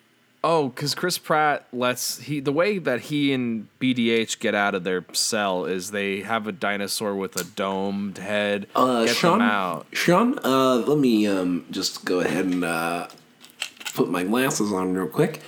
[0.48, 4.84] oh, because Chris Pratt lets he the way that he and BDH get out of
[4.84, 8.66] their cell is they have a dinosaur with a domed head.
[8.74, 9.88] Uh, get Sean, them out.
[9.92, 13.10] Sean, uh, let me um, just go ahead and uh,
[13.94, 15.42] put my glasses on real quick.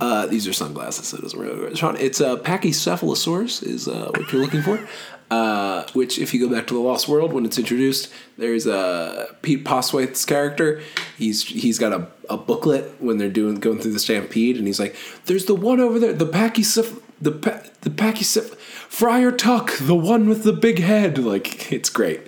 [0.00, 1.76] Uh, these are sunglasses, so it doesn't really work.
[1.76, 4.86] Sean, it's uh, Pachycephalosaurus is uh, what you're looking for.
[5.28, 9.26] Uh, which, if you go back to the Lost World when it's introduced, there's uh,
[9.42, 10.80] Pete Postlethwaite's character.
[11.18, 14.78] He's he's got a, a booklet when they're doing going through the stampede, and he's
[14.78, 14.94] like,
[15.24, 20.28] "There's the one over there, the Pachyceph the pa- the Pachyceph Friar Tuck, the one
[20.28, 22.20] with the big head." Like, it's great.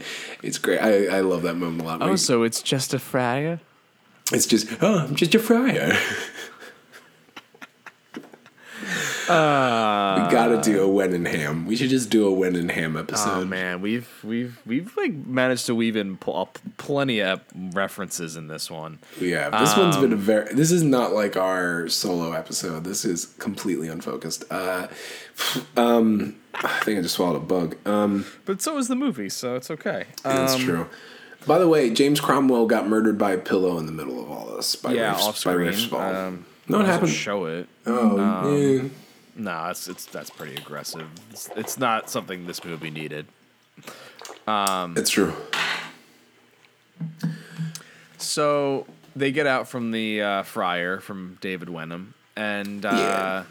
[0.43, 0.81] It's great.
[0.81, 2.03] I, I love that moment a lot.
[2.03, 3.61] Oh, so it's just a friar.
[4.33, 5.97] It's just, oh, I'm just a friar.
[9.28, 11.66] we gotta do a when and ham.
[11.66, 13.30] We should just do a when and ham episode.
[13.42, 18.36] Oh man, we've we've we've like managed to weave in pl- uh, plenty of references
[18.36, 18.98] in this one.
[19.20, 20.52] Yeah, this one's been a very.
[20.55, 22.84] This is not like our solo episode.
[22.84, 24.44] This is completely unfocused.
[24.50, 24.88] Uh,
[25.76, 27.76] um, I think I just swallowed a bug.
[27.86, 30.06] Um, But so is the movie, so it's okay.
[30.22, 30.86] that's Um, true.
[31.46, 34.56] By the way, James Cromwell got murdered by a pillow in the middle of all
[34.56, 34.74] this.
[34.74, 36.00] By Yeah, Rafe, off by Rafe screen.
[36.02, 37.10] Um, no, it happened.
[37.12, 37.68] Show it.
[37.86, 38.88] oh, yeah.
[39.39, 41.09] No, it's it's that's pretty aggressive.
[41.31, 43.27] It's, it's not something this movie needed.
[44.47, 45.32] Um, it's true.
[48.19, 53.44] So they get out from the uh, friar from David Wenham, and uh, Yeah.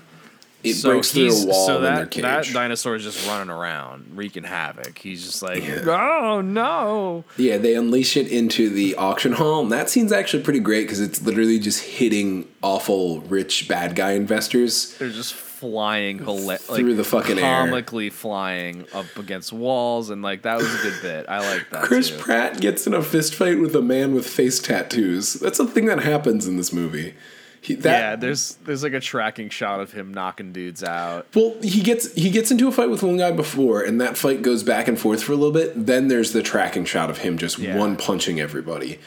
[0.64, 2.24] It so breaks through a wall So in their that cage.
[2.24, 4.98] that dinosaur is just running around, wreaking havoc.
[4.98, 5.84] He's just like, Yeah.
[5.88, 7.24] oh no!
[7.38, 11.00] Yeah, they unleash it into the auction hall, and that scene's actually pretty great because
[11.00, 14.98] it's literally just hitting awful rich bad guy investors.
[14.98, 17.44] They're just flying hila- Through like, the fucking air.
[17.66, 21.26] comically flying up against walls, and like that was a good bit.
[21.28, 21.84] I like that.
[21.84, 22.18] Chris too.
[22.18, 25.34] Pratt gets in a fist fight with a man with face tattoos.
[25.34, 27.16] That's a thing that happens in this movie.
[27.60, 31.28] He, that, yeah, there's there's like a tracking shot of him knocking dudes out.
[31.36, 34.42] Well, he gets he gets into a fight with one guy before, and that fight
[34.44, 35.74] goes back and forth for a little bit.
[35.88, 37.76] Then there's the tracking shot of him just Yeah.
[37.76, 39.00] one punching everybody,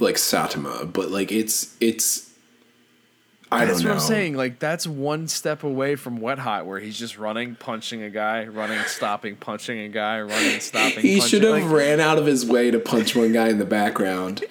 [0.00, 0.90] like Saitama.
[0.92, 2.31] But like it's it's.
[3.52, 3.94] I That's don't know.
[3.94, 4.36] what I'm saying.
[4.36, 8.46] Like that's one step away from Wet Hot, where he's just running, punching a guy,
[8.46, 11.00] running, stopping, punching a guy, running, stopping.
[11.00, 11.28] He punching.
[11.28, 14.42] should have like, ran out of his way to punch one guy in the background.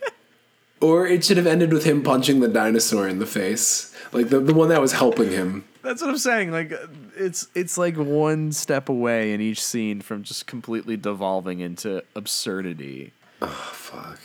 [0.80, 3.94] or it should have ended with him punching the dinosaur in the face.
[4.12, 5.64] Like the, the one that was helping him.
[5.82, 6.50] That's what I'm saying.
[6.50, 6.72] Like
[7.16, 13.12] it's it's like one step away in each scene from just completely devolving into absurdity.
[13.42, 14.18] Oh fuck.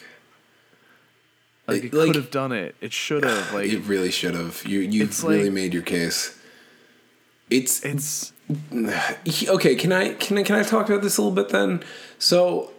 [1.70, 2.76] Like It- it like- could have done it.
[2.82, 3.54] It should have.
[3.54, 4.64] Like it really should have.
[4.66, 6.36] You you really like- made your case.
[7.50, 8.32] It's it's
[9.48, 9.76] okay.
[9.76, 11.84] Can I can I can I talk about this a little bit then?
[12.20, 12.72] So,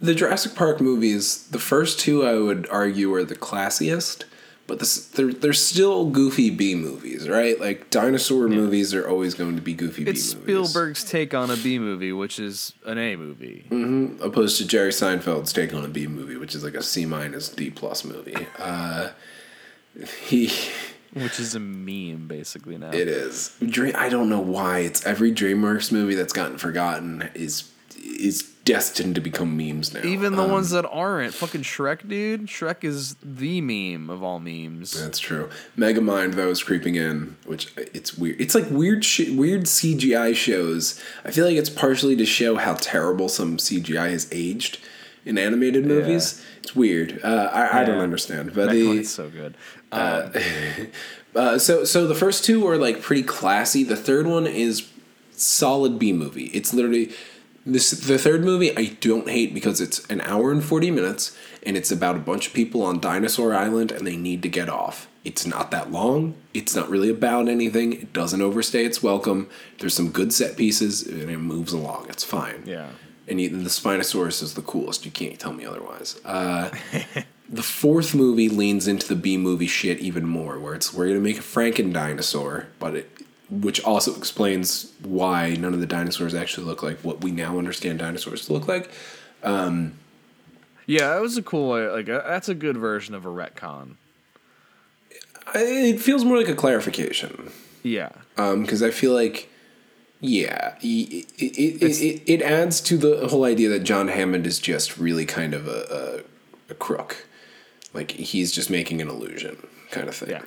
[0.00, 4.24] the Jurassic Park movies, the first two I would argue are the classiest,
[4.70, 7.58] but this they're they're still goofy B movies, right?
[7.58, 10.70] Like dinosaur movies are always going to be goofy it's B movies.
[10.70, 13.66] Spielberg's take on a B movie, which is an A movie.
[14.22, 17.48] opposed to Jerry Seinfeld's take on a B movie, which is like a C minus
[17.48, 18.46] D plus movie.
[18.60, 19.10] Uh,
[20.22, 20.52] he.
[21.14, 22.92] Which is a meme, basically now.
[22.92, 23.56] It is.
[23.66, 29.14] Dream, I don't know why it's every DreamWorks movie that's gotten forgotten is is destined
[29.14, 30.02] to become memes now.
[30.04, 31.32] Even the Um, ones that aren't.
[31.34, 32.46] Fucking Shrek, dude.
[32.46, 34.92] Shrek is the meme of all memes.
[34.92, 35.48] That's true.
[35.78, 38.40] Megamind though is creeping in, which it's weird.
[38.40, 41.00] It's like weird sh- weird CGI shows.
[41.24, 44.78] I feel like it's partially to show how terrible some CGI has aged
[45.24, 46.42] in animated movies.
[46.62, 47.20] It's weird.
[47.24, 49.56] Uh, I, I don't understand, but the, so good.
[49.92, 50.32] Um,
[51.32, 53.84] Uh, so so the first two are like pretty classy.
[53.84, 54.88] The third one is
[55.30, 56.46] solid B movie.
[56.46, 57.12] It's literally
[57.66, 61.76] this the third movie I don't hate because it's an hour and 40 minutes and
[61.76, 65.08] it's about a bunch of people on Dinosaur Island and they need to get off.
[65.24, 66.34] It's not that long.
[66.54, 67.92] It's not really about anything.
[67.92, 69.50] It doesn't overstay its welcome.
[69.78, 72.06] There's some good set pieces and it moves along.
[72.08, 72.62] It's fine.
[72.64, 72.90] yeah.
[73.28, 75.04] And even the Spinosaurus is the coolest.
[75.04, 76.20] You can't tell me otherwise.
[76.24, 76.70] Uh,
[77.48, 81.20] the fourth movie leans into the B movie shit even more, where it's we're gonna
[81.20, 83.19] make a Franken dinosaur, but it,
[83.50, 87.98] which also explains why none of the dinosaurs actually look like what we now understand
[87.98, 88.90] dinosaurs to look like.
[90.86, 93.94] Yeah, that was a cool, like, uh, that's a good version of a retcon.
[95.54, 97.52] I, it feels more like a clarification.
[97.82, 98.10] Yeah.
[98.36, 99.48] because I feel like,
[100.20, 104.58] yeah, it, it, it, it, it adds to the whole idea that John Hammond is
[104.58, 106.24] just really kind of a,
[106.68, 107.26] a, a crook.
[107.94, 110.30] Like, he's just making an illusion kind of thing.
[110.30, 110.42] Yeah.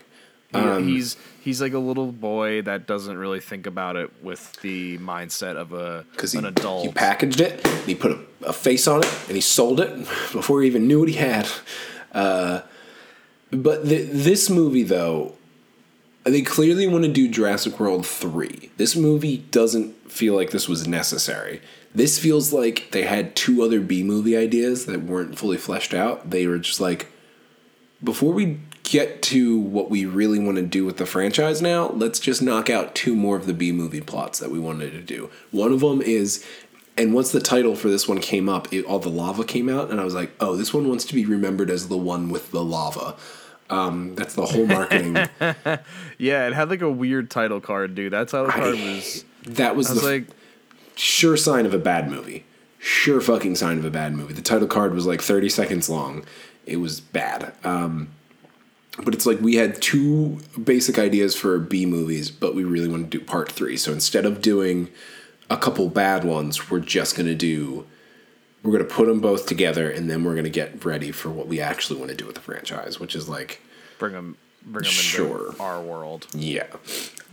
[0.53, 4.97] Um, he's he's like a little boy that doesn't really think about it with the
[4.99, 6.85] mindset of a he, an adult.
[6.85, 9.93] he packaged it, he put a, a face on it, and he sold it
[10.31, 11.47] before he even knew what he had.
[12.13, 12.61] Uh,
[13.51, 15.33] but th- this movie, though,
[16.23, 18.71] they clearly want to do Jurassic World 3.
[18.77, 21.61] This movie doesn't feel like this was necessary.
[21.93, 26.29] This feels like they had two other B movie ideas that weren't fully fleshed out.
[26.29, 27.07] They were just like,
[28.03, 32.19] before we get to what we really want to do with the franchise now, let's
[32.19, 35.29] just knock out two more of the B movie plots that we wanted to do.
[35.51, 36.45] One of them is,
[36.97, 39.89] and once the title for this one came up, it, all the lava came out,
[39.89, 42.51] and I was like, oh, this one wants to be remembered as the one with
[42.51, 43.15] the lava.
[43.69, 45.15] Um, that's the whole marketing.
[46.17, 48.13] yeah, it had like a weird title card, dude.
[48.13, 49.25] That title card was.
[49.45, 50.27] that was, I was the like,
[50.95, 52.45] sure sign of a bad movie.
[52.77, 54.33] Sure fucking sign of a bad movie.
[54.33, 56.25] The title card was like 30 seconds long.
[56.65, 57.53] It was bad.
[57.63, 58.09] Um,
[59.03, 63.09] but it's like we had two basic ideas for B movies, but we really want
[63.11, 63.75] to do part three.
[63.77, 64.89] So instead of doing
[65.49, 67.85] a couple bad ones, we're just gonna do.
[68.61, 71.59] We're gonna put them both together, and then we're gonna get ready for what we
[71.59, 73.61] actually want to do with the franchise, which is like,
[73.99, 75.49] Bring them, bring them Sure.
[75.49, 76.27] into our world.
[76.33, 76.67] yeah,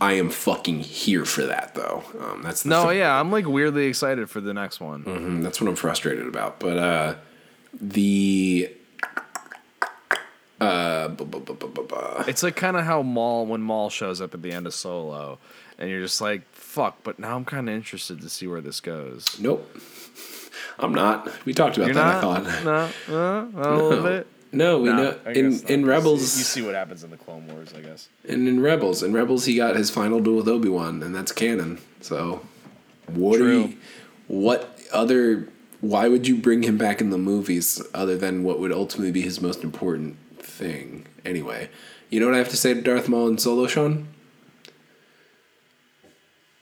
[0.01, 2.03] I am fucking here for that though.
[2.19, 2.97] Um, that's the No, thing.
[2.97, 5.03] yeah, I'm like weirdly excited for the next one.
[5.05, 6.59] Mm, that's what I'm frustrated about.
[6.59, 7.15] But uh,
[7.79, 8.69] the
[10.61, 14.41] uh, bu- bu- bu- It's like kind of how Maul when Maul shows up at
[14.41, 15.39] the end of Solo,
[15.77, 18.79] and you're just like, "Fuck!" But now I'm kind of interested to see where this
[18.79, 19.37] goes.
[19.39, 19.67] nope,
[20.79, 21.29] I'm not.
[21.45, 22.21] We talked about You're that.
[22.23, 22.45] not?
[22.45, 22.99] I thought.
[23.09, 24.27] No, uh, a little bit.
[24.53, 27.69] No, we Nah, know in in Rebels you see what happens in the Clone Wars,
[27.75, 28.09] I guess.
[28.27, 31.31] and in Rebels in Rebels he got his final duel with Obi Wan, and that's
[31.31, 31.79] canon.
[32.01, 32.41] So,
[33.07, 33.77] what are you?
[34.27, 35.47] What other?
[35.79, 39.21] Why would you bring him back in the movies other than what would ultimately be
[39.21, 40.15] his most important
[40.65, 41.05] thing?
[41.25, 41.69] Anyway,
[42.09, 44.07] you know what I have to say to Darth Maul and Solo, Sean?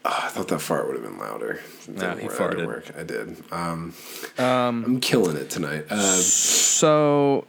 [0.05, 1.59] Ah, I thought that fart would have been louder.
[1.87, 2.35] It Nah, he work.
[2.37, 2.65] Farted.
[2.65, 2.85] work.
[2.97, 3.35] I did.
[3.51, 3.93] Um,
[4.37, 5.85] I'm killing it tonight.
[5.89, 7.45] Uh, So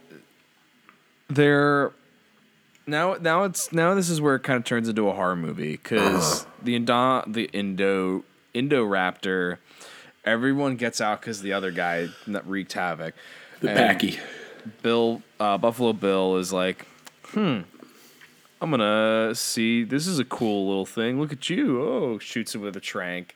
[1.29, 1.91] there
[2.85, 5.71] now now it's now this is where it kind of turns into a horror movie
[5.77, 9.57] because the Indo the Indo Indoraptor
[10.25, 12.09] everyone gets out because the other guy
[12.45, 13.13] wreaked havoc.
[13.61, 14.19] the And Packy.
[14.83, 16.85] Bill uh, Buffalo Bill is like,
[17.25, 17.61] hmm.
[18.61, 19.83] I'm gonna see.
[19.83, 21.19] This is a cool little thing.
[21.19, 21.81] Look at you!
[21.81, 23.35] Oh, shoots it with a trank.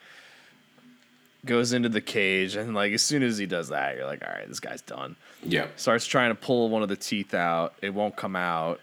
[1.45, 4.31] Goes into the cage, and like as soon as he does that, you're like, all
[4.33, 5.65] right, this guy's done Yeah.
[5.77, 7.73] starts trying to pull one of the teeth out.
[7.81, 8.79] It won't come out,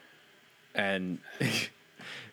[0.74, 1.18] and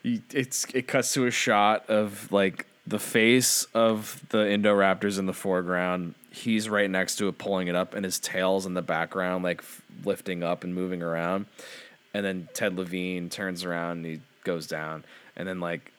[0.03, 5.25] he- it's it cuts to a shot of like the face of the Indoraptors in
[5.27, 6.15] the foreground.
[6.31, 9.59] He's right next to it, pulling it up, and his tail's in the background, like
[9.59, 11.45] f- lifting up and moving around.
[12.13, 15.03] And then Ted Levine turns around and he goes down,
[15.35, 15.91] and then like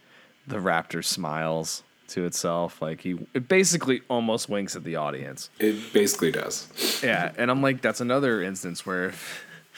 [0.47, 5.49] the raptor smiles to itself, like he it basically almost winks at the audience.
[5.61, 7.01] It basically does.
[7.03, 9.13] Yeah, and I'm like, that's another instance where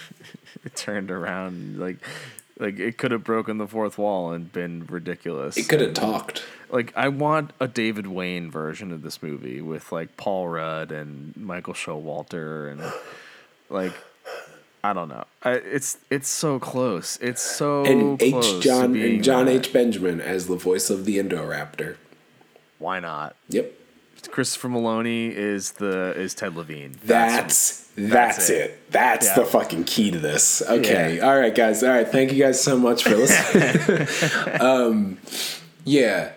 [0.64, 1.98] it turned around, like,
[2.58, 5.56] like it could have broken the fourth wall and been ridiculous.
[5.56, 6.42] It could have talked.
[6.70, 11.36] Like, I want a David Wain version of this movie with like Paul Rudd and
[11.36, 12.82] Michael Showalter and
[13.68, 13.92] like,
[14.84, 15.24] I don't know.
[15.42, 17.18] I, it's it's so close.
[17.20, 18.54] It's so and close H.
[18.54, 19.52] to John and John that.
[19.52, 19.72] H.
[19.72, 21.96] Benjamin as the voice of the Indoraptor.
[22.78, 23.36] Why not?
[23.48, 23.72] Yep.
[24.30, 26.96] Christopher Meloni is the is Ted Levine.
[27.04, 28.70] That's that's, that's it.
[28.70, 28.92] it.
[28.92, 29.34] That's Yeah.
[29.34, 30.62] the fucking key to this.
[30.62, 31.16] Okay.
[31.16, 31.28] Yeah.
[31.28, 31.82] All right, guys.
[31.82, 32.08] All right.
[32.08, 34.60] Thank you guys so much for listening.
[34.60, 35.18] um,
[35.84, 36.32] yeah.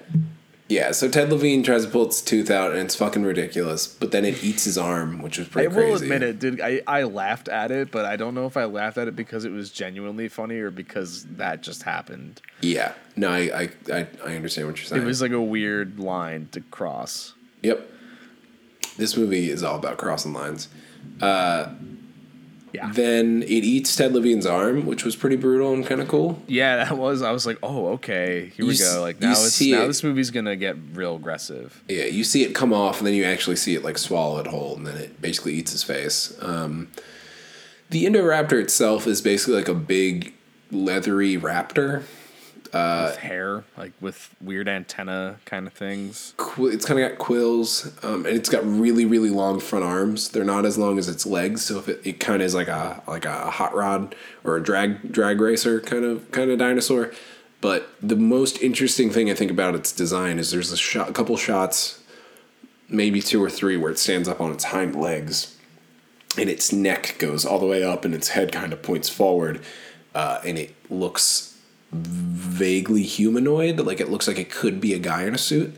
[0.68, 4.10] Yeah, so Ted Levine tries to pull its tooth out and it's fucking ridiculous, but
[4.12, 5.86] then it eats his arm, which was pretty crazy.
[5.86, 6.60] I will admit it, dude.
[6.60, 9.46] I, I laughed at it, but I don't know if I laughed at it because
[9.46, 12.42] it was genuinely funny or because that just happened.
[12.62, 12.94] Yeah.
[13.16, 15.04] No, I I, I, I understand what you're saying.
[15.04, 17.35] It was like a weird line to cross.
[17.66, 17.92] Yep.
[18.98, 20.70] This movie is all about crossing lines.
[22.74, 22.92] Yeah.
[22.92, 26.42] Then it eats Ted Levine's arm, which was pretty brutal and kind of cool.
[26.48, 27.22] yeah, that was.
[27.22, 29.00] I was like, oh, okay, here You we go.
[29.00, 31.82] Like now, it's now it- this movie's gonna get real aggressive.
[31.88, 34.48] Yeah, you see it come off, and then you actually see it like swallow it
[34.48, 36.38] whole, and then it basically eats his face.
[36.42, 36.90] Um,
[37.92, 40.34] the Indoraptor itself is basically like a big
[40.70, 42.04] leathery raptor.
[42.76, 46.34] Uh, with hair, like with weird antenna kind of things.
[46.36, 50.30] Qu- It's kind of got quills, um, and it's got really, really long front arms.
[50.30, 52.68] They're not as long as its legs, so if it, it kind of is like
[52.68, 57.12] a like a hot rod or a drag drag racer kind of kind of dinosaur.
[57.62, 61.14] But the most interesting thing I think about its design is there's a shot, a
[61.14, 62.04] couple shots,
[62.90, 65.56] maybe two or three, where it stands up on its hind legs,
[66.38, 69.62] and its neck goes all the way up, and its head kind of points forward,
[70.14, 71.55] uh, and it looks
[71.96, 73.80] vaguely humanoid.
[73.80, 75.76] Like it looks like it could be a guy in a suit.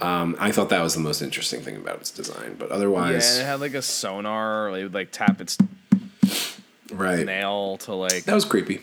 [0.00, 3.42] Um, I thought that was the most interesting thing about its design, but otherwise, and
[3.42, 4.70] it had like a sonar.
[4.70, 5.56] Like, it would like tap its
[6.92, 7.24] right?
[7.24, 8.24] nail to like.
[8.24, 8.80] That was creepy.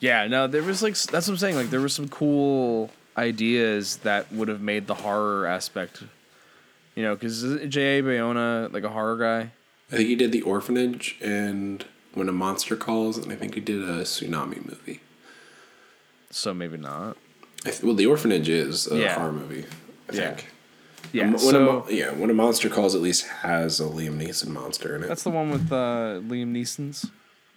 [0.00, 1.56] Yeah, no, there was like that's what I'm saying.
[1.56, 6.02] Like there were some cool ideas that would have made the horror aspect.
[6.96, 8.02] You know, because J.A.
[8.02, 9.50] Bayona like a horror guy?
[9.92, 11.84] I think he did the orphanage and
[12.14, 15.00] when a monster calls, and I think he did a tsunami movie.
[16.34, 17.16] So maybe not.
[17.62, 19.14] Th- well, the orphanage is a Yeah.
[19.14, 19.64] horror movie.
[20.10, 20.20] I Yeah.
[20.34, 20.50] think.
[21.12, 24.18] Yeah, Um, when a so yeah, when a monster calls, at least has a Liam
[24.20, 25.08] Neeson monster in it.
[25.08, 27.06] that's the one with uh, Liam Neeson's.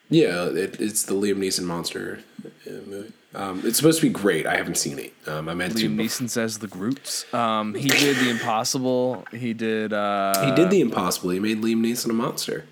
[0.10, 3.14] yeah, it, it's the Liam Neeson monster uh, movie.
[3.34, 4.46] Um, it's supposed to be great.
[4.46, 5.14] I haven't seen it.
[5.28, 5.90] Um, I meant to.
[5.90, 7.26] Liam Neeson says the Groots.
[7.34, 9.26] Um, he did the Impossible.
[9.32, 9.92] He did.
[9.92, 11.32] Uh, He did the impossible.
[11.32, 12.66] He made Liam Neeson a monster.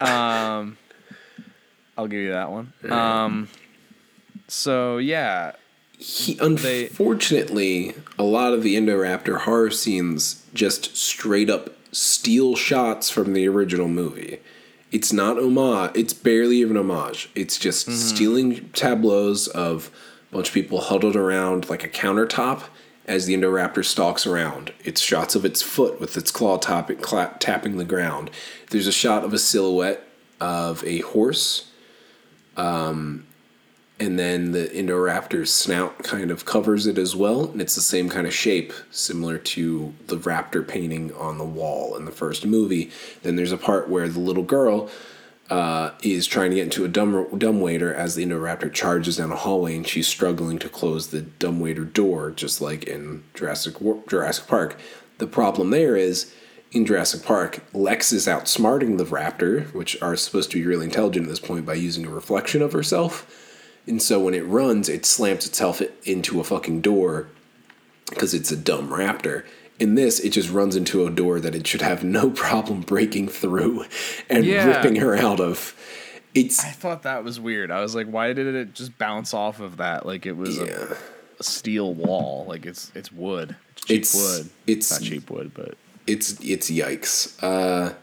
[2.02, 2.72] I'll give you that one.
[2.90, 3.48] Um,
[4.48, 5.52] so yeah,
[5.98, 13.34] He, unfortunately, a lot of the Indoraptor horror scenes just straight up steal shots from
[13.34, 14.40] the original movie.
[14.90, 15.92] It's not homage.
[15.94, 17.30] It's barely even homage.
[17.36, 19.90] It's just stealing tableaus of
[20.30, 22.64] a bunch of people huddled around like a countertop
[23.06, 24.72] as the Indoraptor stalks around.
[24.84, 28.30] It's shots of its foot with its claw topping, cla- tapping the ground.
[28.70, 30.02] There's a shot of a silhouette
[30.40, 31.68] of a horse
[32.56, 38.08] and then the Indoraptor's snout kind of covers it as well, and it's the same
[38.08, 42.90] kind of shape, similar to the raptor painting on the wall in the first movie.
[43.22, 44.90] Then there's a part where the little girl
[45.50, 49.36] uh, is trying to get into a dumb dumbwaiter as the Indoraptor charges down a
[49.36, 53.76] hallway, and she's struggling to close the dumbwaiter door, just like in Jurassic
[54.08, 54.78] Jurassic Park.
[55.18, 56.34] The problem there is.
[56.72, 61.26] In Jurassic Park, Lex is outsmarting the raptor, which are supposed to be really intelligent
[61.26, 63.26] at this point, by using a reflection of herself.
[63.86, 67.28] And so when it runs, it slams itself into a fucking door
[68.08, 69.44] because it's a dumb raptor.
[69.78, 73.28] In this, it just runs into a door that it should have no problem breaking
[73.28, 73.84] through
[74.30, 74.66] and Yeah.
[74.66, 75.74] ripping her out of.
[76.34, 77.70] It's I thought that was weird.
[77.70, 80.64] I was like, why did it just bounce off of that like it was yeah,
[80.64, 80.96] a,
[81.40, 82.46] a steel wall?
[82.48, 83.56] Like it's it's wood.
[83.76, 84.50] It's cheap It's- wood.
[84.66, 85.74] it's- not cheap wood, but
[86.06, 87.42] it's it's yikes.
[87.42, 87.94] Uh,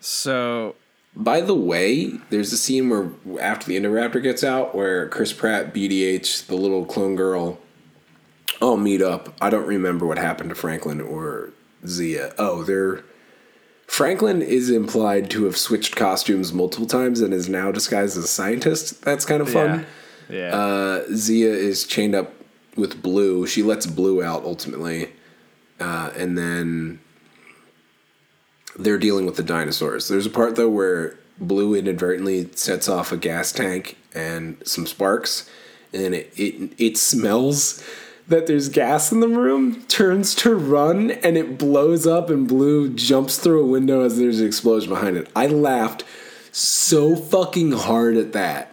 [0.00, 0.74] so
[1.14, 3.10] by the way, there's a scene where
[3.40, 7.58] after the Indoraptor gets out, where Chris Pratt, BDH, the little clone girl,
[8.60, 9.34] all meet up.
[9.40, 11.50] I don't remember what happened to Franklin or
[11.86, 12.34] Zia.
[12.38, 13.04] Oh, they're
[13.86, 18.28] Franklin is implied to have switched costumes multiple times and is now disguised as a
[18.28, 19.02] scientist.
[19.02, 19.84] That's kind of fun.
[20.30, 20.56] yeah, yeah.
[20.56, 22.32] Uh, Zia is chained up
[22.74, 23.46] with Blue.
[23.46, 25.12] She lets Blue out ultimately,
[25.78, 27.00] uh, and then
[28.78, 30.08] they're dealing with the dinosaurs.
[30.08, 35.48] There's a part though where Blue inadvertently sets off a gas tank and some sparks,
[35.92, 37.82] and it it, it smells
[38.28, 42.88] that there's gas in the room, turns to run, and it blows up, and Blue
[42.88, 45.28] jumps through a window as there's an explosion behind it.
[45.34, 46.04] I laughed
[46.52, 48.71] so fucking hard at that.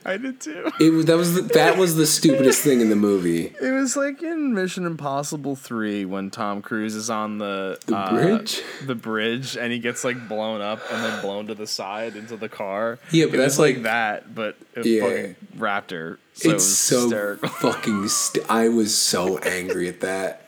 [0.04, 0.70] I did too.
[0.80, 3.52] It was that was the, that was the stupidest thing in the movie.
[3.64, 8.10] It was like in Mission Impossible Three when Tom Cruise is on the The uh,
[8.10, 8.62] bridge?
[8.86, 12.36] the bridge, and he gets like blown up and then blown to the side into
[12.36, 12.98] the car.
[13.10, 15.02] Yeah, but It that's like, like- that, but a Yeah.
[15.02, 16.18] fucking raptor.
[16.34, 17.48] So it it's was so hysterical.
[17.48, 18.08] fucking.
[18.08, 20.43] St- I was so angry at that.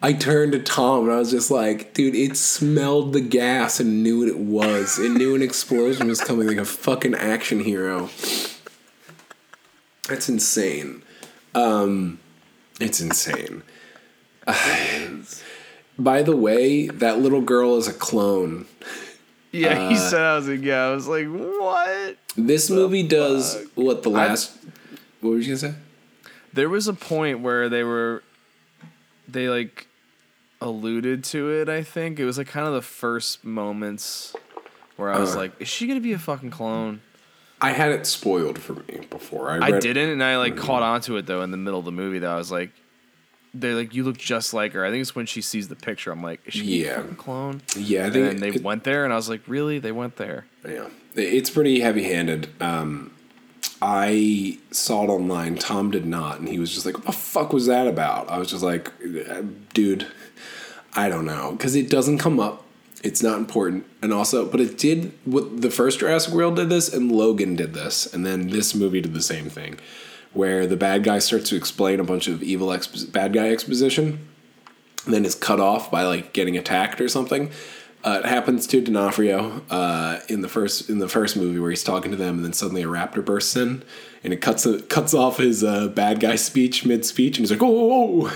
[0.00, 4.02] I turned to Tom and I was just like, dude, it smelled the gas and
[4.04, 4.98] knew what it was.
[4.98, 8.08] It knew an explosion was coming like a fucking action hero.
[10.08, 11.02] That's insane.
[11.54, 12.20] Um,
[12.80, 13.62] it's insane.
[15.98, 18.66] By the way, that little girl is a clone.
[19.50, 20.84] Yeah, he Uh, said I was like, yeah.
[20.86, 22.16] I was like, what?
[22.36, 24.56] This movie does what the last.
[25.20, 25.74] what were you gonna say?
[26.52, 28.22] There was a point where they were,
[29.26, 29.87] they like,
[30.60, 31.68] alluded to it.
[31.68, 34.34] I think it was like kind of the first moments
[34.96, 35.38] where I was Uh.
[35.38, 37.00] like, is she gonna be a fucking clone?
[37.60, 39.50] I had it spoiled for me before.
[39.50, 41.92] I, I didn't, and I like caught onto it though in the middle of the
[41.92, 42.18] movie.
[42.20, 42.70] Though I was like,
[43.54, 44.84] they're like, you look just like her.
[44.84, 46.12] I think it's when she sees the picture.
[46.12, 46.90] I'm like, is she Yeah.
[46.90, 47.62] a fucking clone?
[47.76, 49.78] Yeah, I And think they it- went there, and I was like, really?
[49.80, 50.46] They went there?
[50.68, 50.86] Yeah,
[51.16, 52.48] it's pretty heavy-handed.
[52.60, 53.10] Um,
[53.80, 55.56] I saw it online.
[55.56, 58.38] Tom did not, and he was just like, "What the fuck was that about?" I
[58.38, 58.90] was just like,
[59.28, 60.06] "Uh, "Dude,
[60.98, 62.64] I don't know," because it doesn't come up.
[63.04, 65.12] It's not important, and also, but it did.
[65.24, 69.00] What the first Jurassic World did this, and Logan did this, and then this movie
[69.00, 69.78] did the same thing,
[70.32, 74.18] where the bad guy starts to explain a bunch of evil expo- bad guy exposition,
[75.04, 77.50] and then is cut off by like getting attacked or something.
[78.04, 81.82] Uh, it happens to D'Onofrio uh, in the first in the first movie where he's
[81.82, 83.82] talking to them, and then suddenly a raptor bursts in,
[84.22, 87.62] and it cuts cuts off his uh, bad guy speech mid speech, and he's like,
[87.62, 88.32] "Oh!"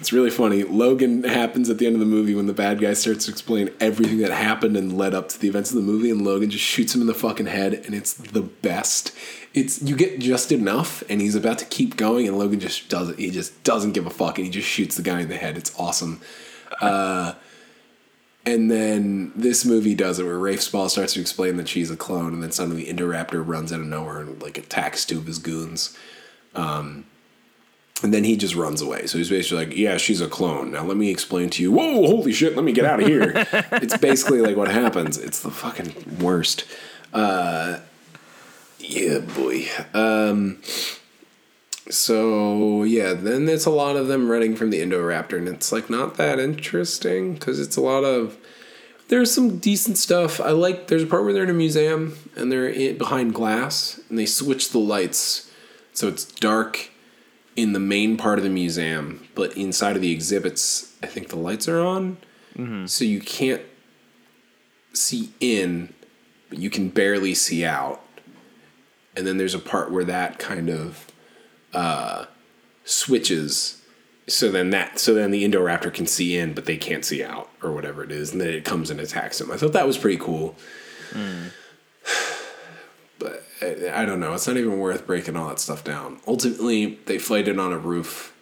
[0.00, 0.64] It's really funny.
[0.64, 3.70] Logan happens at the end of the movie when the bad guy starts to explain
[3.80, 6.64] everything that happened and led up to the events of the movie, and Logan just
[6.64, 9.16] shoots him in the fucking head, and it's the best.
[9.54, 13.10] It's you get just enough, and he's about to keep going, and Logan just does
[13.10, 13.18] it.
[13.18, 15.56] He just doesn't give a fuck, and he just shoots the guy in the head.
[15.56, 16.20] It's awesome.
[18.46, 21.96] And then this movie does it where Rafe Spall starts to explain that she's a
[21.96, 25.38] clone, and then suddenly Indoraptor runs out of nowhere and like attacks two of his
[25.38, 25.96] goons.
[26.54, 27.06] Um,
[28.02, 29.06] and then he just runs away.
[29.06, 30.72] So he's basically like, "Yeah, she's a clone.
[30.72, 31.72] Now let me explain to you.
[31.72, 32.54] Whoa, holy shit!
[32.54, 33.32] Let me get out of here."
[33.72, 35.16] it's basically like what happens.
[35.16, 36.64] It's the fucking worst.
[37.14, 37.78] Uh,
[38.78, 39.66] yeah, boy.
[39.94, 40.60] Um,
[41.90, 45.90] so yeah, then it's a lot of them running from the Indoraptor, and it's like
[45.90, 48.36] not that interesting because it's a lot of
[49.08, 50.40] There's some decent stuff.
[50.40, 50.88] I like.
[50.88, 54.26] There's a part where they're in a museum and they're in, behind glass, and they
[54.26, 55.50] switch the lights,
[55.92, 56.90] so it's dark
[57.54, 61.36] in the main part of the museum, but inside of the exhibits, I think the
[61.36, 62.16] lights are on,
[62.56, 62.86] mm-hmm.
[62.86, 63.62] so you can't
[64.92, 65.94] see in,
[66.48, 68.00] but you can barely see out.
[69.16, 71.06] And then there's a part where that kind of
[71.74, 72.26] uh,
[72.84, 73.82] switches
[74.26, 77.50] so then that so then the Indoraptor can see in, but they can't see out
[77.62, 79.50] or whatever it is, and then it comes and attacks him.
[79.50, 80.56] I thought that was pretty cool.
[83.16, 84.34] But I, I don't know.
[84.34, 86.18] It's not even worth breaking all that stuff down.
[86.26, 88.34] Ultimately, they fight it on a roof,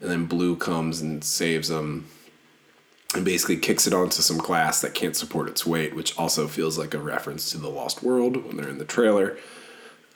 [0.00, 2.06] and then Blue comes and saves them,
[3.12, 6.78] and basically kicks it onto some glass that can't support its weight, which also feels
[6.78, 9.36] like a reference to the Lost World when they're in the trailer.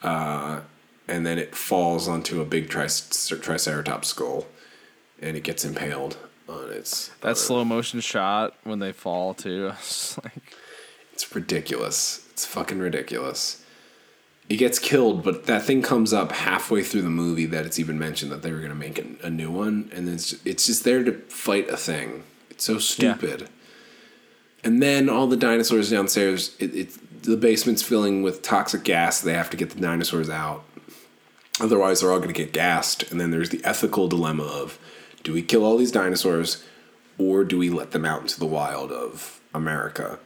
[0.01, 0.61] Uh,
[1.07, 4.47] and then it falls onto a big tri- triceratops skull,
[5.21, 6.17] and it gets impaled
[6.47, 7.09] on its.
[7.21, 9.67] That slow motion shot when they fall too.
[9.71, 10.53] I was like,
[11.13, 12.27] It's ridiculous.
[12.31, 13.63] It's fucking ridiculous.
[14.47, 17.97] It gets killed, but that thing comes up halfway through the movie that it's even
[17.97, 21.03] mentioned that they were gonna make a, a new one, and it's it's just there
[21.03, 22.23] to fight a thing.
[22.49, 23.49] It's so stupid.
[24.63, 29.21] And then all the dinosaurs downstairs, it, it the basement's filling with toxic gas.
[29.21, 30.63] They have to get the dinosaurs out.
[31.59, 33.03] Otherwise, they're all going to get gassed.
[33.11, 34.77] And then there's the ethical dilemma of
[35.23, 36.63] do we kill all these dinosaurs
[37.17, 40.19] or do we let them out into the wild of America?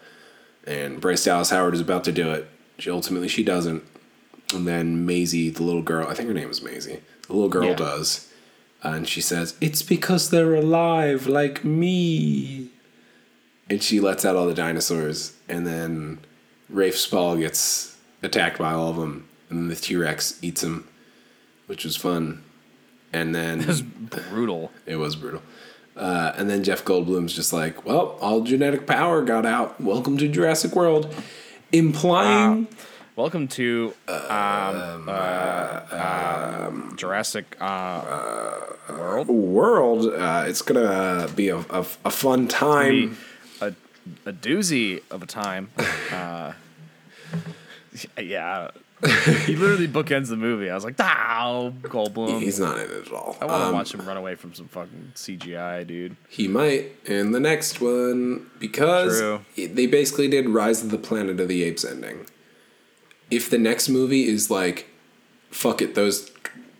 [0.66, 2.50] And Bryce Dallas Howard is about to do it.
[2.80, 3.84] She ultimately she doesn't.
[4.54, 7.02] And then Maisie, the little girl, I think her name is Maisie.
[7.28, 7.76] The little girl Yeah.
[7.76, 8.28] does.
[8.82, 12.70] And she says, It's because they're alive like me.
[13.70, 15.34] And she lets out all the dinosaurs.
[15.48, 16.20] And then
[16.70, 19.28] Rafe Spall gets attacked by all of them.
[19.50, 20.88] And then the T Rex eats him,
[21.70, 22.44] which was fun.
[23.14, 24.72] And then it was brutal.
[24.88, 25.44] it was brutal.
[25.96, 29.80] Uh, and then Jeff Goldblum's just like, well, all genetic power got out.
[29.80, 31.14] Welcome to Jurassic World.
[31.72, 32.68] Implying.
[33.16, 39.28] Welcome to um, uh, um, Jurassic uh, World.
[39.28, 40.06] world.
[40.08, 43.16] Uh, it's gonna be a, a, a fun time.
[43.62, 43.76] a,
[44.26, 45.70] a doozy of a time.
[46.12, 46.54] Uh,
[48.22, 48.72] yeah,
[49.46, 50.70] he literally bookends the movie.
[50.70, 53.38] I was like, "Wow, Goldblum." He's not in it at all.
[53.40, 56.18] I want to Um, watch him run away from some fucking CGI, dude.
[56.28, 59.42] He might in the next one because True.
[59.56, 62.26] they basically did Rise of the Planet of the Apes ending.
[63.32, 64.88] If the next movie is like,
[65.50, 66.30] fuck it, those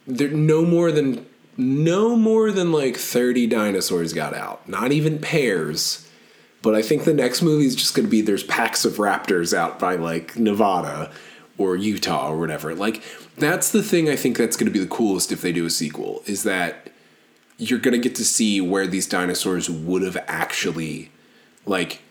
[0.06, 1.26] there no more than
[1.56, 6.06] no more than like thirty dinosaurs got out, not even pairs.
[6.62, 9.54] But I think the next movie is just going to be there's packs of raptors
[9.58, 11.10] out by like Nevada
[11.60, 12.74] or Utah or whatever.
[12.74, 13.04] Like
[13.38, 15.70] that's the thing I think that's going to be the coolest if they do a
[15.70, 16.90] sequel is that
[17.58, 21.12] you're going to get to see where these dinosaurs would have actually
[21.66, 22.02] like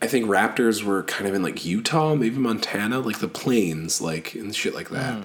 [0.00, 4.34] I think raptors were kind of in like Utah, maybe Montana, like the plains, like
[4.34, 5.14] and shit like that.
[5.14, 5.22] Hmm.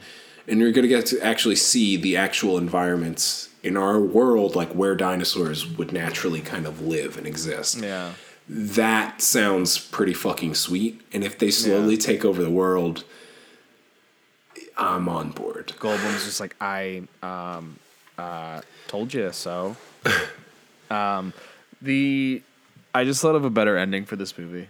[0.49, 4.95] And you're gonna get to actually see the actual environments in our world, like where
[4.95, 7.80] dinosaurs would naturally kind of live and exist.
[7.80, 8.11] Yeah,
[8.49, 11.02] That sounds pretty fucking sweet.
[11.11, 11.99] And if they slowly Yeah.
[12.02, 13.03] take over the world,
[14.78, 15.74] I'm on board.
[15.80, 17.78] Goldblum's just like, "I um,
[18.18, 19.76] uh, told you so."
[20.91, 21.34] um,
[21.82, 22.41] the
[22.95, 24.69] I just thought of a better ending for this movie.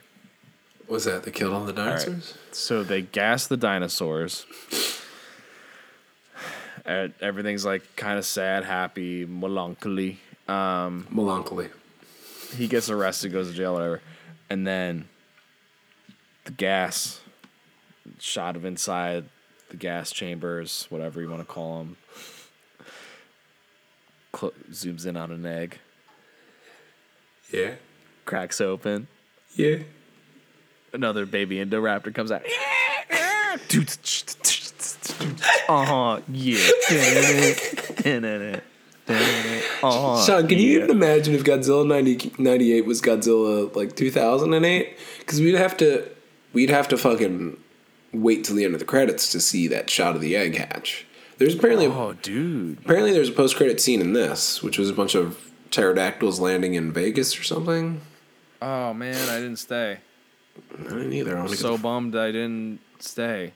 [0.87, 2.33] Was that they killed all the dinosaurs?
[2.51, 4.45] So they gas the dinosaurs.
[6.85, 10.19] And everything's like kind of sad, happy, melancholy.
[10.47, 11.67] Um, Melancholy.
[12.55, 14.01] He gets arrested, goes to jail, whatever,
[14.49, 15.07] and then
[16.45, 17.19] the gas
[18.19, 19.25] shot of inside
[19.69, 21.97] the gas chambers, whatever you want to call them,
[24.35, 25.77] cl- zooms in on an egg,
[27.51, 27.75] Yeah.
[28.25, 29.07] cracks open.
[29.55, 29.79] Yeah.
[30.93, 32.43] Another baby Indoraptor comes out.
[35.69, 36.21] Uh huh.
[36.31, 36.69] Yeah.
[39.07, 44.97] Sean, can you even imagine if Godzilla 90, 98 was Godzilla like 2008?
[45.19, 46.09] Because we'd have to,
[46.53, 47.57] we'd have to fucking
[48.13, 51.05] wait till the end of the credits to see that shot of the egg hatch.
[51.37, 52.79] There's apparently, Oh, dude.
[52.79, 56.73] apparently there's a post credit scene in this, which was a bunch of pterodactyls landing
[56.73, 58.01] in Vegas or something.
[58.61, 59.99] Oh man, I didn't stay.
[60.79, 61.37] I didn't either.
[61.37, 63.53] I to So bummed I didn't stay.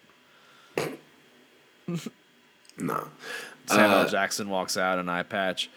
[2.78, 3.08] no.
[3.68, 5.70] Samuel Uh, Jackson walks out an eye patch.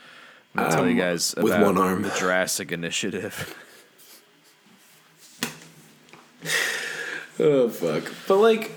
[0.55, 2.03] I'm gonna tell you Um, guys with about one arm.
[2.03, 3.55] the Jurassic Initiative.
[7.41, 8.13] Oh fuck!
[8.29, 8.71] But like,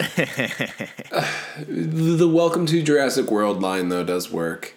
[0.00, 1.28] uh,
[1.68, 4.74] the Welcome to Jurassic World line though does work.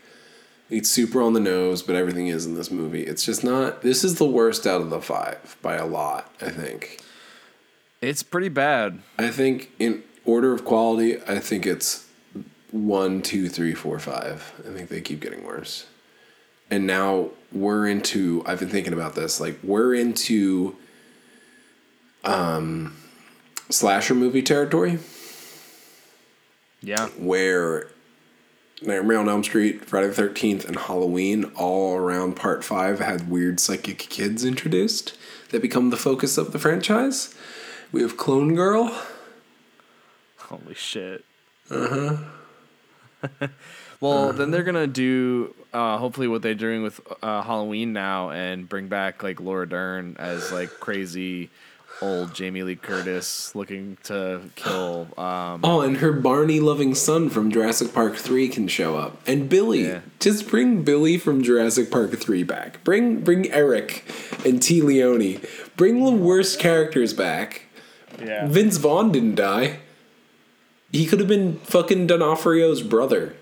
[0.69, 3.03] It's super on the nose, but everything is in this movie.
[3.03, 3.83] It's just not.
[3.83, 6.29] This is the worst out of the five by a lot.
[6.41, 6.99] I think.
[8.01, 8.99] It's pretty bad.
[9.17, 12.04] I think in order of quality, I think it's
[12.75, 14.53] one, two, three, four, five.
[14.67, 15.85] I think they keep getting worse.
[16.69, 18.43] And now we're into.
[18.45, 19.39] I've been thinking about this.
[19.39, 20.75] Like we're into.
[22.23, 22.95] Um,
[23.69, 24.97] slasher movie territory
[26.81, 27.07] Yeah.
[27.17, 27.87] where
[28.81, 33.59] Nightmare on Elm Street, Friday the Thirteenth, and Halloween all around Part Five had weird
[33.59, 35.15] psychic kids introduced
[35.49, 37.33] that become the focus of the franchise.
[37.91, 38.99] We have Clone Girl.
[40.37, 41.23] Holy shit.
[41.69, 42.17] Uh huh.
[43.99, 48.67] well, then they're gonna do uh, hopefully what they're doing with uh, Halloween now and
[48.67, 51.49] bring back like Laura Dern as like crazy
[52.01, 55.07] old Jamie Lee Curtis looking to kill.
[55.17, 59.17] Um, Oh, and her Barney loving son from Jurassic Park 3 can show up.
[59.25, 59.85] And Billy.
[59.85, 60.01] Yeah.
[60.19, 62.83] Just bring Billy from Jurassic Park 3 back.
[62.83, 64.03] Bring bring Eric
[64.45, 65.39] and Téa Leoni.
[65.77, 67.63] Bring the worst characters back.
[68.19, 68.47] yeah.
[68.47, 69.79] Vince Vaughn didn't die.
[70.95, 73.35] He could have been fucking D'Onofrio's brother.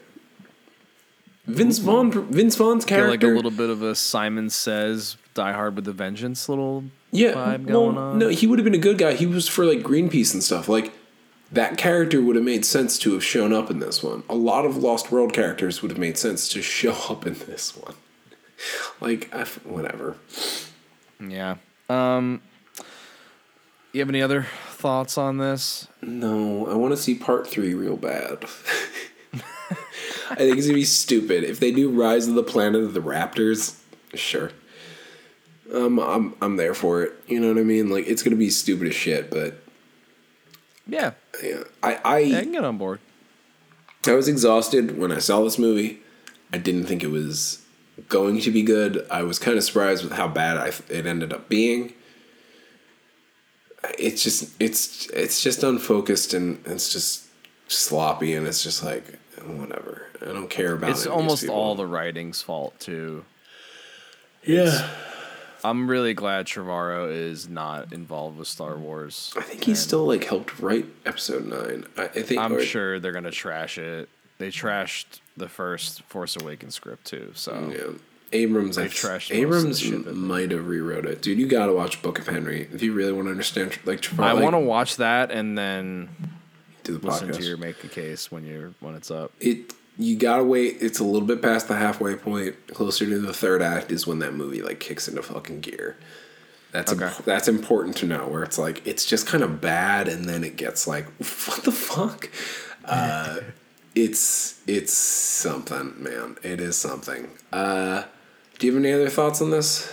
[1.46, 5.76] Vince Vaughn Vince Vaughn's character like a little bit of a Simon Says Die Hard
[5.76, 8.18] with a Vengeance little yeah, vibe well, going on.
[8.18, 9.14] No, he would have been a good guy.
[9.14, 10.70] He was for like Greenpeace and stuff.
[10.70, 10.94] Like
[11.52, 14.24] that character would have made sense to have shown up in this one.
[14.30, 17.76] A lot of Lost World characters would have made sense to show up in this
[17.76, 17.96] one.
[19.02, 20.16] Like I whatever.
[21.20, 21.58] Yeah.
[21.90, 22.42] Um.
[23.94, 25.88] You have any other thoughts on this?
[26.02, 28.44] No, I want to see part three real bad.
[30.32, 33.02] I think it's gonna be stupid if they do Rise of the Planet of the
[33.02, 33.80] Raptors.
[34.16, 34.50] Sure,
[35.72, 37.14] um, I'm I'm there for it.
[37.28, 37.92] You know what I mean?
[37.92, 39.62] Like it's gonna be stupid as shit, but
[40.88, 41.12] Yeah,
[41.44, 43.00] yeah, I I I can get on board.
[44.08, 46.02] I was exhausted when I saw this movie.
[46.52, 47.64] I didn't think it was
[48.10, 49.06] going to be good.
[49.12, 51.94] I was kind of surprised with how bad I, it ended up being.
[54.00, 57.26] It's just it's it's just unfocused and it's just
[57.68, 59.04] sloppy and it's just like
[59.46, 60.08] whatever.
[60.22, 60.92] I don't care about.
[60.92, 63.26] It's any of these almost all the writing's fault too.
[64.44, 64.90] yeah.
[65.66, 69.34] I'm really glad Trevorrow is not involved with Star Wars.
[69.38, 71.86] I think he still like helped write episode nine.
[71.98, 74.10] I, I think I'm or- sure they're gonna trash it.
[74.40, 77.32] They trashed the first Force Awakens script too.
[77.36, 77.98] So Yeah.
[78.34, 81.38] Abrams, I trashed Abrams the shit that they- might have rewrote it, dude.
[81.40, 83.78] You gotta watch Book of Henry if you really want to understand.
[83.86, 86.10] Like, I like, want to watch that and then
[86.84, 87.38] do the listen podcast.
[87.38, 89.32] to your make a case when you're when it's up.
[89.40, 90.78] it you gotta wait.
[90.82, 92.56] It's a little bit past the halfway point.
[92.74, 95.96] Closer to the third act is when that movie like kicks into fucking gear.
[96.72, 97.06] That's Okay.
[97.06, 98.28] imp- that's important to know.
[98.28, 101.06] Where it's like it's just kind of bad, and then it gets like
[101.46, 102.30] what the fuck.
[102.84, 103.38] Uh,
[103.96, 106.38] it's it's something, man.
[106.42, 107.30] It is something.
[107.52, 108.06] Uh,
[108.60, 109.92] do you have any other thoughts on this?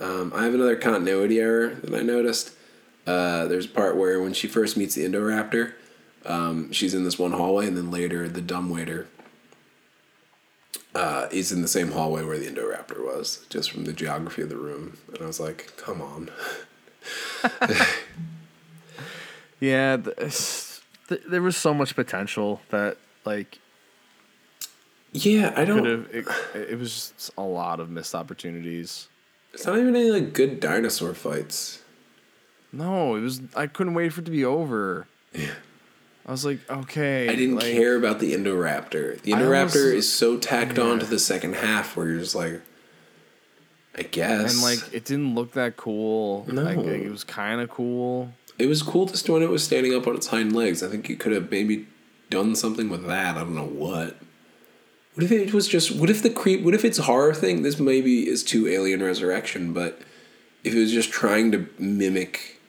[0.00, 2.52] Um, I have another continuity error that I noticed.
[3.06, 5.72] Uh, there's a part where when she first meets the Indoraptor,
[6.24, 9.08] um, she's in this one hallway, and then later the dumbwaiter
[10.94, 14.48] uh, is in the same hallway where the Indoraptor was, just from the geography of
[14.48, 14.98] the room.
[15.08, 16.30] And I was like, come on.
[19.60, 23.58] Yeah, th- th- there was so much potential that like
[25.24, 25.84] Yeah, I don't.
[25.84, 26.08] have.
[26.12, 29.08] It, it was just a lot of missed opportunities.
[29.52, 31.82] It's not even any like good dinosaur fights.
[32.72, 33.40] No, it was.
[33.56, 35.06] I couldn't wait for it to be over.
[35.32, 35.50] Yeah.
[36.26, 37.26] I was like, okay.
[37.26, 39.20] I didn't like, care about the Indoraptor.
[39.22, 42.34] The I Indoraptor almost- is so tacked on to the second half where you're just
[42.34, 42.60] like,
[43.96, 44.52] I guess.
[44.52, 46.44] And like, it didn't look that cool.
[46.46, 46.62] No.
[46.62, 48.34] Like, it was kind of cool.
[48.58, 50.82] It was cool just when it was standing up on its hind legs.
[50.82, 51.86] I think you could have maybe
[52.28, 53.36] done something with that.
[53.36, 54.18] I don't know what.
[55.18, 55.90] What if it was just?
[55.96, 56.62] What if the creep?
[56.62, 57.62] What if it's horror thing?
[57.62, 60.00] This maybe is too Alien Resurrection, but
[60.62, 62.60] if it was just trying to mimic,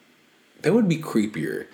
[0.62, 1.68] that would be creepier.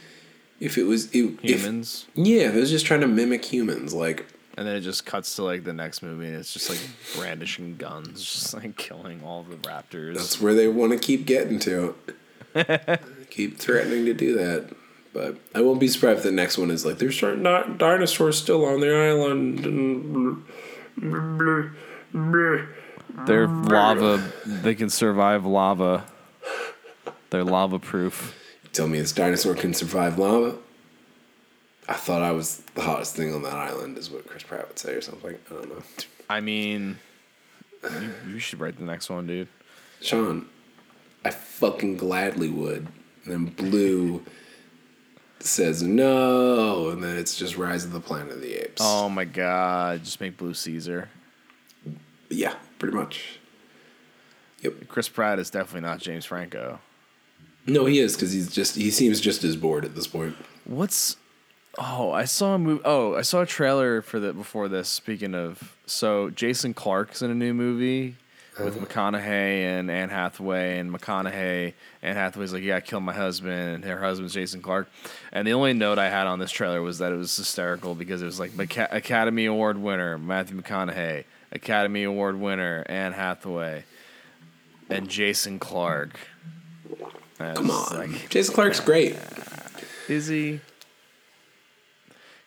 [0.60, 2.08] If it was it, if- Humans.
[2.14, 4.26] yeah, if it was just trying to mimic humans, like
[4.58, 6.80] and then it just cuts to like the next movie, and it's just like
[7.16, 10.16] brandishing guns, just like killing all the raptors.
[10.16, 11.94] that's where they want to keep getting to.
[13.30, 14.68] keep threatening to do that.
[15.16, 18.36] But I won't be surprised if the next one is like there's certain di- dinosaurs
[18.36, 19.64] still on the island.
[19.64, 20.44] And
[23.26, 24.30] They're lava.
[24.44, 26.04] They can survive lava.
[27.30, 28.38] They're lava proof.
[28.74, 30.58] Tell me this dinosaur can survive lava.
[31.88, 34.78] I thought I was the hottest thing on that island, is what Chris Pratt would
[34.78, 35.38] say, or something.
[35.50, 35.82] I don't know.
[36.28, 36.98] I mean,
[37.82, 39.48] you, you should write the next one, dude.
[40.02, 40.46] Sean,
[41.24, 42.88] I fucking gladly would.
[43.24, 44.22] And then Blue
[45.40, 48.82] says no, and then it's just Rise of the Planet of the Apes.
[48.84, 50.04] Oh my god!
[50.04, 51.08] Just make Blue Caesar.
[52.28, 53.38] Yeah, pretty much.
[54.62, 54.88] Yep.
[54.88, 56.80] Chris Pratt is definitely not James Franco.
[57.66, 60.36] No, he is because he's just he seems just as bored at this point.
[60.64, 61.16] What's
[61.78, 62.82] Oh, I saw a movie.
[62.84, 64.88] Oh, I saw a trailer for that before this.
[64.88, 68.16] Speaking of, so Jason Clarke's in a new movie
[68.58, 68.86] with uh-huh.
[68.86, 73.84] McConaughey and Anne Hathaway, and McConaughey, Anne Hathaway's like, "Yeah, I killed my husband," and
[73.84, 74.88] her husband's Jason Clarke.
[75.32, 78.22] And the only note I had on this trailer was that it was hysterical because
[78.22, 78.52] it was like
[78.90, 83.84] Academy Award winner Matthew McConaughey, Academy Award winner Anne Hathaway,
[84.88, 86.18] and Jason Clarke.
[87.38, 89.16] And Come on, like, Jason Clarke's great.
[90.08, 90.60] is he?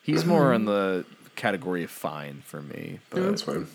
[0.02, 1.04] He's more in the
[1.36, 3.68] category of fine for me, but Yeah, that's fine.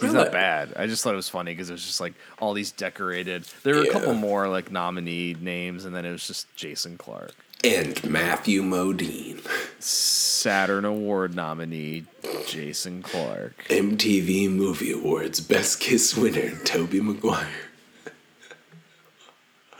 [0.00, 0.72] He's not bad.
[0.76, 3.44] I just thought it was funny because it was just like all these decorated.
[3.62, 7.34] There were a couple more like nominee names, and then it was just Jason Clarke,
[7.64, 9.40] And Matthew Modine,
[9.80, 12.04] Saturn Award nominee
[12.46, 13.64] Jason Clarke.
[13.68, 17.46] MTV Movie Awards Best Kiss winner Tobey Maguire.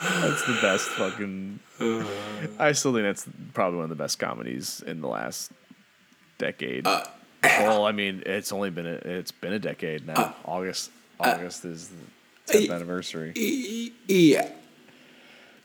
[0.00, 1.60] That's the best fucking.
[2.58, 5.52] I still think that's probably one of the best comedies in the last
[6.38, 6.86] decade.
[6.86, 7.04] Uh,
[7.60, 10.34] well, I mean, it's only been a, it's been a decade now.
[10.44, 13.32] August August is the tenth uh, anniversary.
[14.06, 14.48] Yeah.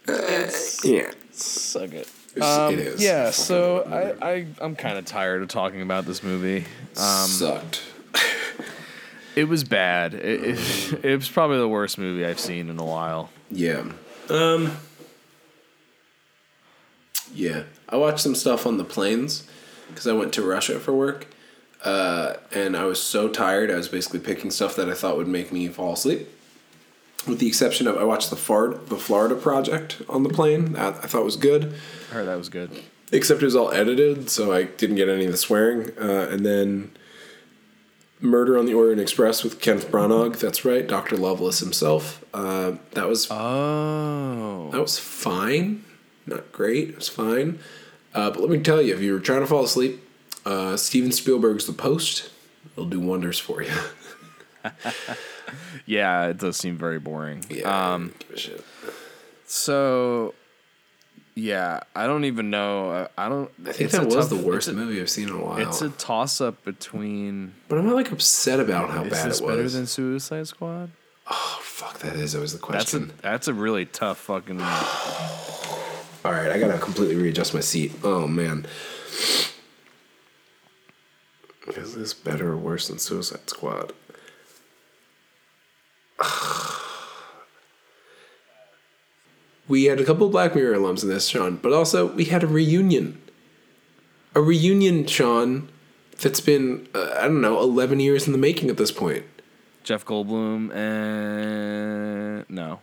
[0.07, 0.49] Uh,
[0.83, 1.11] yeah.
[1.31, 2.07] Suck it.
[2.35, 3.01] It's- Um, it is.
[3.03, 6.65] Yeah, so I, I I'm kind of tired of talking about this movie.
[6.97, 7.81] Um, Sucked.
[9.35, 10.13] it was bad.
[10.13, 13.29] It, it, it was probably the worst movie I've seen in a while.
[13.51, 13.83] Yeah.
[14.29, 14.77] Um.
[17.33, 19.43] Yeah, I watched some stuff on the planes
[19.89, 21.27] because I went to Russia for work,
[21.83, 23.69] uh, and I was so tired.
[23.71, 26.27] I was basically picking stuff that I thought would make me fall asleep.
[27.27, 30.73] With the exception of, I watched the Florida, the Florida Project on the plane.
[30.73, 31.73] That I thought was good,
[32.11, 32.71] I heard that was good.
[33.11, 35.91] except it was all edited, so I didn't get any of the swearing.
[35.99, 36.91] Uh, and then
[38.21, 40.37] Murder on the Orient Express with Kenneth Branagh.
[40.39, 42.23] That's right, Doctor Loveless himself.
[42.33, 45.83] Uh, that was Oh, that was fine.
[46.25, 46.89] Not great.
[46.89, 47.59] It was fine.
[48.13, 50.01] Uh, but let me tell you, if you were trying to fall asleep,
[50.47, 52.29] uh, Steven Spielberg's The Post
[52.75, 53.71] will do wonders for you.
[55.85, 57.43] yeah, it does seem very boring.
[57.49, 57.93] yeah.
[57.93, 58.65] Um, give a shit.
[59.45, 60.33] so
[61.35, 62.89] yeah, I don't even know.
[62.91, 63.51] uh, I don't.
[63.65, 65.59] I think that was tough- the worst a- movie I've seen in a while.
[65.59, 67.53] It's a toss up between.
[67.67, 70.89] but I'm not like upset about how bad it better than Suicide Squad?
[71.29, 73.13] oh fuck, that is always the That's a question.
[73.21, 74.61] that's a really tough fucking.
[76.25, 77.93] All right, I gotta completely readjust my seat.
[78.03, 78.65] Oh man.
[81.75, 83.93] Is this better or worse than Suicide Squad?
[89.67, 92.47] we had a couple Black Mirror alums in this, Sean, but also we had a
[92.47, 93.21] reunion.
[94.33, 95.69] A reunion, Sean,
[96.19, 99.25] that's been, uh, I don't know, 11 years in the making at this point.
[99.83, 102.81] Jeff Goldblum and no.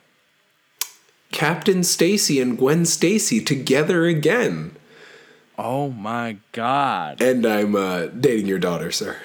[1.33, 4.77] Captain Stacy and Gwen Stacy together again.
[5.59, 7.23] Oh my god.
[7.23, 9.17] And I'm uh, dating your daughter, sir.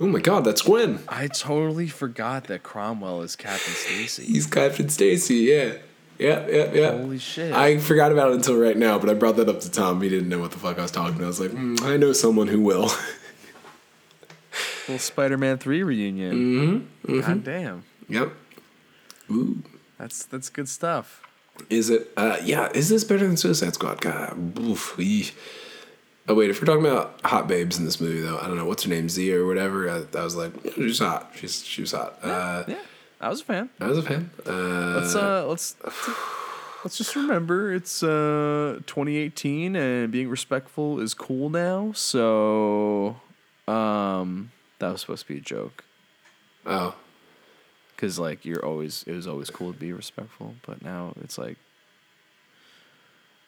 [0.00, 1.00] oh my god, that's Gwen.
[1.08, 4.24] I totally forgot that Cromwell is Captain Stacy.
[4.26, 5.74] He's Captain Stacy, yeah.
[6.18, 6.90] Yeah, yeah, yeah.
[6.92, 7.52] Holy shit.
[7.52, 10.00] I forgot about it until right now, but I brought that up to Tom.
[10.00, 11.24] He didn't know what the fuck I was talking about.
[11.24, 12.90] I was like, mm, I know someone who will.
[14.88, 16.86] Little Spider-Man 3 reunion.
[17.04, 17.20] Mm-hmm.
[17.20, 17.84] God damn.
[18.08, 18.32] yep.
[19.30, 19.62] Ooh.
[19.98, 21.22] That's that's good stuff.
[21.70, 22.10] Is it?
[22.16, 22.70] Uh, yeah.
[22.74, 24.00] Is this better than Suicide Squad?
[24.00, 24.58] God.
[24.60, 24.98] Oof.
[26.28, 28.64] Oh wait, if we're talking about hot babes in this movie, though, I don't know
[28.64, 29.88] what's her name, Z or whatever.
[29.88, 31.32] I, I was like, yeah, she's hot.
[31.36, 32.18] She's she was hot.
[32.22, 32.78] Uh, Yeah.
[33.20, 33.70] I was a fan.
[33.80, 34.30] I was a fan.
[34.44, 35.74] Uh, Let's uh let's
[36.84, 41.92] let's just remember it's uh 2018 and being respectful is cool now.
[41.94, 43.16] So
[43.68, 44.50] um
[44.80, 45.82] that was supposed to be a joke
[46.66, 46.94] oh,
[47.96, 51.56] cuz like you're always it was always cool to be respectful, but now it's like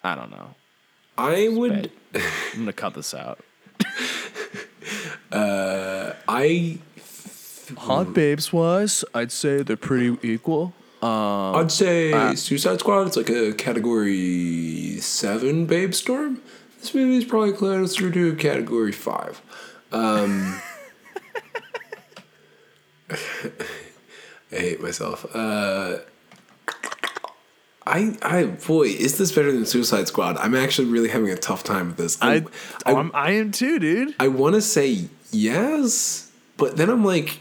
[0.02, 0.54] I don't know.
[1.16, 1.90] I would.
[2.12, 2.22] Bad.
[2.52, 3.40] I'm going to cut this out.
[5.32, 6.78] I
[7.76, 10.72] Hot babes wise, I'd say they're pretty equal.
[11.02, 13.06] Um I'd say uh, Suicide Squad.
[13.08, 16.40] It's like a category seven babe storm.
[16.80, 19.42] This movie is probably closer to category five.
[19.92, 20.60] Um,
[24.52, 25.26] I hate myself.
[25.34, 25.98] Uh,
[27.86, 30.36] I I boy, is this better than Suicide Squad?
[30.36, 32.18] I'm actually really having a tough time with this.
[32.20, 32.44] I
[32.84, 34.14] I, I'm, I am too, dude.
[34.20, 37.40] I want to say yes, but then I'm like,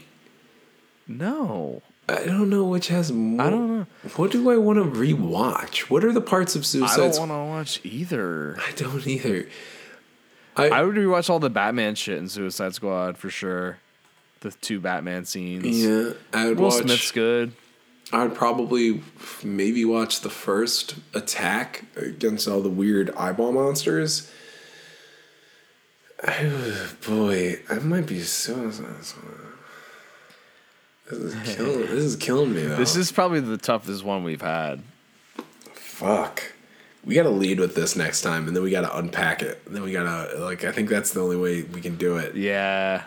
[1.06, 1.82] No.
[2.10, 3.46] I don't know which has more.
[3.46, 3.86] I don't know.
[4.16, 5.90] What do I want to rewatch?
[5.90, 6.94] What are the parts of Suicide?
[6.94, 8.56] I don't want to watch either.
[8.66, 9.46] I don't either.
[10.56, 13.78] I, I would rewatch all the Batman shit in Suicide Squad for sure.
[14.40, 15.66] The two Batman scenes.
[15.66, 16.82] Yeah, I would Will watch.
[16.82, 17.52] Smith's good.
[18.12, 19.02] I'd probably
[19.42, 24.30] maybe watch the first attack against all the weird eyeball monsters.
[26.26, 28.70] Oh, boy, I might be so.
[28.70, 28.80] This
[31.10, 31.80] is killing.
[31.80, 32.76] this is killing me though.
[32.76, 34.82] This is probably the toughest one we've had.
[35.74, 36.54] fuck.
[37.04, 39.62] We gotta lead with this next time, and then we gotta unpack it.
[39.66, 40.64] And then we gotta like.
[40.64, 42.34] I think that's the only way we can do it.
[42.34, 43.04] Yeah.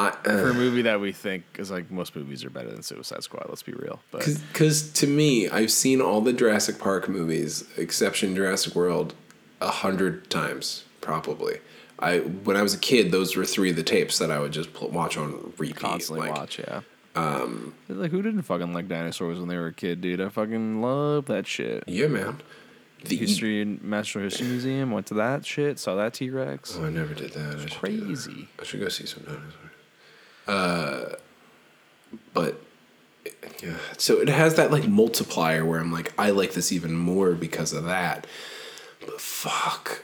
[0.00, 2.82] I, For a uh, movie that we think is like most movies are better than
[2.82, 4.00] Suicide Squad, let's be real.
[4.10, 9.14] But Because to me, I've seen all the Jurassic Park movies, exception Jurassic World,
[9.60, 11.58] a hundred times probably.
[11.98, 14.52] I when I was a kid, those were three of the tapes that I would
[14.52, 15.76] just pl- watch on repeat.
[15.76, 16.80] constantly like, watch, yeah.
[17.14, 20.20] Um, like who didn't fucking like dinosaurs when they were a kid, dude?
[20.20, 21.84] I fucking love that shit.
[21.86, 22.40] Yeah, man.
[23.04, 26.76] The History and Natural History Museum went to that shit, saw that T Rex.
[26.78, 27.46] Oh, I never did that.
[27.46, 27.74] I should do that.
[27.74, 28.48] Crazy.
[28.58, 29.54] I should go see some dinosaurs.
[30.50, 31.14] Uh,
[32.34, 32.60] but
[33.62, 37.34] yeah, so it has that like multiplier where I'm like, I like this even more
[37.34, 38.26] because of that.
[39.06, 40.02] But fuck.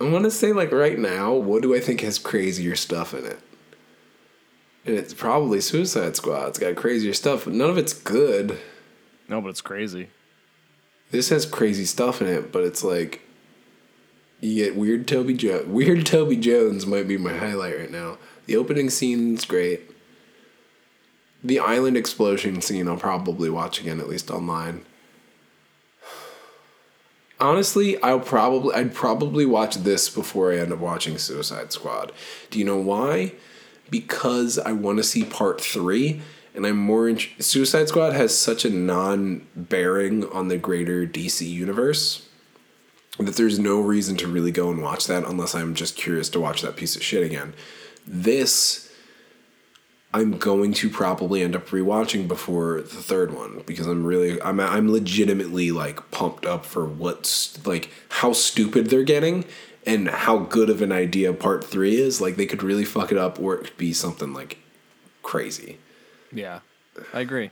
[0.00, 3.26] I want to say like right now, what do I think has crazier stuff in
[3.26, 3.38] it?
[4.86, 6.48] And it's probably Suicide Squad.
[6.48, 8.58] It's got crazier stuff, but none of it's good.
[9.28, 10.08] No, but it's crazy.
[11.10, 13.20] This has crazy stuff in it, but it's like
[14.42, 15.68] you get weird Toby Jones.
[15.68, 18.18] Weird Toby Jones might be my highlight right now.
[18.46, 19.88] The opening scene's great.
[21.44, 24.84] The island explosion scene I'll probably watch again, at least online.
[27.38, 32.12] Honestly, I'll probably I'd probably watch this before I end up watching Suicide Squad.
[32.50, 33.34] Do you know why?
[33.90, 36.20] Because I want to see part three,
[36.54, 37.08] and I'm more.
[37.08, 42.28] In- Suicide Squad has such a non-bearing on the greater DC universe
[43.18, 46.40] that there's no reason to really go and watch that unless I'm just curious to
[46.40, 47.54] watch that piece of shit again.
[48.06, 48.90] This
[50.14, 54.60] I'm going to probably end up rewatching before the third one because I'm really I'm
[54.60, 59.44] I'm legitimately like pumped up for what's like how stupid they're getting
[59.86, 63.18] and how good of an idea part 3 is like they could really fuck it
[63.18, 64.58] up or it could be something like
[65.22, 65.78] crazy.
[66.32, 66.60] Yeah,
[67.12, 67.50] I agree.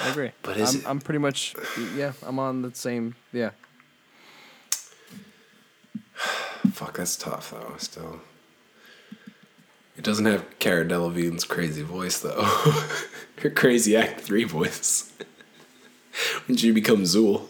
[0.00, 0.32] I agree.
[0.42, 1.54] But is I'm, it- I'm pretty much
[1.96, 2.12] yeah.
[2.22, 3.50] I'm on the same yeah.
[6.72, 8.20] Fuck that's tough though still.
[9.96, 12.42] It doesn't have Cara Delevingne's crazy voice though.
[13.40, 15.12] Her crazy Act 3 voice.
[16.46, 17.46] when she becomes Zuul.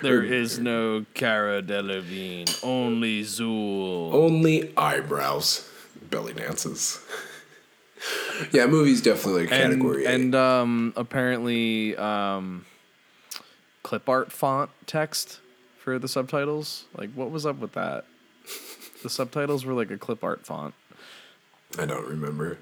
[0.00, 4.12] There is no Cara Delevingne, only Zuul.
[4.12, 5.68] Only eyebrows.
[6.10, 7.00] Belly dances.
[8.52, 10.04] yeah, movie's definitely like and category.
[10.04, 10.10] A.
[10.10, 12.66] and um, apparently um,
[13.82, 15.38] clip art font text
[15.82, 16.84] for the subtitles.
[16.96, 18.04] Like, what was up with that?
[19.02, 20.74] The subtitles were like a clip art font.
[21.78, 22.58] I don't remember.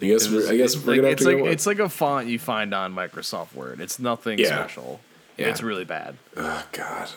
[0.00, 1.46] I guess It we're, I guess we're like, gonna have it's to like go.
[1.46, 3.80] it's like a font you find on Microsoft Word.
[3.80, 4.46] It's nothing Yeah.
[4.48, 5.00] special.
[5.36, 5.48] Yeah.
[5.48, 6.16] It's really bad.
[6.36, 7.08] oh God.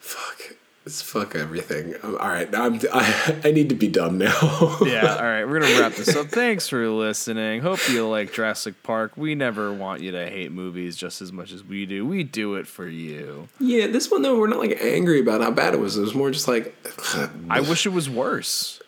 [0.00, 0.56] Fuck.
[0.88, 1.96] It's fuck everything.
[2.02, 2.80] Um, all right, I'm.
[2.94, 4.78] I, I need to be done now.
[4.86, 6.28] yeah, all right, we're gonna wrap this up.
[6.28, 7.60] Thanks for listening.
[7.60, 9.14] Hope you like Jurassic Park.
[9.14, 12.06] We never want you to hate movies just as much as we do.
[12.06, 13.48] We do it for you.
[13.60, 15.98] yeah, this one though, we're not like angry about how bad it was.
[15.98, 16.74] It was more just like.
[17.50, 18.80] I wish it was worse.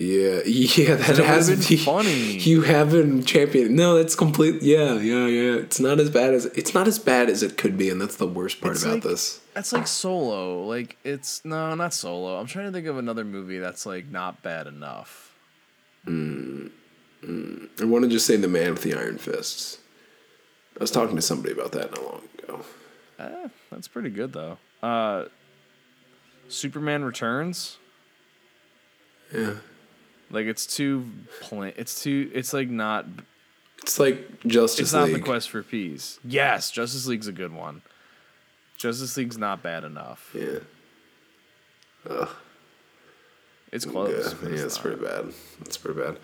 [0.00, 2.38] Yeah, yeah, that it has would've been be funny.
[2.38, 3.76] You haven't championed.
[3.76, 4.62] No, that's complete.
[4.62, 5.56] Yeah, yeah, yeah.
[5.56, 8.16] It's not as bad as it's not as bad as it could be, and that's
[8.16, 9.40] the worst part It's about like- this.
[9.52, 10.64] That's like Solo.
[10.64, 12.38] Like it's no, not Solo.
[12.40, 15.34] I'm trying to think of another movie that's like not bad enough.
[16.06, 16.70] Mm,
[17.22, 17.68] mm.
[17.80, 19.78] I want to just say the man with the iron fists.
[20.78, 22.64] I was talking to somebody about that not long ago.
[23.18, 24.56] Eh, that's pretty good though.
[24.82, 25.26] Uh,
[26.48, 27.76] Superman Returns.
[29.34, 29.54] Yeah,
[30.30, 31.06] Like it's too
[31.40, 31.72] plain.
[31.76, 32.30] It's too.
[32.34, 33.06] It's like not.
[33.82, 34.82] it's like Justice League.
[34.84, 35.16] It's not League.
[35.16, 36.18] the quest for peace.
[36.24, 37.82] Yes, Justice League's a good one.
[38.76, 40.34] Justice League's not bad enough.
[40.34, 40.60] Yeah,
[42.08, 42.28] Ugh.
[43.72, 44.34] It's yeah, close.
[44.34, 44.64] but yeah.
[44.64, 44.82] It's not.
[44.82, 45.32] pretty bad.
[45.62, 46.18] It's pretty bad.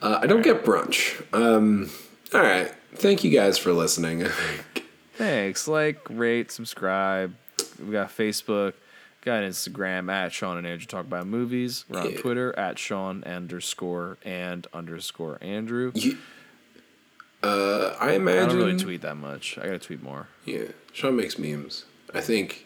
[0.00, 1.22] Uh, I don't get brunch.
[1.34, 1.90] Um,
[2.32, 2.72] all right.
[2.94, 4.24] Thank you guys for listening.
[5.14, 5.68] Thanks.
[5.68, 7.34] Like, rate, subscribe.
[7.84, 8.74] We got Facebook.
[9.22, 11.84] Got Instagram at Sean and Andrew talk about movies.
[11.88, 12.18] We're on Yeah.
[12.20, 15.92] Twitter at Sean underscore and underscore Andrew.
[17.42, 18.42] Uh, I imagine.
[18.44, 19.58] I don't really tweet that much.
[19.58, 20.28] I gotta tweet more.
[20.44, 21.84] Yeah, Sean makes memes.
[22.14, 22.64] I think,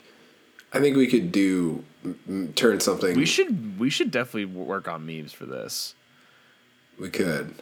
[0.73, 3.17] I think we could do m- turn something.
[3.17, 5.95] We should we should definitely work on memes for this.
[6.99, 7.55] We could.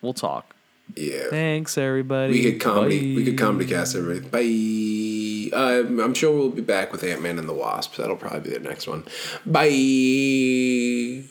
[0.00, 0.54] We'll talk.
[0.96, 1.30] Yeah.
[1.30, 2.32] Thanks, everybody.
[2.32, 3.16] We could comedy.
[3.16, 5.50] We could comedy cast everybody.
[5.50, 5.56] Bye.
[5.56, 7.96] Uh, I'm sure we'll be back with Ant Man and the Wasp.
[7.96, 9.04] That'll probably be the next one.
[9.46, 11.24] Bye.